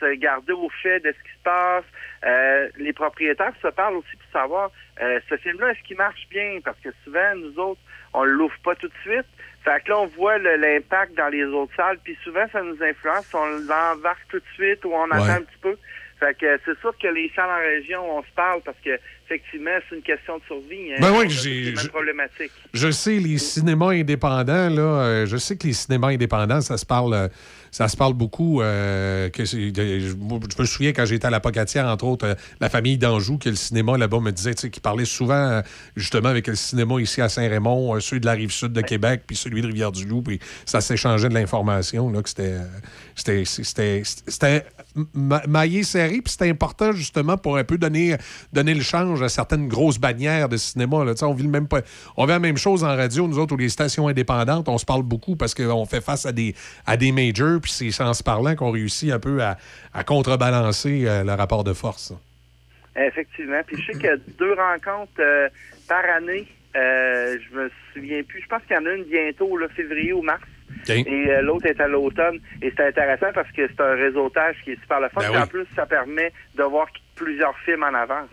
[0.00, 1.84] se garder au fait de ce qui se passe.
[2.24, 4.70] Euh, les propriétaires se parlent aussi pour savoir
[5.28, 6.58] ce film-là, est-ce qu'il marche bien?
[6.64, 7.80] Parce que souvent, nous autres,
[8.14, 9.26] on l'ouvre pas tout de suite.
[9.64, 13.26] Fait que là, on voit l'impact dans les autres salles, puis souvent, ça nous influence.
[13.34, 15.76] On l'embarque tout de suite ou on attend un petit peu.
[16.20, 18.90] Fait que c'est sûr que les salles en région, on se parle parce que
[19.30, 20.92] effectivement, c'est une question de survie.
[20.92, 20.96] hein.
[21.00, 21.90] Ben oui, j'ai- mêmes je-
[22.90, 27.12] sais, les cinémas indépendants, là, euh, je sais que les cinémas indépendants, ça se parle,
[27.14, 27.28] euh,
[27.70, 28.62] ça se parle beaucoup.
[28.62, 33.36] euh, que je, me souviens quand j'étais à la Pocatière, entre autres, la famille d'Anjou,
[33.38, 35.62] que le cinéma là-bas me disait, tu sais, qu'ils parlaient souvent,
[35.94, 39.36] justement, avec le cinéma ici à Saint-Raymond, ceux de la rive sud de Québec, puis
[39.36, 42.56] celui de Rivière-du-Loup, puis ça s'échangeait de l'information, là, que c'était,
[45.14, 48.16] maillé serré, puis c'était important, justement, pour un peu donner,
[48.52, 51.14] donner le change à certaines grosses bannières de cinéma, là.
[51.22, 51.66] On vit le même
[52.16, 54.86] on vit la même chose en radio, nous autres, ou les stations indépendantes, on se
[54.86, 56.54] parle beaucoup parce qu'on fait face à des,
[56.86, 59.58] à des majors, puis c'est en se parlant qu'on réussit un peu à,
[59.92, 62.12] à contrebalancer euh, le rapport de force.
[62.96, 63.60] Effectivement.
[63.66, 65.48] Puis je sais qu'il y a deux rencontres euh,
[65.88, 66.46] par année.
[66.76, 68.42] Euh, je me souviens plus.
[68.42, 70.42] Je pense qu'il y en a une bientôt, là, février ou mars.
[71.06, 72.38] Et euh, l'autre est à l'automne.
[72.62, 75.20] Et c'est intéressant parce que c'est un réseautage qui est super le fun.
[75.22, 75.36] Ben oui.
[75.38, 78.28] En plus, ça permet de voir plusieurs films en avance.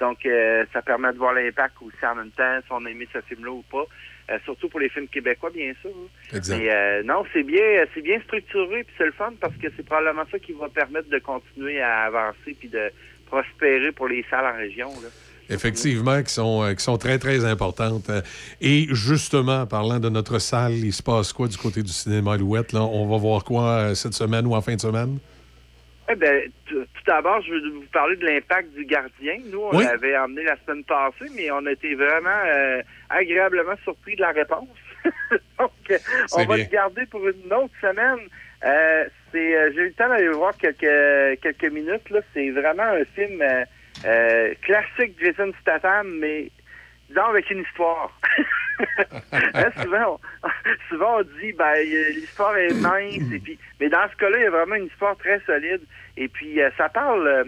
[0.00, 3.06] Donc, euh, ça permet de voir l'impact aussi en même temps, si on a aimé
[3.12, 3.84] ce film-là ou pas.
[4.30, 5.90] Euh, surtout pour les films québécois, bien sûr.
[5.90, 6.36] hein.
[6.36, 6.56] Exact.
[6.58, 9.84] Mais euh, non, c'est bien, c'est bien structuré, puis c'est le fun parce que c'est
[9.84, 12.90] probablement ça qui va permettre de continuer à avancer puis de
[13.26, 14.88] prospérer pour les salles en région.
[14.88, 15.08] Là.
[15.50, 18.08] Effectivement, qui sont, euh, qui sont très, très importantes.
[18.10, 18.22] Euh,
[18.60, 22.72] Et justement, parlant de notre salle, il se passe quoi du côté du cinéma Alouette?
[22.72, 22.82] Là?
[22.82, 25.18] On va voir quoi euh, cette semaine ou en fin de semaine?
[26.10, 29.36] Eh ben, tout d'abord, je veux vous parler de l'impact du gardien.
[29.50, 29.84] Nous, on Oui.
[29.84, 34.32] l'avait emmené la semaine passée, mais on a été vraiment euh, agréablement surpris de la
[34.32, 34.68] réponse.
[35.58, 35.70] Donc,
[36.36, 36.64] on va bien.
[36.64, 38.18] le garder pour une autre semaine.
[38.66, 42.08] Euh, c'est, euh, j'ai eu le temps d'aller voir quelques quelques minutes.
[42.10, 43.42] Là, c'est vraiment un film
[44.04, 46.50] euh, classique Jason Statham, mais
[47.08, 48.18] disons avec une histoire.
[49.82, 50.48] Souvent, on,
[50.88, 51.74] souvent on dit ben
[52.14, 55.16] l'histoire est mince et puis mais dans ce cas-là il y a vraiment une histoire
[55.16, 55.82] très solide
[56.16, 57.44] et puis euh, ça parle euh,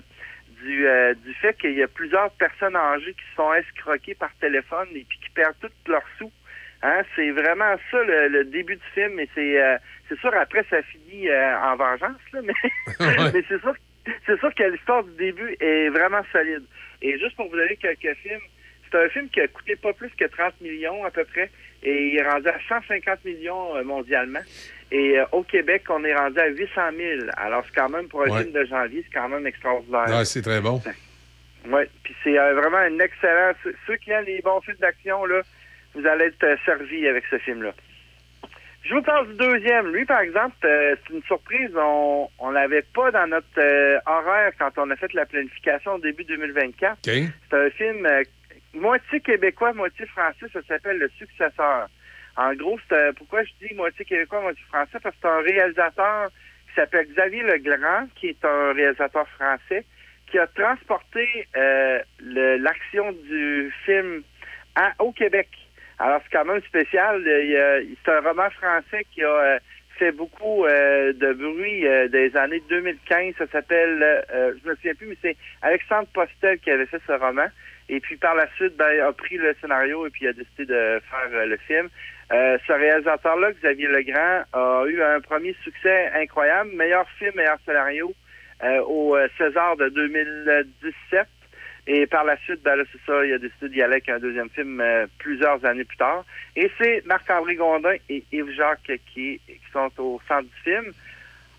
[0.62, 4.30] du euh, du fait qu'il y a plusieurs personnes âgées qui se sont escroquées par
[4.40, 6.30] téléphone et puis qui perdent tous leurs sous.
[6.82, 9.76] Hein, c'est vraiment ça le, le début du film et c'est euh,
[10.08, 12.54] c'est sûr après ça finit euh, en vengeance là, mais
[13.32, 13.74] mais c'est sûr
[14.26, 16.64] c'est sûr que l'histoire du début est vraiment solide.
[17.02, 18.40] Et juste pour vous donner quelques films,
[18.90, 21.50] c'est un film qui a coûté pas plus que 30 millions à peu près
[21.82, 24.40] et il est rendu à 150 millions euh, mondialement.
[24.92, 27.20] Et euh, au Québec, on est rendu à 800 000.
[27.36, 28.42] Alors c'est quand même pour un Ouais.
[28.42, 30.04] film de janvier, c'est quand même extraordinaire.
[30.08, 30.80] Ah, c'est très bon.
[31.68, 33.52] Oui, puis c'est euh, vraiment un excellent.
[33.86, 35.42] ceux- qui aiment les bons films d'action, là,
[35.94, 37.74] vous allez être servis avec ce film-là.
[38.88, 39.92] Je vous parle du deuxième.
[39.92, 41.70] Lui, par exemple, euh, c'est une surprise.
[41.76, 45.98] On on l'avait pas dans notre euh, horaire quand on a fait la planification au
[45.98, 46.92] début 2024.
[46.92, 46.98] OK.
[47.50, 48.22] C'est un film euh,
[48.74, 50.46] moitié québécois, moitié français.
[50.52, 51.88] Ça s'appelle Le Successeur.
[52.36, 54.98] En gros, c'est euh, pourquoi je dis moitié québécois, moitié français?
[55.02, 56.28] Parce que c'est un réalisateur
[56.68, 59.84] qui s'appelle Xavier Legrand, qui est un réalisateur français,
[60.30, 61.26] qui a transporté
[61.56, 64.22] euh, le- l'action du film
[64.74, 65.48] à- au Québec.
[65.98, 67.22] Alors, c'est quand même spécial.
[67.24, 69.58] Il C'est un roman français qui a euh,
[69.98, 73.34] fait beaucoup euh, de bruit euh, des années 2015.
[73.38, 77.12] Ça s'appelle, euh, je me souviens plus, mais c'est Alexandre Postel qui avait fait ce
[77.12, 77.46] roman.
[77.88, 81.00] Et puis, par la suite, ben, a pris le scénario et puis a décidé de
[81.08, 81.88] faire le film.
[82.30, 86.70] Ce réalisateur-là, Xavier Legrand, a eu un premier succès incroyable.
[86.74, 88.12] Meilleur film, meilleur scénario
[88.88, 91.28] au César de 2017.
[91.86, 94.18] Et par la suite, ben là, c'est ça, il a décidé d'y aller avec un
[94.18, 96.24] deuxième film euh, plusieurs années plus tard.
[96.56, 100.92] Et c'est Marc-André Gondin et Yves Jacques qui, qui sont au centre du film.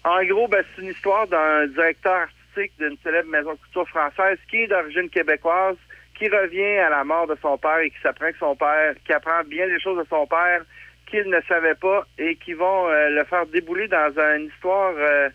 [0.04, 4.38] En gros, ben, c'est une histoire d'un directeur artistique d'une célèbre maison de couture française
[4.50, 5.78] qui est d'origine québécoise,
[6.18, 9.14] qui revient à la mort de son père et qui s'apprend que son père, qui
[9.14, 10.62] apprend bien les choses de son père
[11.10, 15.30] qu'il ne savait pas et qui vont euh, le faire débouler dans une histoire euh,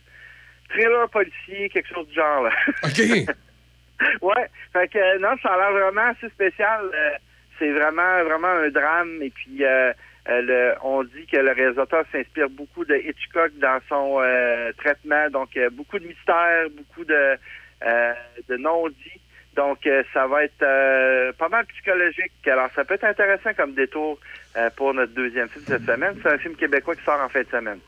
[0.69, 2.43] thriller policier, quelque chose du genre.
[2.43, 2.51] Là.
[2.85, 3.35] OK.
[4.23, 4.47] ouais.
[4.73, 6.81] Fait que euh, non, ça a l'air vraiment assez spécial.
[6.95, 7.11] Euh,
[7.59, 9.23] c'est vraiment, vraiment un drame.
[9.23, 9.93] Et puis euh,
[10.29, 14.21] le- on dit que le réalisateur s'inspire beaucoup de Hitchcock dans son
[14.79, 15.29] traitement.
[15.31, 17.37] Donc beaucoup de mystères, beaucoup de,
[18.49, 19.21] de non-dits.
[19.55, 22.33] Donc euh, ça va être euh, pas mal psychologique.
[22.47, 24.19] Alors ça peut être intéressant comme détour
[24.57, 26.17] euh, pour notre deuxième film cette semaine.
[26.23, 27.79] C'est un film québécois qui sort en fin de semaine.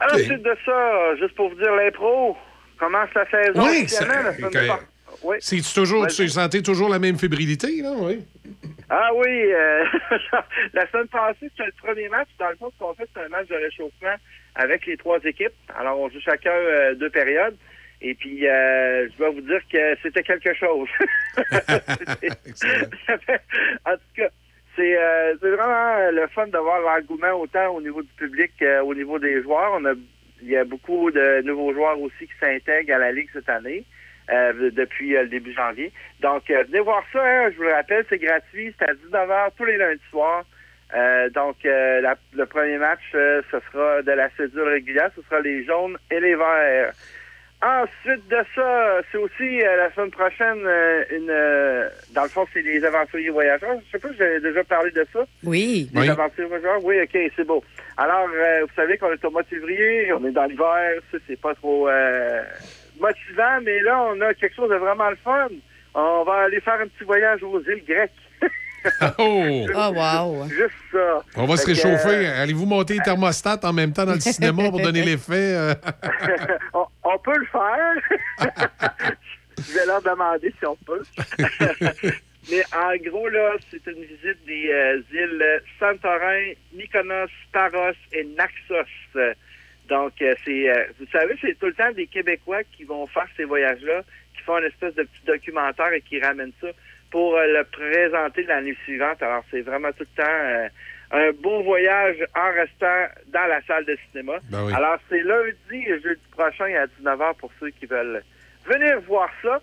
[0.00, 2.36] À la suite de ça, juste pour vous dire l'impro,
[2.78, 4.50] commence la saison Oui, ça- la semaine
[5.22, 5.36] Oui.
[5.40, 8.20] C'est toujours, tu sentais toujours la même fébrilité, là, oui?
[8.88, 9.84] Ah oui, euh,
[10.72, 12.28] la semaine passée, c'était le premier match.
[12.38, 14.16] Dans le fond, ce qu'on fait, c'est un match de réchauffement
[14.56, 15.52] avec les trois équipes.
[15.78, 17.56] Alors, on joue chacun euh, deux périodes.
[18.02, 20.88] Et puis, euh, je dois vous dire que c'était quelque chose.
[23.86, 24.28] en tout cas,
[24.74, 24.96] c'est
[25.40, 29.72] vraiment le fun de voir l'engouement autant au niveau du public qu'au niveau des joueurs.
[29.74, 29.92] On a
[30.42, 33.84] il y a beaucoup de nouveaux joueurs aussi qui s'intègrent à la Ligue cette année.
[34.32, 35.92] Euh, depuis euh, le début janvier.
[36.20, 39.50] Donc, euh, venez voir ça, hein, je vous le rappelle, c'est gratuit, c'est à 19h
[39.56, 40.44] tous les lundis soirs.
[40.96, 45.22] Euh, donc, euh, la- le premier match, euh, ce sera de la cédule régulière, ce
[45.22, 46.92] sera les jaunes et les verts.
[47.62, 52.46] Ensuite de ça, c'est aussi euh, la semaine prochaine, euh, une euh, dans le fond,
[52.54, 53.76] c'est les aventuriers voyageurs.
[53.84, 55.20] Je sais pas si j'avais déjà parlé de ça.
[55.44, 55.90] Oui.
[55.92, 57.62] Les aventuriers voyageurs, oui, ok, c'est beau.
[57.98, 61.18] Alors, euh, vous savez qu'on est au mois de février, on est dans l'hiver, ça,
[61.28, 62.42] c'est pas trop euh,
[63.00, 65.48] motivant, mais là, on a quelque chose de vraiment le fun.
[65.94, 68.12] On va aller faire un petit voyage aux îles grecques.
[69.18, 69.66] Oh!
[69.74, 70.48] Oh, wow.
[70.48, 71.22] Juste ça.
[71.36, 72.26] On va se Fait réchauffer.
[72.28, 75.54] euh, Allez-vous monter les thermostats en même temps dans le cinéma pour donner l'effet?
[75.54, 75.74] euh?
[76.72, 77.94] on, on peut le faire.
[79.58, 81.02] Je vais leur demander si on peut.
[82.50, 88.88] Mais en gros, là, c'est une visite des euh, îles Santorin, Mykonos, Paros et Naxos.
[89.90, 93.26] Donc, euh, c'est, euh, vous savez, c'est tout le temps des Québécois qui vont faire
[93.36, 94.02] ces voyages-là,
[94.36, 96.68] qui font une espèce de petit documentaire et qui ramènent ça
[97.10, 99.20] pour euh, le présenter l'année suivante.
[99.20, 100.70] Alors, c'est vraiment tout le temps
[101.12, 104.38] un beau voyage en restant dans la salle de cinéma.
[104.48, 104.72] Ben oui.
[104.72, 108.22] Alors, c'est lundi et jeudi prochain à 19h pour ceux qui veulent
[108.64, 109.60] venir voir ça.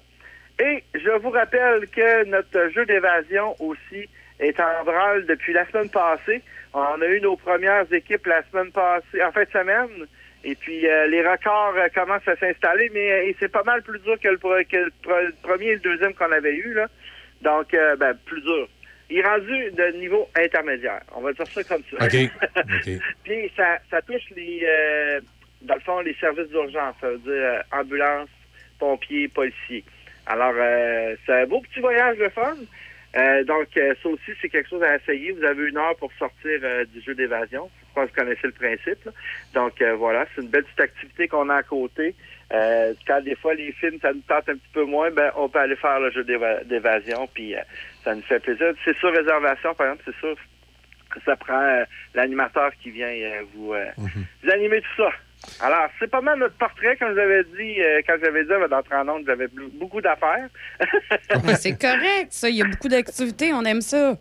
[0.60, 4.10] Et je vous rappelle que notre jeu d'évasion aussi
[4.40, 6.42] est en branle depuis la semaine passée.
[6.74, 10.08] On a eu nos premières équipes la semaine passée, en fin de semaine.
[10.44, 14.00] Et puis, euh, les records euh, commencent à s'installer, mais euh, c'est pas mal plus
[14.00, 14.90] dur que le, que
[15.42, 16.74] premier et le deuxième qu'on avait eu.
[16.74, 16.88] Là.
[17.42, 18.68] Donc, euh, ben, plus dur.
[19.10, 21.02] Il est rendu de niveau intermédiaire.
[21.16, 22.06] On va dire ça comme ça.
[22.06, 22.16] OK.
[22.58, 23.02] OK.
[23.24, 25.22] Puis ça, ça touche les, euh,
[25.62, 28.30] dans le fond, les services d'urgence, ça veut dire euh, ambulance,
[28.80, 29.84] pompiers, policiers.
[30.26, 32.56] Alors, euh, c'est un beau petit voyage de fun.
[33.16, 35.32] Euh, donc, euh, ça aussi, c'est quelque chose à essayer.
[35.32, 37.70] Vous avez une heure pour sortir euh, du jeu d'évasion.
[37.88, 39.04] Je crois que vous connaissez le principe.
[39.06, 39.12] là.
[39.54, 42.14] Donc, euh, voilà, c'est une belle petite activité qu'on a à côté.
[42.54, 45.50] Euh, quand des fois, les films, ça nous tente un petit peu moins, ben, on
[45.50, 47.60] peut aller faire le jeu d'éva- d'évasion, puis euh,
[48.04, 48.74] ça nous fait plaisir.
[48.86, 50.36] C'est sur réservation, par exemple, c'est sûr
[51.10, 53.12] que ça prend l'animateur qui vient
[53.54, 53.86] vous, euh,
[54.44, 55.10] vous animer tout ça.
[55.62, 58.96] Alors, c'est pas mal notre portrait, comme j'avais dit, euh, quand j'avais dit avant d'entrer
[58.96, 60.50] en onde, j'avais beaucoup d'affaires.
[61.60, 62.50] C'est correct, ça.
[62.50, 63.54] Il y a beaucoup d'activités.
[63.54, 64.16] On aime ça.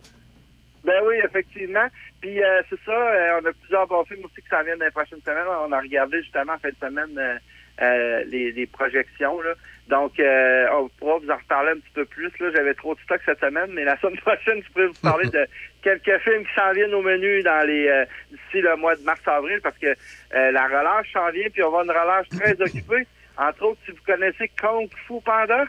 [0.85, 1.87] Ben oui, effectivement.
[2.21, 4.85] Puis euh, c'est ça, euh, on a plusieurs bons films aussi qui s'en viennent dans
[4.85, 5.45] les prochaines semaines.
[5.67, 7.37] On a regardé justement en fin de semaine euh,
[7.83, 9.41] euh, les, les projections.
[9.41, 9.55] Là.
[9.89, 12.31] Donc, euh, on pourra vous en reparler un petit peu plus.
[12.41, 15.29] Là, j'avais trop de stock cette semaine, mais la semaine prochaine, je pourrais vous parler
[15.29, 15.47] de
[15.83, 19.61] quelques films qui s'en viennent au menu dans les euh, d'ici le mois de mars-avril,
[19.63, 23.07] parce que euh, la relâche s'en vient, puis on va avoir une relâche très occupée.
[23.39, 25.65] Entre autres, si vous connaissez Kung Fu Panda,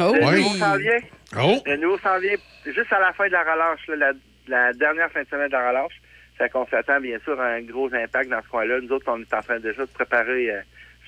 [0.00, 0.42] Oh le oui.
[0.42, 0.98] nouveau s'en vient.
[1.38, 1.62] Oh!
[1.64, 2.34] Le nouveau s'en vient
[2.66, 4.12] juste à la fin de la relâche, là, la,
[4.48, 5.94] la dernière fin de semaine de la relâche.
[6.36, 8.80] Fait qu'on s'attend bien sûr à un gros impact dans ce coin-là.
[8.80, 10.60] Nous autres, on est en train déjà de préparer euh,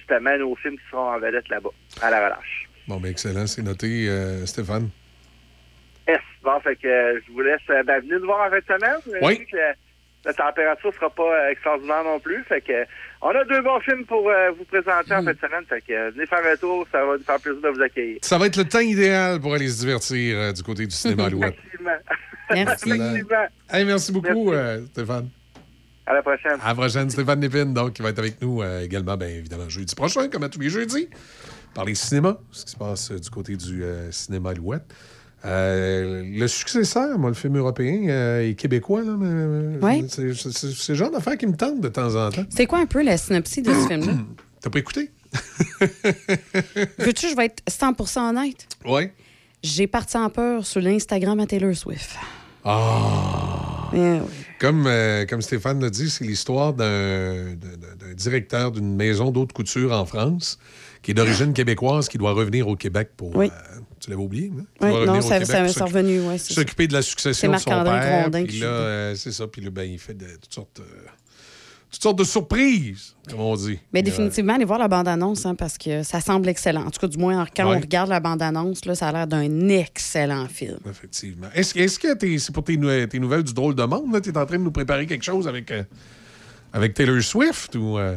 [0.09, 1.71] justement nos films qui seront en vedette là-bas,
[2.03, 2.69] à la relâche.
[2.89, 3.47] Bon, ben excellent.
[3.47, 4.91] C'est noté, euh, Stéphane.
[6.09, 6.21] Yes.
[6.43, 7.61] Bon, fait que euh, je vous laisse.
[7.71, 9.19] euh, ben, venez nous voir en fin de semaine.
[9.23, 9.45] Oui.
[9.51, 9.73] que la,
[10.25, 12.45] la température sera pas extraordinaire non plus.
[12.45, 12.85] Fait que
[13.23, 15.65] on a deux bons films pour euh, vous présenter en fin de semaine.
[15.69, 16.87] Fait que euh, venez faire un tour.
[16.93, 18.19] Ça va nous faire plaisir de vous accueillir.
[18.23, 21.25] Ça va être le temps idéal pour aller se divertir euh, du côté du cinéma
[21.27, 21.55] Alouette.
[21.55, 21.91] Effectivement.
[22.51, 22.91] Merci.
[22.93, 23.47] Effectivement.
[23.73, 24.55] Hey, merci beaucoup, Merci.
[24.65, 25.29] euh, Stéphane.
[26.07, 26.59] À la prochaine.
[26.63, 29.69] À la prochaine, Stéphane Lépine, donc, qui va être avec nous euh, également, bien évidemment,
[29.69, 31.09] jeudi prochain, comme à tous les jeudis,
[31.75, 34.85] parler cinéma, ce qui se passe euh, du côté du euh, cinéma Alouette.
[35.45, 40.05] Euh, le successeur, moi, le film européen euh, est québécois, là, mais, Ouais.
[40.09, 42.45] c'est c'est- c'est- c'est le genre d'affaire qui me tente de temps en temps.
[42.51, 44.13] C'est quoi un peu la synopsis de ce film-là?
[44.61, 45.11] T'as pas écouté?
[46.99, 48.67] Veux-tu, je vais être 100% honnête?
[48.85, 49.11] Oui.
[49.63, 52.17] J'ai parti en peur sur l'Instagram à Taylor Swift.
[52.65, 53.56] Ah!
[53.95, 54.21] Eh oui.
[54.59, 57.55] Comme, euh, comme Stéphane l'a dit, c'est l'histoire d'un
[58.15, 60.59] directeur d'une maison d'haute couture en France
[61.03, 63.35] qui est d'origine québécoise, qui doit revenir au Québec pour...
[63.37, 63.47] Oui.
[63.53, 64.65] euh, tu l'avais oublié, hein?
[64.81, 66.21] Qui Oui, doit non, ça, c'est s'occuper- revenu.
[66.39, 66.55] C'est ça.
[66.55, 68.21] s'occuper de la succession C'est de son Marc-André père.
[68.23, 69.47] Grondin Puis là, euh, c'est ça.
[69.47, 70.81] Puis là, ben, il fait de, toutes sortes...
[71.97, 73.79] toutes sortes de surprises, comme on dit.
[73.93, 76.85] Mais définitivement, allez voir la bande-annonce hein, parce que ça semble excellent.
[76.85, 77.77] En tout cas, du moins, quand Ouais.
[77.77, 80.79] on regarde la bande-annonce, ça a l'air d'un excellent film.
[80.89, 81.47] Effectivement.
[81.55, 84.21] Est-ce que c'est pour tes, nou- tes nouvelles du drôle de monde?
[84.23, 85.85] Tu es en train de nous préparer quelque chose avec, euh,
[86.73, 87.97] avec Taylor Swift ou...
[87.99, 88.17] euh,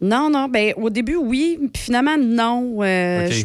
[0.00, 2.78] Non, non, ben au début, oui, puis finalement, non.
[2.82, 3.44] Euh, je,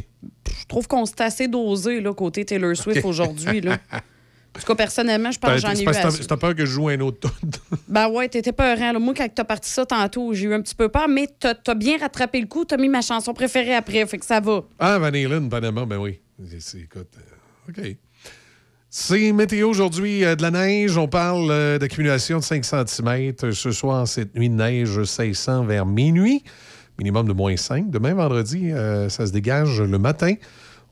[0.67, 3.61] trouve qu'on s'est assez dosé, là, côté Taylor Swift aujourd'hui.
[4.55, 6.71] En tout cas, personnellement, je pense que Ben, j'en ai eu que peur que je
[6.71, 7.27] joue un autre.
[7.87, 8.91] Ben ouais, t'étais peurant.
[8.91, 8.99] là.
[8.99, 11.73] Moi, quand t'as parti ça tantôt, j'ai eu un petit peu peur, mais t'as as
[11.75, 12.63] bien rattrapé le coup.
[12.65, 14.63] T'as mis ma chanson préférée après, fait que ça va.
[14.79, 16.19] Ah, Van Halen, Panama, ben oui.
[16.39, 17.95] Écoute, euh, OK.
[18.95, 20.99] C'est météo aujourd'hui euh, de la neige.
[20.99, 25.87] On parle euh, d'accumulation de 5 cm ce soir, cette nuit de neige 1600 vers
[25.87, 26.43] minuit.
[26.99, 27.89] Minimum de moins 5.
[27.89, 30.35] Demain, vendredi, euh, ça se dégage le matin.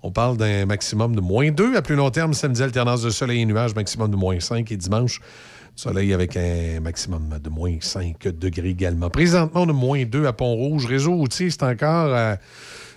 [0.03, 1.76] On parle d'un maximum de moins 2.
[1.76, 4.72] À plus long terme, samedi, alternance de soleil et nuages, maximum de moins 5.
[4.72, 5.22] Et dimanche,
[5.76, 9.10] soleil avec un maximum de moins 5 degrés également.
[9.10, 10.86] Présentement, de moins 2 à Pont-Rouge.
[10.86, 12.36] Réseau routier, c'est encore, euh,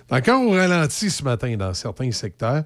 [0.09, 2.63] encore au ralenti ce matin dans certains secteurs.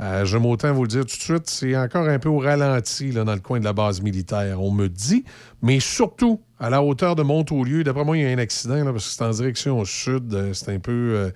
[0.00, 3.12] Euh, J'aime autant vous le dire tout de suite, c'est encore un peu au ralenti
[3.12, 5.24] là, dans le coin de la base militaire, on me dit,
[5.60, 7.84] mais surtout à la hauteur de Montaulieu.
[7.84, 10.54] D'après moi, il y a un accident là, parce que c'est en direction sud, euh,
[10.54, 11.30] c'est un peu euh,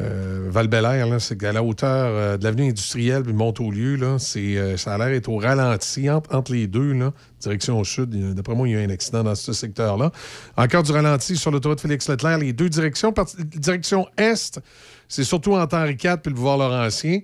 [0.00, 4.76] euh, Val-Bélair, là, c'est à la hauteur euh, de l'avenue industrielle puis Montaulieu, là, euh,
[4.76, 8.10] ça a l'air d'être au ralenti entre, entre les deux, là, direction sud.
[8.14, 10.12] Il y a- D'après moi, il y a un accident dans ce secteur-là.
[10.56, 13.12] Encore du ralenti sur l'autoroute Félix-Leclerc, les deux directions.
[13.56, 14.60] Direction est,
[15.08, 17.18] c'est surtout entre Henri IV puis le boulevard Laurentien.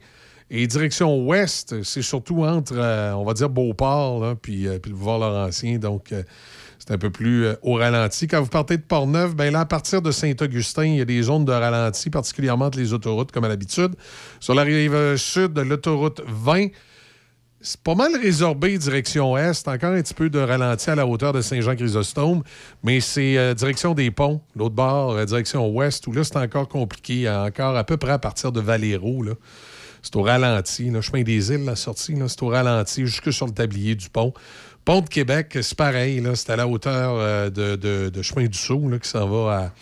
[0.50, 4.96] Et direction ouest, c'est surtout entre, euh, on va dire, Beauport, là, puis, puis le
[4.96, 5.78] boulevard Laurentien.
[5.78, 6.12] Donc,
[6.86, 8.28] c'est un peu plus euh, au ralenti.
[8.28, 11.22] Quand vous partez de Portneuf, ben là, à partir de Saint-Augustin, il y a des
[11.22, 13.94] zones de ralenti, particulièrement entre les autoroutes, comme à l'habitude.
[14.38, 16.68] Sur la rive sud de l'autoroute 20,
[17.60, 19.66] c'est pas mal résorbé direction est.
[19.66, 22.44] Encore un petit peu de ralenti à la hauteur de Saint-Jean-Chrysostome,
[22.84, 26.68] mais c'est euh, direction des ponts, l'autre bord, euh, direction ouest, où là, c'est encore
[26.68, 29.24] compliqué, encore à peu près à partir de Valero.
[30.02, 30.90] C'est au ralenti.
[30.90, 31.00] Là.
[31.00, 34.32] Chemin des îles, la sortie, c'est au ralenti jusque sur le tablier du pont.
[34.86, 36.22] Pont de Québec, c'est pareil.
[36.34, 39.58] C'est à la hauteur euh, de, de- de Chemin du Sault là, qui s'en va
[39.58, 39.72] à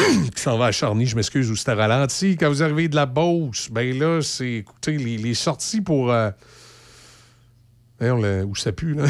[0.36, 2.36] qui s'en va à Charny, je m'excuse, où c'était ralenti.
[2.36, 6.12] Quand vous arrivez de la Beauce, ben là, c'est, écoutez, les, les sorties pour...
[6.12, 6.30] euh,
[8.00, 9.04] où ça pue, là?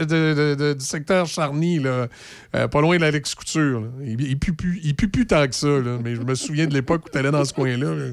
[0.00, 2.08] De- de- de- du secteur Charny, là,
[2.56, 3.82] euh, pas loin de l'Alex Couture.
[4.02, 5.68] Il, il pue plus, il tant que ça,
[6.02, 7.94] mais je me souviens de l'époque où tu allais dans ce coin-là.
[7.94, 8.04] là.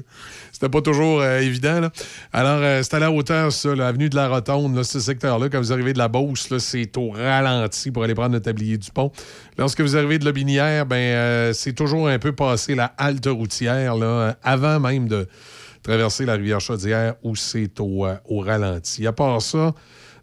[0.52, 1.80] C'était pas toujours euh, évident.
[1.80, 1.90] là.
[2.32, 5.48] Alors, euh, c'est à la hauteur, ça, là, avenue de la Rotonde, ce secteur-là.
[5.48, 8.90] Quand vous arrivez de la Beauce, c'est au ralenti pour aller prendre le tablier du
[8.90, 9.10] pont.
[9.58, 14.36] Lorsque vous arrivez de Lobinière, ben, c'est toujours un peu passé la halte routière, là,
[14.42, 15.26] avant même de
[15.82, 19.06] traverser la rivière Chaudière où c'est au, euh, au ralenti.
[19.06, 19.74] À part ça,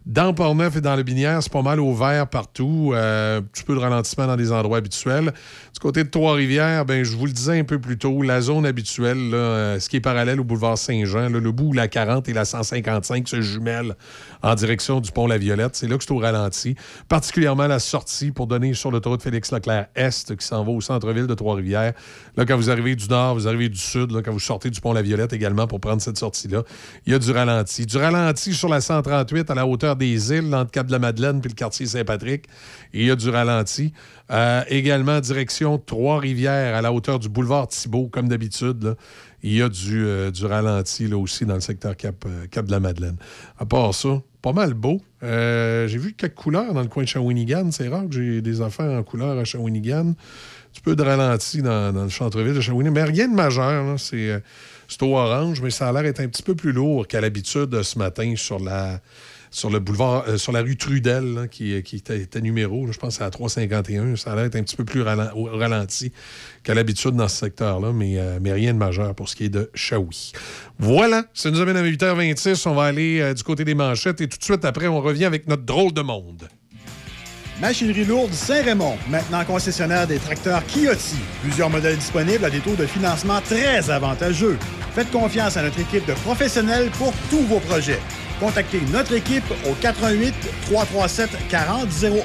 [0.06, 2.92] dans Port-Neuf et dans le Binière, c'est pas mal au vert partout.
[2.94, 5.32] Euh, un petit peu de ralentissement dans des endroits habituels.
[5.74, 8.64] Du côté de Trois-Rivières, ben, je vous le disais un peu plus tôt, la zone
[8.64, 12.32] habituelle, euh, ce qui est parallèle au boulevard Saint-Jean, le bout où la 40 et
[12.32, 13.94] la 155 se jumellent
[14.42, 16.76] en direction du pont La Violette, c'est là que c'est au ralenti.
[17.08, 21.92] Particulièrement la sortie pour donner sur l'autoroute Félix-Leclerc-Est qui s'en va au centre-ville de Trois-Rivières.
[22.36, 24.80] Là, quand vous arrivez du nord, vous arrivez du sud, là, quand vous sortez du
[24.80, 26.62] pont La Violette également pour prendre cette sortie-là,
[27.06, 27.84] il y a du ralenti.
[27.84, 31.86] Du ralenti sur la 138 à la hauteur des îles, entre Cap-de-la-Madeleine puis le quartier
[31.86, 32.46] Saint-Patrick.
[32.92, 33.92] Il y a du ralenti.
[34.30, 38.96] Euh, également, direction Trois-Rivières, à la hauteur du boulevard Thibault, comme d'habitude.
[39.42, 43.16] Il y a du, euh, du ralenti là aussi dans le secteur Cap, euh, Cap-de-la-Madeleine.
[43.58, 45.00] À part ça, pas mal beau.
[45.22, 47.70] J'ai vu quelques couleurs dans le coin de Shawinigan.
[47.72, 50.10] C'est rare que j'ai des affaires en couleur à Shawinigan.
[50.10, 50.14] Un
[50.72, 53.98] petit peu de ralenti dans, dans le centre-ville de Shawinigan, mais rien de majeur.
[53.98, 57.82] C'est au orange, mais ça a l'air d'être un petit peu plus lourd qu'à l'habitude
[57.82, 59.00] ce matin sur la
[59.50, 63.30] sur le boulevard, euh, sur la rue Trudel, là, qui, était, numéro, je pense à
[63.30, 64.16] 351.
[64.16, 66.12] Ça a l'air un petit peu plus ralenti
[66.62, 69.48] qu'à l'habitude dans ce secteur-là, mais, euh, mais rien de majeur pour ce qui est
[69.48, 70.32] de Shawi.
[70.78, 72.68] Voilà, ça nous amène à 8h26.
[72.68, 75.24] On va aller euh, du côté des manchettes et tout de suite après, on revient
[75.24, 76.48] avec notre drôle de monde.
[77.60, 81.16] Machinerie lourde Saint-Raymond, maintenant concessionnaire des tracteurs Kioti.
[81.42, 84.58] Plusieurs modèles disponibles à des taux de financement très avantageux.
[84.94, 88.00] Faites confiance à notre équipe de professionnels pour tous vos projets.
[88.40, 90.34] Contactez notre équipe au 88
[90.70, 92.22] 337 4001.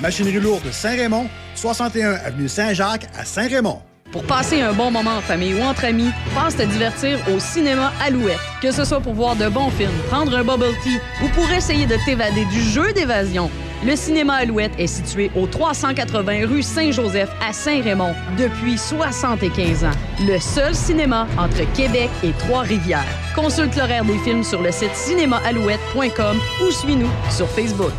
[0.00, 1.26] Machinerie lourde Saint-Raymond,
[1.56, 3.82] 61 avenue Saint-Jacques à Saint-Raymond.
[4.12, 7.92] Pour passer un bon moment en famille ou entre amis, pense te divertir au cinéma
[8.04, 8.38] Alouette.
[8.62, 11.86] Que ce soit pour voir de bons films, prendre un bubble tea ou pour essayer
[11.86, 13.50] de t'évader du jeu d'évasion,
[13.84, 19.90] le cinéma Alouette est situé au 380 rue Saint-Joseph à Saint-Raymond depuis 75 ans.
[20.26, 23.06] Le seul cinéma entre Québec et Trois-Rivières.
[23.34, 27.92] Consulte l'horaire des films sur le site cinémaalouette.com ou suis-nous sur Facebook.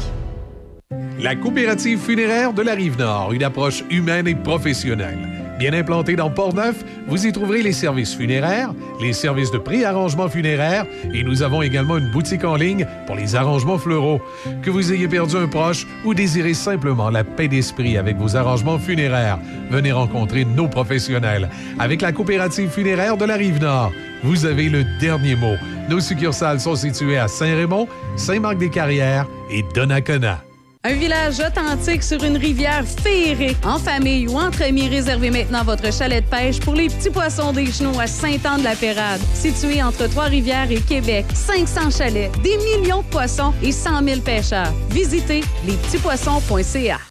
[1.20, 5.41] La coopérative funéraire de la Rive-Nord, une approche humaine et professionnelle.
[5.62, 10.88] Bien implantée dans Port-Neuf, vous y trouverez les services funéraires, les services de pré-arrangement funéraire
[11.14, 14.20] et nous avons également une boutique en ligne pour les arrangements fleuraux.
[14.64, 18.80] Que vous ayez perdu un proche ou désirez simplement la paix d'esprit avec vos arrangements
[18.80, 19.38] funéraires,
[19.70, 21.48] venez rencontrer nos professionnels.
[21.78, 23.92] Avec la coopérative funéraire de la Rive-Nord,
[24.24, 25.58] vous avez le dernier mot.
[25.92, 30.44] Nos succursales sont situées à Saint-Raymond, Saint-Marc-des-Carrières et Donnacona.
[30.84, 33.64] Un village authentique sur une rivière féerique.
[33.64, 37.54] En famille ou entre amis, réservez maintenant votre chalet de pêche pour les petits poissons
[37.54, 39.22] des genoux à Saint-Anne-de-la-Pérade.
[39.36, 44.74] Situé entre Trois-Rivières et Québec, 500 chalets, des millions de poissons et 100 000 pêcheurs.
[44.90, 47.11] Visitez lespetitspoissons.ca.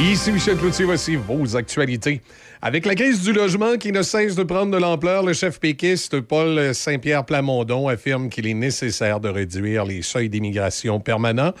[0.00, 2.20] Ici Michel Cloutier, voici vos actualités.
[2.62, 6.20] Avec la crise du logement qui ne cesse de prendre de l'ampleur, le chef péquiste
[6.20, 11.52] Paul Saint-Pierre Plamondon affirme qu'il est nécessaire de réduire les seuils d'immigration permanents,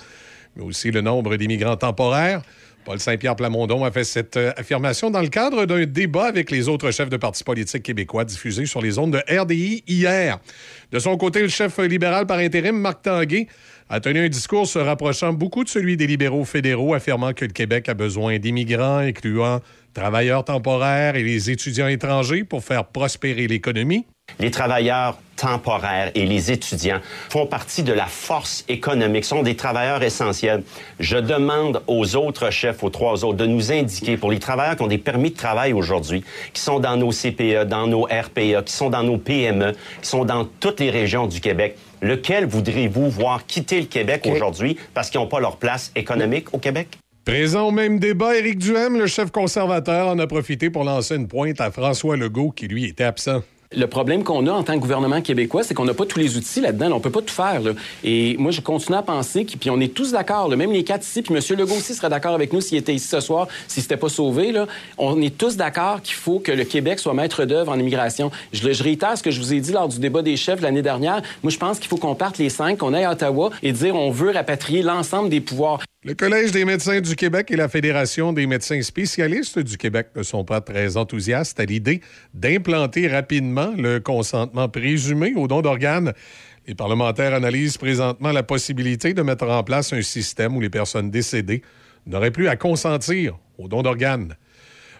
[0.54, 2.42] mais aussi le nombre d'immigrants temporaires.
[2.84, 6.68] Paul Saint-Pierre Plamondon a fait cette euh, affirmation dans le cadre d'un débat avec les
[6.68, 10.38] autres chefs de partis politiques québécois diffusé sur les ondes de RDI hier.
[10.90, 13.46] De son côté, le chef libéral par intérim, Marc Tanguay,
[13.90, 17.52] a tenu un discours se rapprochant beaucoup de celui des libéraux fédéraux, affirmant que le
[17.52, 19.60] Québec a besoin d'immigrants, incluant
[19.94, 24.04] travailleurs temporaires et les étudiants étrangers, pour faire prospérer l'économie.
[24.38, 27.00] Les travailleurs temporaires et les étudiants
[27.30, 30.62] font partie de la force économique, sont des travailleurs essentiels.
[31.00, 34.82] Je demande aux autres chefs, aux trois autres, de nous indiquer pour les travailleurs qui
[34.82, 38.72] ont des permis de travail aujourd'hui, qui sont dans nos CPE, dans nos RPA, qui
[38.72, 43.46] sont dans nos PME, qui sont dans toutes les régions du Québec, lequel voudriez-vous voir
[43.46, 46.98] quitter le Québec aujourd'hui parce qu'ils n'ont pas leur place économique au Québec?
[47.24, 51.28] Présent au même débat, Éric Duhem, le chef conservateur, en a profité pour lancer une
[51.28, 53.42] pointe à François Legault, qui lui était absent.
[53.76, 56.38] Le problème qu'on a en tant que gouvernement québécois, c'est qu'on n'a pas tous les
[56.38, 56.90] outils là-dedans.
[56.92, 57.60] On peut pas tout faire.
[57.60, 57.72] là.
[58.02, 60.84] Et moi, je continue à penser, que- puis on est tous d'accord, là, même les
[60.84, 61.40] quatre ici, puis M.
[61.58, 64.52] Legault aussi serait d'accord avec nous s'il était ici ce soir, s'il s'était pas sauvé.
[64.52, 64.66] Là.
[64.96, 68.30] On est tous d'accord qu'il faut que le Québec soit maître d'œuvre en immigration.
[68.54, 71.20] Je réitère ce que je vous ai dit lors du débat des chefs l'année dernière.
[71.42, 73.94] Moi, je pense qu'il faut qu'on parte les cinq, qu'on aille à Ottawa et dire
[73.94, 75.80] on veut rapatrier l'ensemble des pouvoirs.
[76.04, 80.22] Le Collège des médecins du Québec et la Fédération des médecins spécialistes du Québec ne
[80.22, 82.00] sont pas très enthousiastes à l'idée
[82.34, 86.12] d'implanter rapidement le consentement présumé au don d'organes.
[86.66, 91.10] Les parlementaires analysent présentement la possibilité de mettre en place un système où les personnes
[91.10, 91.62] décédées
[92.06, 94.34] n'auraient plus à consentir au don d'organes.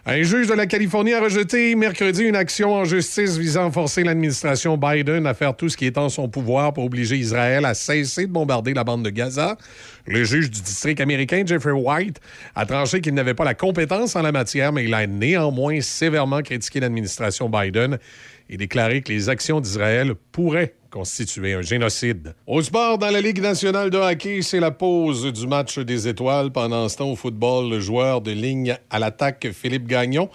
[0.05, 4.03] Un juge de la Californie a rejeté mercredi une action en justice visant à forcer
[4.03, 7.73] l'administration Biden à faire tout ce qui est en son pouvoir pour obliger Israël à
[7.73, 9.57] cesser de bombarder la bande de Gaza.
[10.07, 12.19] Le juge du district américain, Jeffrey White,
[12.55, 16.41] a tranché qu'il n'avait pas la compétence en la matière, mais il a néanmoins sévèrement
[16.41, 17.99] critiqué l'administration Biden
[18.49, 22.33] et déclaré que les actions d'Israël pourraient constituer un génocide.
[22.47, 26.51] Au sport, dans la Ligue nationale de hockey, c'est la pause du match des étoiles.
[26.51, 30.29] Pendant ce temps, au football, le joueur de ligne à l'attaque, Philippe Gagnon,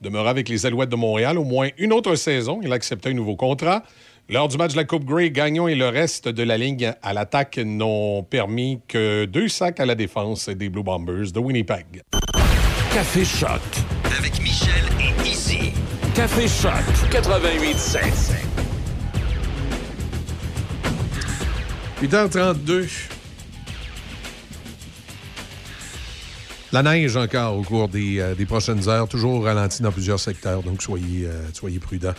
[0.00, 2.60] demeura avec les Alouettes de Montréal au moins une autre saison.
[2.62, 3.82] Il a accepté un nouveau contrat.
[4.28, 7.12] Lors du match de la Coupe Grey, Gagnon et le reste de la ligne à
[7.12, 12.02] l'attaque n'ont permis que deux sacs à la défense des Blue Bombers de Winnipeg.
[12.92, 13.60] Café Choc.
[14.18, 14.65] Avec Michel.
[16.16, 16.72] Café Choc
[17.10, 18.00] 88.7.
[22.02, 22.88] 8h32.
[26.72, 30.62] La neige encore au cours des, euh, des prochaines heures, toujours ralenti dans plusieurs secteurs,
[30.62, 32.14] donc soyez, euh, soyez prudents.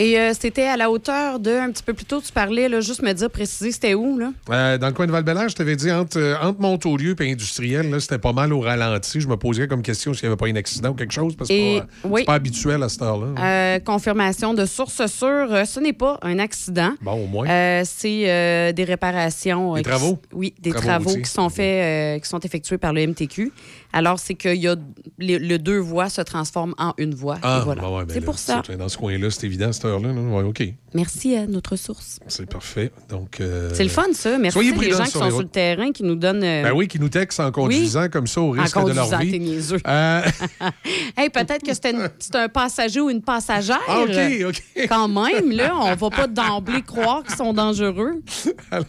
[0.00, 2.80] Et euh, c'était à la hauteur de, un petit peu plus tôt, tu parlais, là,
[2.80, 4.30] juste me dire, préciser, c'était où, là?
[4.48, 8.00] Euh, dans le coin de val je t'avais dit, entre, euh, entre Montaulieu et Industriel,
[8.00, 9.20] c'était pas mal au ralenti.
[9.20, 11.48] Je me posais comme question s'il n'y avait pas un accident ou quelque chose, parce
[11.50, 12.24] que c'est pas, oui.
[12.24, 13.26] pas habituel à cette heure-là.
[13.42, 16.92] Euh, confirmation de source sûre, ce n'est pas un accident.
[17.02, 17.82] Bon, au moins.
[17.84, 19.74] C'est des réparations.
[19.74, 20.20] Des qui- travaux?
[20.32, 23.50] oui, des Travaux travaux, qui sont faits, qui sont effectués par le MTQ.
[23.92, 24.76] Alors, c'est que y a,
[25.18, 27.38] le, le deux voies se transforme en une voie.
[27.42, 27.88] Ah, voilà.
[27.90, 28.62] ouais, ben c'est pour ça.
[28.78, 30.12] Dans ce coin-là, c'est évident à cette heure-là.
[30.12, 30.20] là.
[30.20, 30.62] Ouais, OK.
[30.94, 32.18] Merci à notre source.
[32.28, 32.90] C'est parfait.
[33.08, 34.38] Donc, euh, C'est le fun, ça.
[34.38, 36.42] Merci soyez les gens qui sont les sur le terrain, qui nous donnent.
[36.42, 39.18] euh, Ben oui, qui nous textent en conduisant comme ça au risque en de leur
[39.18, 39.38] vie.
[39.38, 39.78] niaiseux.
[39.86, 40.22] Euh,
[41.16, 43.80] hey, peut-être que c'était une- un passager ou une passagère.
[43.88, 44.16] Ah, OK,
[44.48, 44.62] OK.
[44.88, 48.22] Quand même, là, on va pas d'emblée croire qu'ils sont dangereux.
[48.70, 48.86] Alors,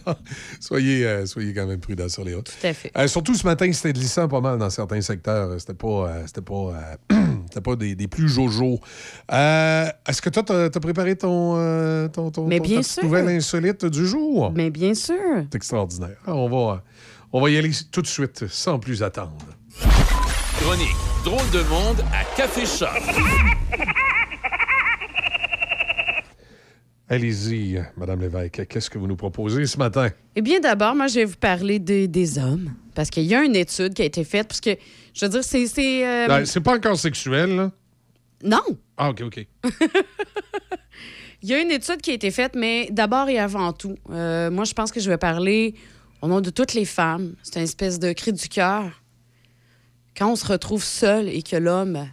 [0.60, 2.50] soyez, euh, soyez quand même prudents sur les routes.
[2.60, 2.90] Tout à fait.
[2.96, 5.48] Euh, surtout ce matin, c'était glissant pas mal dans certains secteurs.
[5.60, 6.72] C'était pas, euh, c'était pas,
[7.50, 8.78] c'était pas des, des plus jojo.
[9.32, 13.02] Euh, Est-ce que toi, t'as as préparé ton, euh, ton, ton, Mais ton- bien sûr.
[13.04, 14.52] nouvelle insolite du jour?
[14.54, 15.14] Mais bien sûr.
[15.50, 16.16] C'est extraordinaire.
[16.26, 16.82] On va,
[17.32, 19.36] on va y aller tout de suite, sans plus attendre.
[20.60, 20.94] Chronique
[21.24, 22.88] Drôle de monde à Café Choc.
[27.08, 30.10] Allez-y, Madame Lévesque, qu'est-ce que vous nous proposez ce matin?
[30.36, 32.70] Eh bien, d'abord, moi, je vais vous parler des- des hommes.
[33.00, 34.76] Parce qu'il y a une étude qui a été faite, parce que,
[35.14, 35.66] je veux dire, c'est...
[35.66, 37.72] c'est, euh, Ben, pas encore sexuel, là?
[38.44, 38.76] Non!
[38.98, 39.46] Ah, OK, OK.
[41.42, 44.50] Il y a une étude qui a été faite, mais d'abord et avant tout, euh,
[44.50, 45.76] moi, je pense que je vais parler
[46.20, 47.36] au nom de toutes les femmes.
[47.42, 49.02] C'est une espèce de cri du cœur.
[50.14, 52.06] Quand on se retrouve seul et que l'homme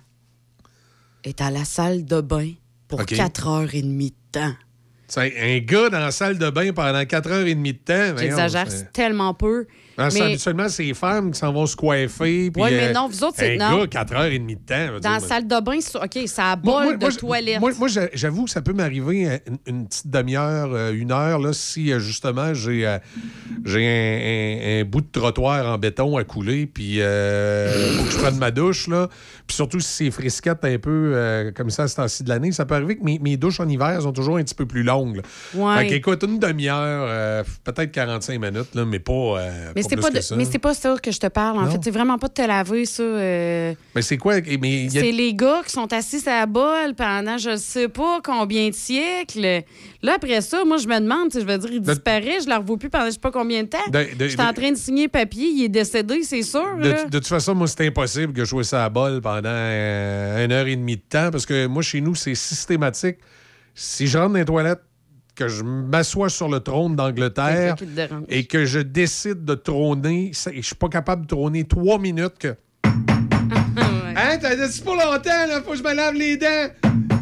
[1.26, 2.54] est à la salle de bain
[2.88, 3.14] pour OK.
[3.14, 4.56] 4 heures et demie de temps.
[5.10, 8.18] C'est un gars dans la salle de bain pendant 4 heures et demie de temps.
[8.18, 9.66] J'exagère tellement peu.
[10.00, 12.52] Ah, c'est mais habituellement, c'est les femmes qui s'en vont se coiffer.
[12.56, 13.80] Ouais, mais euh, non, vous autres, c'est- Un non.
[13.80, 15.00] gars, 4 heures et demie de temps.
[15.02, 17.60] dans la salle de bain, OK, ça bol moi- de moi, toilette.
[17.60, 21.12] Moi, moi, j'a- j'avoue que ça peut m'arriver euh, une, une petite demi-heure, euh, une
[21.12, 23.00] heure, là, si justement j'ai euh,
[23.66, 28.12] j'ai un, un- un bout de trottoir en béton à couler, puis euh, faut que
[28.12, 29.08] je prenne ma douche, là.
[29.48, 32.52] Puis surtout si c'est frisquette un peu euh, comme ça à ce temps-ci de l'année,
[32.52, 34.84] ça peut arriver que mes, mes douches en hiver sont toujours un petit peu plus
[34.84, 35.22] longues.
[35.56, 35.78] Ouais.
[35.78, 36.76] Fait qu'écoute, une demi-heure,
[37.10, 39.14] euh, peut-être 45 minutes, là, mais pas.
[39.14, 41.58] euh, mais c'est pas, de- mais c'est pas ça que je te parle.
[41.60, 41.72] En Non.
[41.72, 43.04] fait, c'est vraiment pas de te laver, ça.
[43.04, 44.36] Mais c'est quoi?
[44.60, 48.20] Mais a- C'est les gars qui sont assis à la bolle pendant je sais pas
[48.24, 49.64] combien de siècles.
[50.04, 52.58] Là, après ça, moi, je me demande, je veux dire, il De- disparaît, je la
[52.60, 53.78] revois plus pendant je sais pas combien de temps.
[53.92, 56.78] De- de- J'étais en train de signer papier, il est décédé, c'est sûr.
[56.82, 57.04] De, là.
[57.06, 60.52] de toute façon, moi, c'est impossible que je joue ça à bol pendant euh, une
[60.52, 63.18] heure et demie de temps parce que moi, chez nous, c'est systématique.
[63.76, 64.82] Si je rentre dans les toilettes,
[65.38, 67.76] que je m'assois sur le trône d'Angleterre
[68.28, 72.40] et que je décide de trôner, et je suis pas capable de trôner trois minutes
[72.40, 72.56] que.
[74.20, 75.62] Hein, t'en as-tu pour longtemps, là?
[75.64, 76.70] Faut que je me lave les dents.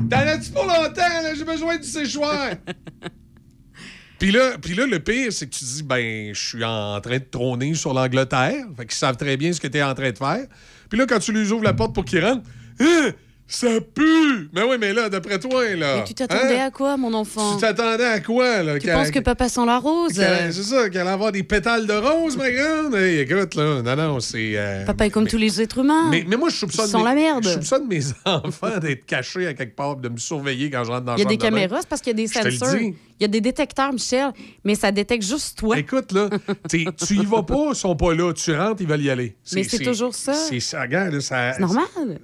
[0.09, 1.35] T'en as-tu pour longtemps, là?
[1.35, 2.51] J'ai besoin du séchoir.
[4.19, 7.17] Puis là, puis là, le pire, c'est que tu dis, ben, je suis en train
[7.17, 8.65] de trôner sur l'Angleterre.
[8.77, 10.47] Fait qu'ils savent très bien ce que tu es en train de faire.
[10.89, 12.43] Puis là, quand tu lui ouvres la porte pour qu'ils rentrent,
[12.79, 13.11] Hein?
[13.47, 14.49] Ça pue!
[14.53, 15.97] Mais oui, mais là, d'après toi, là.
[15.97, 16.65] Mais tu t'attendais hein?
[16.65, 17.55] à quoi, mon enfant?
[17.55, 18.79] Tu t'attendais à quoi, là?
[18.79, 20.13] Tu penses que papa sent la rose?
[20.13, 22.95] C'est ça, qu'elle allait avoir des pétales de rose, ma grande?
[22.95, 24.53] Hey, écoute, là, non, non, c'est.
[24.55, 26.09] euh, Papa est comme tous les êtres humains.
[26.09, 26.91] mais, mais moi, je soupçonne.
[26.97, 27.43] Mes- la merde.
[27.43, 31.05] Je soupçonne mes enfants d'être cachés à quelque part, de me surveiller quand je rentre
[31.05, 32.75] dans la Il y a des caméras, c'est parce qu'il y a des le sensors.
[33.17, 34.31] Il y a des détecteurs, Michel,
[34.65, 35.77] mais ça détecte juste toi.
[35.77, 36.29] Écoute, là,
[36.69, 36.81] tu
[37.15, 38.33] y vas pas, ils sont pas là.
[38.33, 39.35] Tu rentres, ils veulent y aller.
[39.53, 40.33] Mais c'est toujours ça.
[40.33, 41.53] C'est ça, regarde, là, ça.
[41.53, 42.19] C'est normal.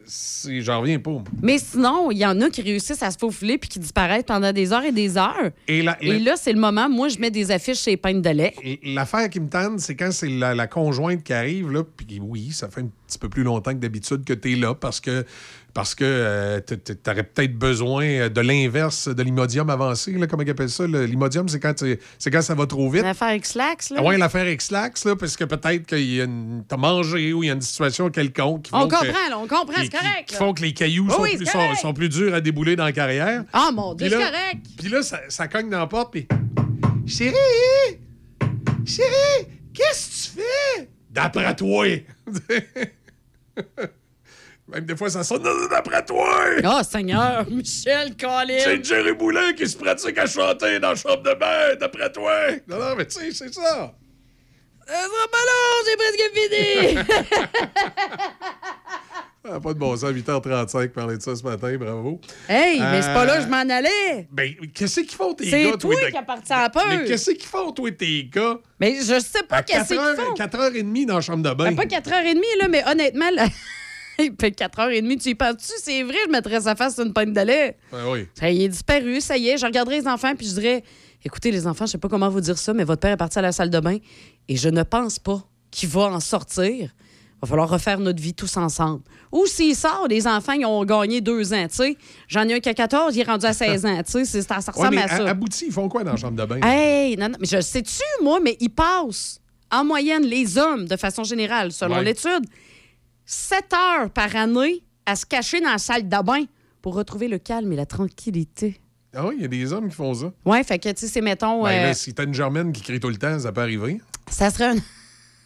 [0.59, 1.10] J'en reviens pas.
[1.41, 4.51] Mais sinon, il y en a qui réussissent à se faufiler puis qui disparaissent pendant
[4.53, 5.51] des heures et des heures.
[5.67, 8.29] Et, la- Et là, c'est le moment, moi, je mets des affiches chez peintes de
[8.29, 8.53] lait.
[8.83, 12.49] L'affaire qui me tente, c'est quand c'est la, la conjointe qui arrive, là, puis oui,
[12.51, 15.25] ça fait un petit peu plus longtemps que d'habitude que tu es là parce que,
[15.73, 20.43] parce que euh, t- t- t'aurais peut-être besoin de l'inverse de l'imodium avancé, là, comment
[20.43, 20.85] ils appellent ça?
[20.85, 23.03] L'imodium, c'est quand, tu- c'est quand ça va trop vite.
[23.03, 24.03] L'affaire X-Lax, là.
[24.03, 27.61] Ouais, l'affaire X-Lax, là, parce que peut-être que t'as mangé ou il y a une
[27.61, 30.25] situation quelconque qui on font que- comprend, là, on comprend, c'est correct.
[30.27, 30.39] qui là.
[30.39, 31.79] font que les cailloux Oui, sont, oui, plus, c'est sont, correct.
[31.81, 33.43] sont plus durs à débouler dans la carrière.
[33.53, 34.65] Ah, mon Dieu, c'est correct.
[34.77, 36.27] Puis là, ça, ça cogne dans la porte, puis...
[37.07, 37.33] Chérie!
[38.85, 39.47] Chérie!
[39.73, 40.41] Qu'est-ce que tu
[40.77, 40.89] fais?
[41.09, 41.85] D'après toi!
[44.71, 46.45] Même des fois, ça sonne d'après toi!
[46.63, 48.59] Oh, Seigneur, Michel Collin.
[48.63, 52.33] C'est Jerry Boulin qui se pratique à chanter dans la chambre de bain, d'après toi!
[52.67, 53.93] Non, non, mais tu sais, c'est ça!
[54.87, 57.17] Ça sera pas long, j'ai presque fini.
[59.43, 62.21] Ah, pas de bon sens, 8h35, parler de ça ce matin, bravo.
[62.47, 64.27] hey, mais c'est pas là que Euh, je m'en allais.
[64.31, 66.79] Ben, qu'est-ce qu'ils font, tes C'est gars, toi de- qui appartiens à peu.
[66.87, 68.59] Mais qu'est-ce qu'ils font, toi, tes gars?
[68.79, 70.33] Mais je sais pas qu'est-ce 4 qu'ils font.
[70.35, 71.71] 4h30 dans la chambre de bain.
[71.71, 73.47] Ben, pas 4h30, là, mais honnêtement, là,
[74.31, 75.73] il fait 4h30, tu y penses-tu?
[75.81, 77.77] C'est vrai, je mettrais sa face sur une pinte de lait.
[77.91, 78.27] Ben oui.
[78.33, 79.57] Ça y est disparu, ça y est.
[79.57, 80.83] Je regarderais les enfants, puis je dirais
[81.23, 83.37] Écoutez, les enfants, je sais pas comment vous dire ça, mais votre père est parti
[83.37, 83.97] à la salle de bain
[84.49, 86.73] et je ne pense pas qu'il va en sortir.
[86.73, 86.89] Il
[87.43, 89.03] va falloir refaire notre vie tous ensemble.
[89.31, 91.97] Ou s'il sort, les enfants, ils ont gagné deux ans, tu sais.
[92.27, 94.25] J'en ai un qui a 14, il est rendu à 16 ans, tu sais.
[94.25, 95.29] c'est- Ça, ça Ouais, ressemble mais à ça.
[95.29, 96.59] abouti, ils font quoi dans la chambre de bain?
[96.63, 99.39] Hey, non, non, mais je sais-tu, moi, mais ils passent,
[99.71, 102.03] en moyenne, les hommes, de façon générale, selon Ouais.
[102.03, 102.45] l'étude,
[103.25, 106.45] 7 heures par année à se cacher dans la salle de bain
[106.81, 108.79] pour retrouver le calme et la tranquillité.
[109.13, 110.31] Ah oui, il y a des hommes qui font ça.
[110.45, 112.99] Ouais, fait que, tu sais, c'est, mettons, Ben euh, si t'as une germaine qui crie
[112.99, 113.99] tout le temps, ça peut arriver.
[114.29, 114.75] ça serait un...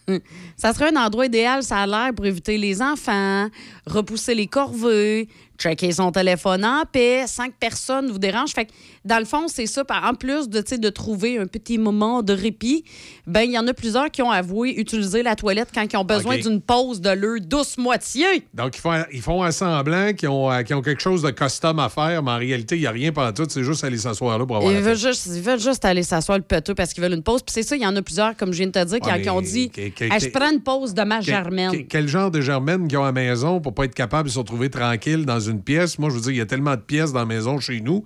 [0.55, 3.49] Ça serait un endroit idéal, ça a l'air, pour éviter les enfants,
[3.87, 5.27] repousser les corvées,
[5.57, 8.51] checker son téléphone en paix, sans que personne vous dérange.
[8.51, 8.71] Fait que,
[9.03, 9.83] dans le fond, c'est ça.
[10.03, 12.83] En plus de, de trouver un petit moment de répit,
[13.27, 16.03] ben il y en a plusieurs qui ont avoué utiliser la toilette quand ils ont
[16.05, 18.25] besoin d'une pause de leur douce moitié.
[18.53, 21.79] Donc, ils font, ils font à semblant qu'ils ont, euh, ont quelque chose de custom
[21.79, 23.45] à faire, mais en réalité, il n'y a rien pendant tout.
[23.49, 26.37] C'est juste aller s'asseoir là pour avoir Ils veulent, juste, ils veulent juste aller s'asseoir
[26.37, 27.41] le péteux parce qu'ils veulent une pause.
[27.41, 29.09] Puis c'est ça, il y en a plusieurs, comme je viens de te dire, qui,
[29.09, 31.71] Ouais, qui ont dit que- que- Ah, Je prends une pause de ma Que- germaine.
[31.71, 34.33] que- quel genre de germaine qu'ils ont à la maison pour pas être capable de
[34.33, 35.97] se retrouver tranquille dans une pièce?
[35.99, 38.03] Moi, je veux dire, il y a tellement de pièces dans la maison chez nous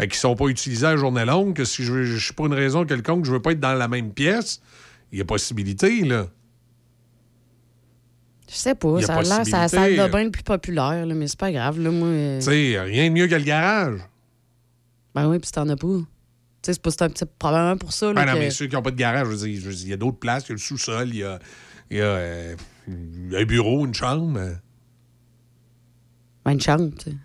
[0.00, 2.54] euh, qui sont pas utilisées à journée longue que si je, je suis pour une
[2.54, 4.60] raison quelconque, je veux pas être dans la même pièce,
[5.12, 6.26] il y a possibilité, là.
[8.50, 11.14] Je sais pas, ça a l'air, c'est la salle de bain le plus populaire, là,
[11.14, 12.08] mais c'est pas grave, là, moi.
[12.08, 14.00] euh, Tu sais, rien de mieux que le garage.
[15.14, 15.86] Ben oui, puis t'en as pas.
[15.86, 16.04] Tu
[16.62, 18.06] sais, c'est pas c'est un petit probablement pour ça.
[18.12, 19.88] Là, Ah non, que- mais ceux qui n'ont pas de garage, je veux dire, il
[19.88, 21.38] y a d'autres places, il y a le sous-sol, il y a,
[21.90, 22.56] y a, euh,
[22.88, 24.38] un bureau, une chambre.
[26.48, 27.16] Ben, une chambre, tu sais.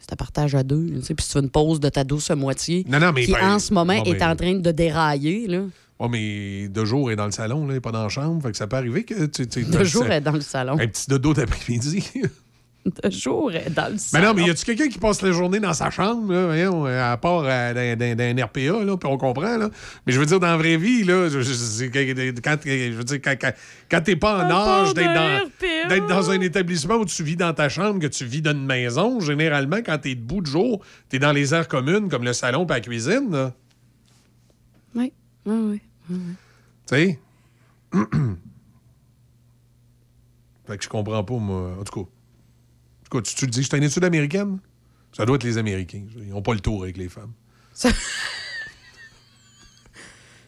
[0.00, 0.86] C'est un partage à deux.
[0.86, 3.54] Puis si tu fais une pause de ta douce moitié, Non, non, mais qui ben,
[3.54, 5.46] en ce moment bon, est ben- en train de dérailler.
[5.46, 5.62] Là.
[6.00, 8.40] Ouais, mais de jour, elle est dans le salon, là, pas dans la chambre.
[8.42, 10.32] Fait que ça peut arriver que tu tu- De tu- jour, ça- elle est dans
[10.32, 10.78] le salon.
[10.80, 12.04] Un petit dodo d'après-midi.
[13.02, 14.28] De jour, elle est dans le Mais salon.
[14.28, 17.12] non, mais y a-tu quelqu'un qui passe la journée dans sa chambre, là, voyons, euh,
[17.12, 19.68] à part euh, dans, dans- dans un RPA, là, puis on comprend, là.
[20.06, 21.84] Mais je veux dire, dans la vraie vie, là, je, je-
[22.40, 23.52] quand, je veux dire, quand, quand,
[23.90, 25.88] quand t'es pas en âge d'être d'un dans, RPA.
[25.88, 28.64] d'être dans un établissement où tu vis dans ta chambre, que tu vis dans une
[28.66, 32.64] maison, généralement, quand t'es debout de jour, t'es dans les aires communes, comme le salon
[32.64, 33.52] et la cuisine, là.
[34.94, 35.12] Oui,
[35.46, 35.80] oui, oui.
[36.10, 36.16] oui.
[36.86, 37.18] Tu sais?
[40.66, 41.72] fait que je comprends pas, moi.
[41.80, 42.10] En tout cas.
[43.10, 44.58] Cas, tu, tu le dis, c'est une étude américaine?
[45.16, 46.02] Ça doit être les Américains.
[46.16, 47.32] Ils n'ont pas le tour avec les femmes.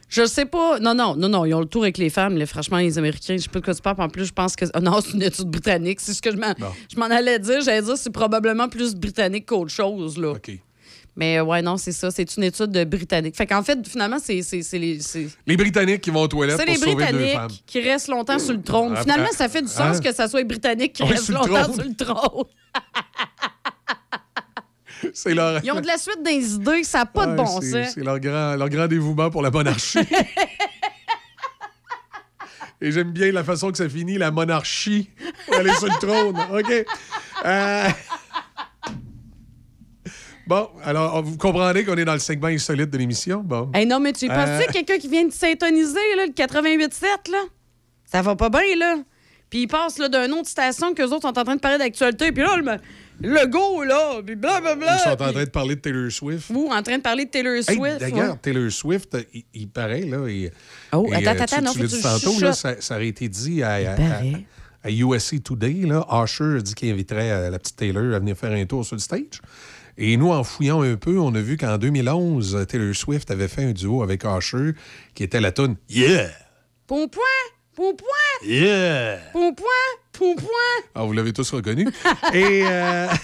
[0.08, 0.80] Je sais pas.
[0.80, 1.44] Non, non, non, non.
[1.44, 2.36] Ils ont le tour avec les femmes.
[2.36, 2.44] là.
[2.44, 4.00] franchement, les Américains, je sais pas de quoi tu parles.
[4.00, 4.64] En plus, je pense que.
[4.74, 6.00] ah non, c'est une étude britannique.
[6.00, 6.52] C'est ce que je m'en,
[6.92, 7.60] je m'en allais dire.
[7.62, 10.18] J'allais dire c'est probablement plus britannique qu'autre chose.
[10.18, 10.32] Là.
[11.16, 12.10] Mais euh, ouais, non, c'est ça.
[12.10, 13.36] C'est une étude de britannique.
[13.36, 14.42] Fait qu'en fait, finalement, c'est,
[14.72, 14.98] les.
[15.46, 17.16] Les Britanniques qui vont aux toilettes C'est pour les sauver deux femmes.
[17.16, 18.94] Britanniques qui restent longtemps sur le trône.
[18.96, 20.00] Ah, Finalement, ah, ça fait du sens hein?
[20.00, 22.44] que ça soit les Britanniques qui restent longtemps sur le trône.
[25.14, 25.64] C'est leur...
[25.64, 27.64] Ils ont de la suite des idées, ça n'a pas de bon sens.
[27.94, 29.98] c'est leur grand, leur grand dévouement pour la monarchie.
[32.82, 35.10] Et j'aime bien la façon que ça finit, la monarchie,
[35.46, 36.38] pour aller sur le trône.
[36.58, 36.86] OK.
[37.44, 37.88] Euh,
[40.50, 43.40] Bon, alors, vous comprendrez qu'on est dans le segment insolite de l'émission.
[43.44, 43.70] Bon.
[43.72, 47.30] Hey, non, mais tu Euh, penses-tu à quelqu'un qui vient de s'intoniser, là, le 88.7,
[47.30, 47.38] là?
[48.04, 48.96] Ça va pas bien, là.
[49.48, 52.32] Puis il passe là, d'une autre station qu'eux autres sont en train de parler d'actualité.
[52.32, 54.96] Puis là, le, le go, là, puis blablabla.
[54.96, 56.50] Ils sont en train de parler de Taylor Swift.
[56.52, 58.00] Ou en train de parler de Taylor Hey, Swift.
[58.00, 58.38] D'ailleurs, ouais.
[58.42, 60.26] Taylor Swift, euh, il, il paraît, là.
[60.26, 60.50] Et,
[60.92, 62.96] Oh, et, attends, euh, attends, tu, non, tu que dit tu tantôt, là, ça, ça
[62.96, 64.22] aurait été dit à, à, à-
[64.82, 65.82] à USA Today.
[65.86, 68.84] Là, Usher a dit qu'il inviterait euh, la petite Taylor à venir faire un tour
[68.84, 69.40] sur le stage.
[69.98, 73.48] Et nous, en fouillant un peu, on a vu qu'en 2011, euh, Taylor Swift avait
[73.48, 74.72] fait un duo avec Usher
[75.14, 76.30] qui était la tune Yeah!
[76.86, 77.22] Pom point,
[77.76, 79.18] pom point, Yeah!
[79.32, 79.66] pom point,
[80.12, 80.90] pom point.
[80.94, 81.86] Ah, vous l'avez tous reconnu.
[82.32, 82.62] Et.
[82.64, 83.08] euh,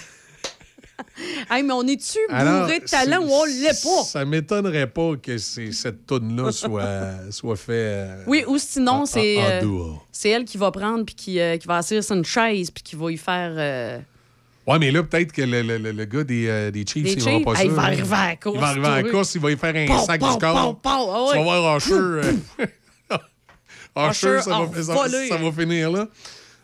[1.49, 4.03] Hey, mais on est-tu bourré de talent ou on l'est pas?
[4.03, 7.75] Ça m'étonnerait pas que cette tune-là soit, soit faite.
[7.75, 9.93] euh, Oui, ou sinon, c'est euh,
[10.25, 12.95] elle qui va prendre puis qui, euh, qui va asseoir sur une chaise puis qui
[12.95, 14.01] va y faire...
[14.67, 17.39] Ouais, mais là, peut-être que le, le- le- gars des, euh, des Chiefs, il va
[17.45, 17.63] pas Ah, ça.
[17.63, 19.57] il va arriver à la course, Il va arriver à la course, il va y
[19.57, 20.79] faire un sac pow, du corps.
[20.81, 21.45] pow, ah Tu ouais.
[21.45, 21.93] vas voir Usher.
[21.93, 22.33] euh,
[24.11, 26.07] Usher, ça va, ça, ça va finir là.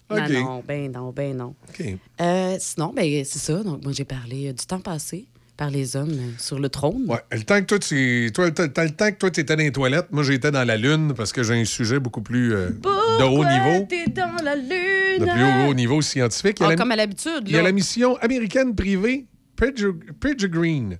[0.09, 0.19] OK.
[0.29, 1.55] Non, non, ben non, ben non.
[1.69, 1.85] OK.
[2.21, 3.63] Euh, sinon, ben c'est ça.
[3.63, 5.25] Donc, moi, j'ai parlé du temps passé
[5.63, 7.05] par les hommes sur le trône?
[7.07, 9.55] Ouais, le temps que toi, tu, toi, le, temps- le temps que toi, tu étais
[9.55, 12.53] dans les toilettes, moi, j'étais dans la Lune parce que j'ai un sujet beaucoup plus
[12.53, 15.19] euh, de haut niveau, t'es dans la lune?
[15.19, 16.57] de plus haut niveau scientifique.
[16.59, 19.25] Il y a Ah, la- comme à l'habitude, Il y a la mission américaine privée
[19.55, 20.97] Peregrine.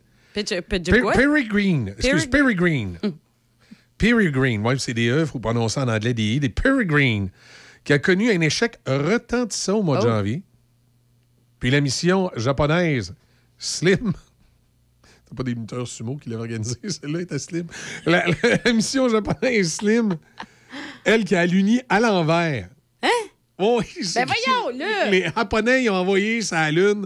[1.14, 1.90] Peregrine.
[1.98, 3.00] Excuse, Pereg- Peregrine.
[3.98, 4.62] Peregrine.
[4.66, 6.40] Ouais, c'est des E, il faut prononcer en anglais des I.
[6.40, 7.30] Des Peregrine.
[7.84, 10.10] Qui a connu un échec retentissant au mois de Oh.
[10.10, 10.42] janvier.
[11.60, 13.14] Puis la mission japonaise
[13.58, 14.14] Slim.
[15.36, 17.66] Pas des lutteurs sumo qui l'avaient organisé, celle-là était Slim.
[18.06, 20.16] La, la- la mission japonaise Slim,
[21.06, 22.68] elle qui a l'uni à l'envers.
[23.02, 23.08] Hein?
[23.60, 23.84] Oui,
[24.16, 25.10] Ben voyons, là!
[25.10, 27.06] les Japonais ils ont envoyé sur la Lune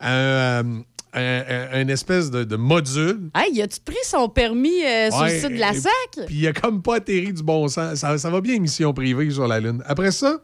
[0.00, 0.82] un,
[1.12, 3.30] un- espèce de, de module.
[3.34, 6.26] Hey, as-tu pris son permis euh, sur le site de la SAC?
[6.26, 7.98] Puis il a comme pas atterri du bon sens.
[7.98, 9.82] Ça, ça va bien, mission privée sur la Lune.
[9.86, 10.38] Après ça,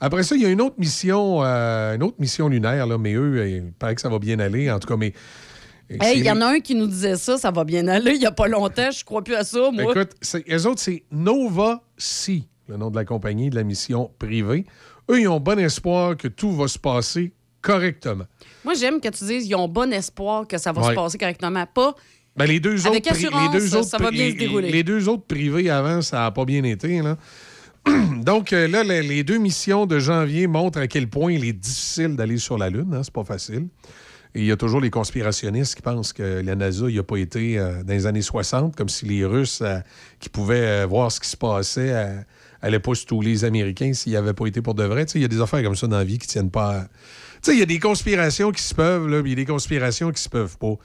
[0.00, 3.14] après ça, il y a une autre mission, euh, une autre mission lunaire, là, mais
[3.14, 4.70] eux, il paraît que ça va bien aller.
[4.70, 5.12] En tout cas, mais.
[6.00, 8.12] Hey, il y en a un qui nous disait ça, ça va bien aller.
[8.14, 9.92] Il n'y a pas longtemps, je crois plus à ça, moi.
[9.92, 10.10] Écoute,
[10.50, 14.64] eux autres, c'est Nova Sea, le nom de la compagnie de la mission privée.
[15.10, 18.24] Eux, ils ont bon espoir que tout va se passer correctement.
[18.64, 20.90] Moi, j'aime que tu dises ils ont bon espoir que ça va Ouais.
[20.90, 21.64] se passer correctement.
[21.72, 21.94] Pas.
[22.36, 24.70] Ben, les deux Avec autres, assurance, les deux ça- autres, ça va bien se dérouler.
[24.72, 27.00] Les deux autres privés avant, ça n'a pas bien été.
[27.00, 27.16] Là.
[28.22, 31.52] Donc euh, là, les, les deux missions de janvier montrent à quel point il est
[31.52, 32.92] difficile d'aller sur la Lune.
[32.94, 33.68] Hein, c'est pas facile.
[34.36, 37.56] Il y a toujours les conspirationnistes qui pensent que la NASA n'y a pas été
[37.56, 39.78] euh, dans les années 60, comme si les Russes euh,
[40.18, 42.20] qui pouvaient euh, voir ce qui se passait euh,
[42.60, 45.04] allaient pas tous les Américains s'ils n'y avaient pas été pour de vrai.
[45.14, 46.86] Il y a des affaires comme ça dans la vie qui tiennent pas.
[47.46, 50.22] il y a des conspirations qui se peuvent, là, il y a des conspirations qui
[50.22, 50.76] se peuvent pas.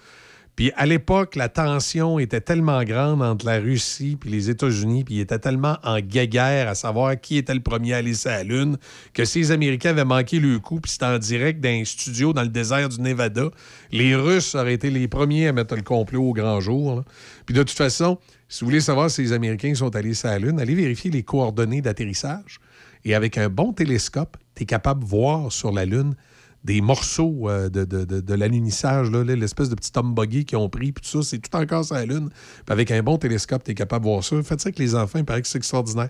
[0.60, 5.16] Puis à l'époque, la tension était tellement grande entre la Russie puis les États-Unis, puis
[5.16, 8.44] ils étaient tellement en guéguerre à savoir qui était le premier à aller sur la
[8.44, 8.76] Lune,
[9.14, 12.42] que si les Américains avaient manqué le coup, puis c'était en direct d'un studio dans
[12.42, 13.46] le désert du Nevada,
[13.94, 17.06] les Russes auraient été les premiers à mettre le complot au grand jour.
[17.46, 18.18] Puis de toute façon,
[18.50, 21.24] si vous voulez savoir si les Américains sont allés sur la Lune, allez vérifier les
[21.24, 22.60] coordonnées d'atterrissage.
[23.06, 26.16] Et avec un bon télescope, tu es capable de voir sur la Lune
[26.64, 30.70] des morceaux euh, de, de, de, de l'alunissage, l'espèce de petit homme buggy qu'ils ont
[30.70, 32.30] pris, puis tout ça, c'est tout encore sur la Lune.
[32.30, 34.36] Puis avec un bon télescope, tu es capable de voir ça.
[34.44, 36.10] Faites ça avec les enfants, il paraît que c'est extraordinaire.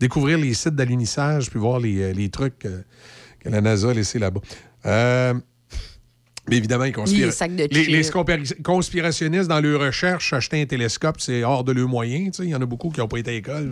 [0.00, 2.80] Découvrir les sites d'alunissage, puis voir les, euh, les trucs euh,
[3.40, 4.40] que la NASA a laissés là-bas.
[4.86, 5.34] Euh,
[6.48, 7.30] mais évidemment, les, conspira-
[7.70, 8.02] Les
[8.64, 12.40] conspirationnistes, dans leur recherche, acheter un télescope, c'est hors de leurs moyens.
[12.42, 13.70] Il y en a beaucoup qui n'ont pas été à l'école.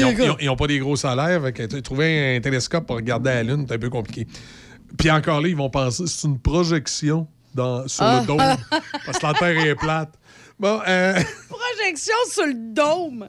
[0.00, 1.52] Ils ils n'ont pas des gros salaires.
[1.52, 4.26] que, trouver un télescope pour regarder la Lune, c'est un peu compliqué.
[4.98, 8.20] Puis encore là, ils vont penser que c'est une projection dans, sur Ah.
[8.20, 8.38] le dôme.
[9.06, 10.14] parce que la Terre est plate.
[10.58, 11.14] Bon, euh,
[11.48, 13.28] Projection sur le dôme.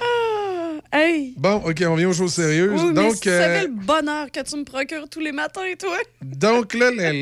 [0.00, 1.34] Ah, hey!
[1.36, 2.80] bon, OK, on vient aux choses sérieuses.
[2.82, 5.60] Oui, mais donc, tu euh, savais le bonheur que tu me procures tous les matins,
[5.78, 5.96] toi.
[6.20, 7.12] donc là, la,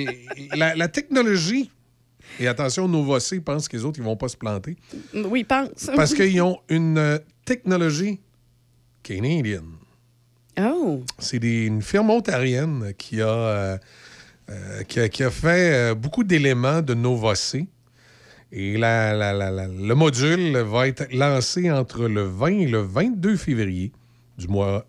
[0.57, 1.71] la- la technologie,
[2.41, 4.77] et attention, Novocé pense que les autres, ils vont pas se planter.
[5.15, 5.91] Oui, pense.
[5.95, 8.21] Parce qu'ils ont une euh, technologie
[9.03, 9.73] canadienne.
[10.61, 11.03] Oh!
[11.19, 13.79] C'est une firme ontarienne qui a, euh,
[14.51, 17.67] euh, qui a, fait euh, beaucoup d'éléments de Novocé.
[18.55, 19.33] Et la-
[19.69, 23.93] le module va être lancé entre le 20 et le 22 février
[24.37, 24.85] du mois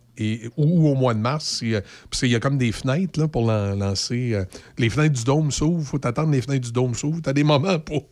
[0.57, 1.61] ou, au mois de mars.
[1.61, 1.81] Il
[2.29, 4.37] y a- comme des fenêtres pour lan- lancer.
[4.77, 5.85] les fenêtres du dôme s'ouvrent.
[5.85, 7.21] Faut attendre les fenêtres du dôme s'ouvrent.
[7.21, 8.05] Tu as des moments pour,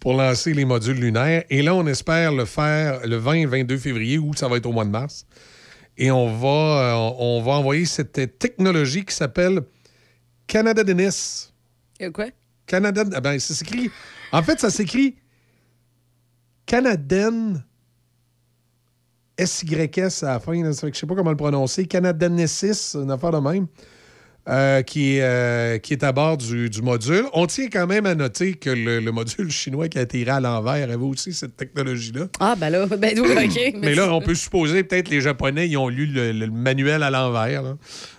[0.00, 1.44] pour lancer les modules lunaires.
[1.50, 4.66] Et là, on espère le faire le 20 et 22 février ou ça va être
[4.66, 5.26] au mois de mars.
[6.02, 9.60] Et on va, euh, on va envoyer cette technologie qui s'appelle
[10.46, 11.52] Canada Dennis.
[12.14, 12.28] Quoi?
[12.66, 13.04] Canada.
[13.12, 13.90] ah ben, ça s'écrit.
[14.32, 15.16] En fait, ça s'écrit
[16.64, 17.62] Canadian
[19.38, 20.62] SYS à la fin.
[20.62, 21.84] Là, ça fait que je sais pas comment le prononcer.
[21.84, 23.66] Canadensis, une affaire de même.
[24.50, 27.24] Euh, qui, est, euh, qui est à bord du, du module.
[27.34, 30.40] On tient quand même à noter que le, le module chinois qui a atterri à
[30.40, 32.26] l'envers avait aussi cette technologie-là.
[32.40, 33.74] Ah, ben là, ben oui, OK.
[33.80, 37.10] Mais là, on peut supposer peut-être les Japonais, ils ont lu le, le manuel à
[37.10, 37.62] l'envers.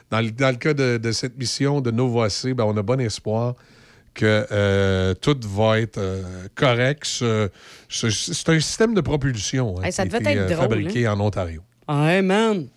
[0.10, 3.00] Dans, le- dans le cas de, de cette mission de Novoacé, ben, on a bon
[3.02, 3.56] espoir
[4.14, 6.22] que euh, tout va être euh,
[6.56, 7.04] correct.
[7.06, 7.50] Ce-
[7.90, 11.08] ce- C'est un système de propulsion hein, Hey, ça qui a été, être drôle, fabriqué
[11.08, 11.62] en Ontario.
[11.90, 12.68] Hey, man!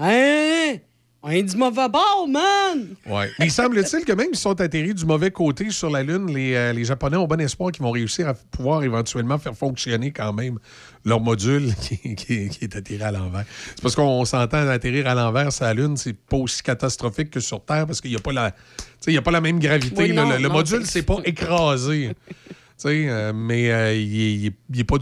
[0.00, 0.80] Hey!
[1.20, 2.94] On est du mauvais bord, man!
[3.06, 3.28] Ouais.
[3.40, 6.54] Mais il semble-t-il que même s'ils sont atterris du mauvais côté sur la Lune, les,
[6.54, 10.32] euh, les Japonais ont bon espoir qu'ils vont réussir à pouvoir éventuellement faire fonctionner quand
[10.32, 10.60] même
[11.04, 13.44] leur module qui, qui- qui est atterri à l'envers.
[13.74, 17.40] C'est parce qu'on s'entend d'atterrir à l'envers sur la Lune, c'est pas aussi catastrophique que
[17.40, 18.52] sur Terre parce qu'il n'y a pas la.
[18.52, 18.56] tu
[19.00, 20.00] sais, il y a pas la même gravité.
[20.00, 20.22] Oui, là.
[20.22, 22.14] non, le le non, module, c'est- pas écrasé.
[22.38, 24.96] Tu sais, euh, mais euh, il est- il est- pas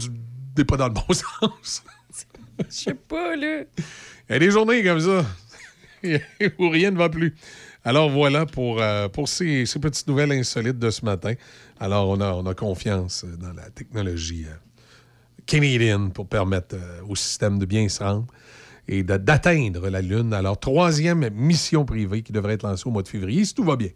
[0.67, 1.83] pas dans le bon sens.
[2.57, 3.61] Je sais pas, là.
[4.29, 5.23] Il y a des journées comme ça
[6.59, 7.35] où rien ne va plus.
[7.83, 11.33] Alors voilà pour, euh, pour ces, ces petites nouvelles insolites de ce matin.
[11.79, 14.53] Alors on a, on a confiance dans la technologie euh,
[15.45, 18.27] canadienne pour permettre euh, au système de bien se rendre
[18.87, 20.33] et d'atteindre la Lune.
[20.33, 23.75] Alors troisième mission privée qui devrait être lancée au mois de février, si tout va
[23.75, 23.89] bien.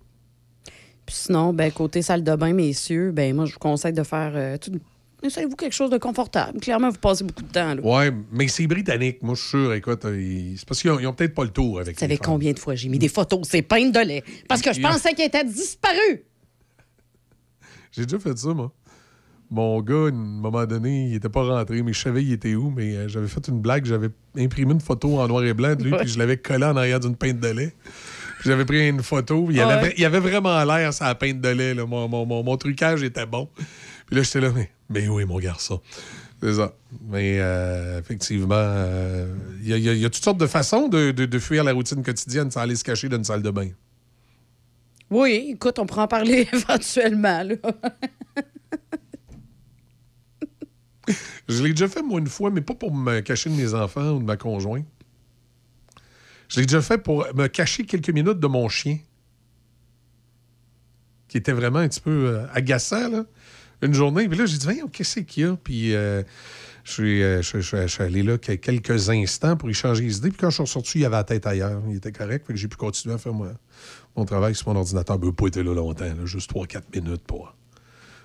[1.05, 4.31] Puis sinon, ben, côté salle de bain, messieurs, ben, moi, je vous conseille de faire.
[4.35, 4.79] euh, tout-
[5.23, 6.59] Essayez-vous quelque chose de confortable?
[6.59, 7.75] Clairement, vous passez beaucoup de temps.
[7.83, 9.21] Ouais, mais c'est britannique.
[9.21, 11.43] Moi, je suis sûr, écoute, euh, ils- c'est parce qu'ils ont, ils ont peut-être pas
[11.43, 12.25] le tour avec Vous savez femmes.
[12.25, 13.41] combien de fois j'ai mis des photos?
[13.41, 14.23] De ces peintes de lait?
[14.47, 16.23] Parce que je pensais qu'elles étaient disparues.
[17.91, 18.71] J'ai déjà fait ça, moi.
[19.49, 22.55] Mon gars, à un moment donné, il était pas rentré, mais je savais il était
[22.55, 24.07] où, mais euh, j'avais fait une blague, j'avais
[24.37, 25.99] imprimé une photo en noir et blanc de lui, Ouais.
[25.99, 27.73] puis je l'avais collé en arrière d'une pinte de lait.
[28.39, 29.63] Puis J'avais pris une photo, il, Ouais.
[29.63, 31.73] avait, il avait vraiment l'air, sa pinte de lait.
[31.73, 31.85] Là.
[31.85, 33.49] Mon, mon, mon- mon trucage était bon.
[34.11, 35.81] Puis là, j'étais là, mais, mais oui, mon garçon.
[36.43, 36.75] C'est ça.
[37.07, 40.37] Mais euh, effectivement, euh, il y, a- il y a- il y a toutes sortes
[40.37, 43.23] de façons de, de- de fuir la routine quotidienne sans aller se cacher dans une
[43.23, 43.69] salle de bain.
[45.09, 47.55] Oui, écoute, on pourra en parler éventuellement, là.
[51.47, 54.11] Je l'ai déjà fait, moi, une fois, mais pas pour me cacher de mes enfants
[54.11, 54.85] ou de ma conjointe.
[56.49, 58.99] Je l'ai déjà fait pour me cacher quelques minutes de mon chien,
[61.29, 63.25] qui était vraiment un petit peu euh, agaçant, là,
[63.81, 64.27] une journée.
[64.27, 65.55] Puis là, j'ai dit, Voyons, qu'est-ce qu'il y a?
[65.55, 66.23] Puis euh,
[66.83, 70.03] je, suis, euh, je, je- je suis allé là que- quelques instants pour y changer
[70.03, 70.29] les idées.
[70.29, 71.81] Puis quand je suis ressorti, il avait la tête ailleurs.
[71.89, 72.45] Il était correct.
[72.47, 73.51] Fait que j'ai pu continuer à faire moi,
[74.15, 75.17] mon travail sur mon ordinateur.
[75.21, 77.55] Il n'a pas été là longtemps, là, juste 3-4 minutes pour,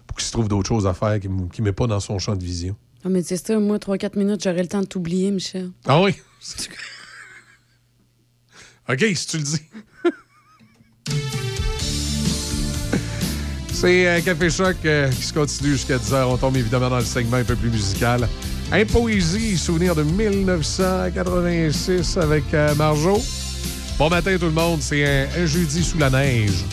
[0.06, 2.34] pour qu'il se trouve d'autres choses à faire qui ne met pas dans son champ
[2.36, 2.76] de vision.
[3.04, 5.70] Ah, mais c'est ça, moi, 3-4 minutes, j'aurais le temps de t'oublier, Michel.
[5.86, 6.12] Ah oui?
[8.88, 9.62] OK, si tu le dis.
[13.78, 16.24] C'est un Café Choc euh, qui se continue jusqu'à 10h.
[16.30, 18.26] On tombe évidemment dans le segment un peu plus musical.
[18.72, 23.20] Un Poésie souvenir de 1986 avec euh, Marjo.
[23.98, 26.64] Bon matin tout le monde, c'est un jeudi sous la neige.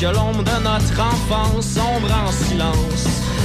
[0.00, 3.04] Que l'ombre de notre enfance sombre en silence.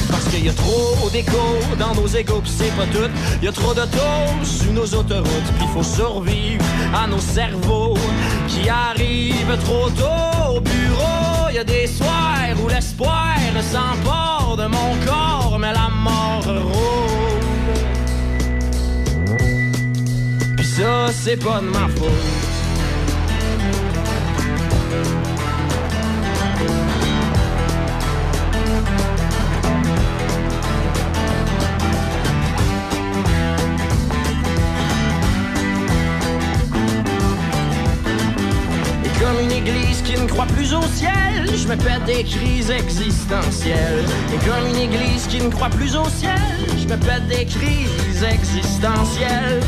[0.09, 1.37] Parce qu'il y a trop d'écho
[1.77, 3.11] dans nos égaux, pis c'est pas tout.
[3.41, 6.63] Il y a trop de taux sur nos autoroutes, puis faut survivre
[6.93, 7.97] à nos cerveaux
[8.47, 11.49] qui arrivent trop tôt au bureau.
[11.49, 17.35] Il y a des soirs où l'espoir s'empare de mon corps, mais la mort rôde.
[20.55, 22.44] Puis ça, c'est pas de ma faute.
[40.17, 44.05] Ne croit plus au ciel, je me pète des crises existentielles.
[44.33, 46.31] Et comme une église qui ne croit plus au ciel,
[46.77, 49.61] je me pète des crises existentielles.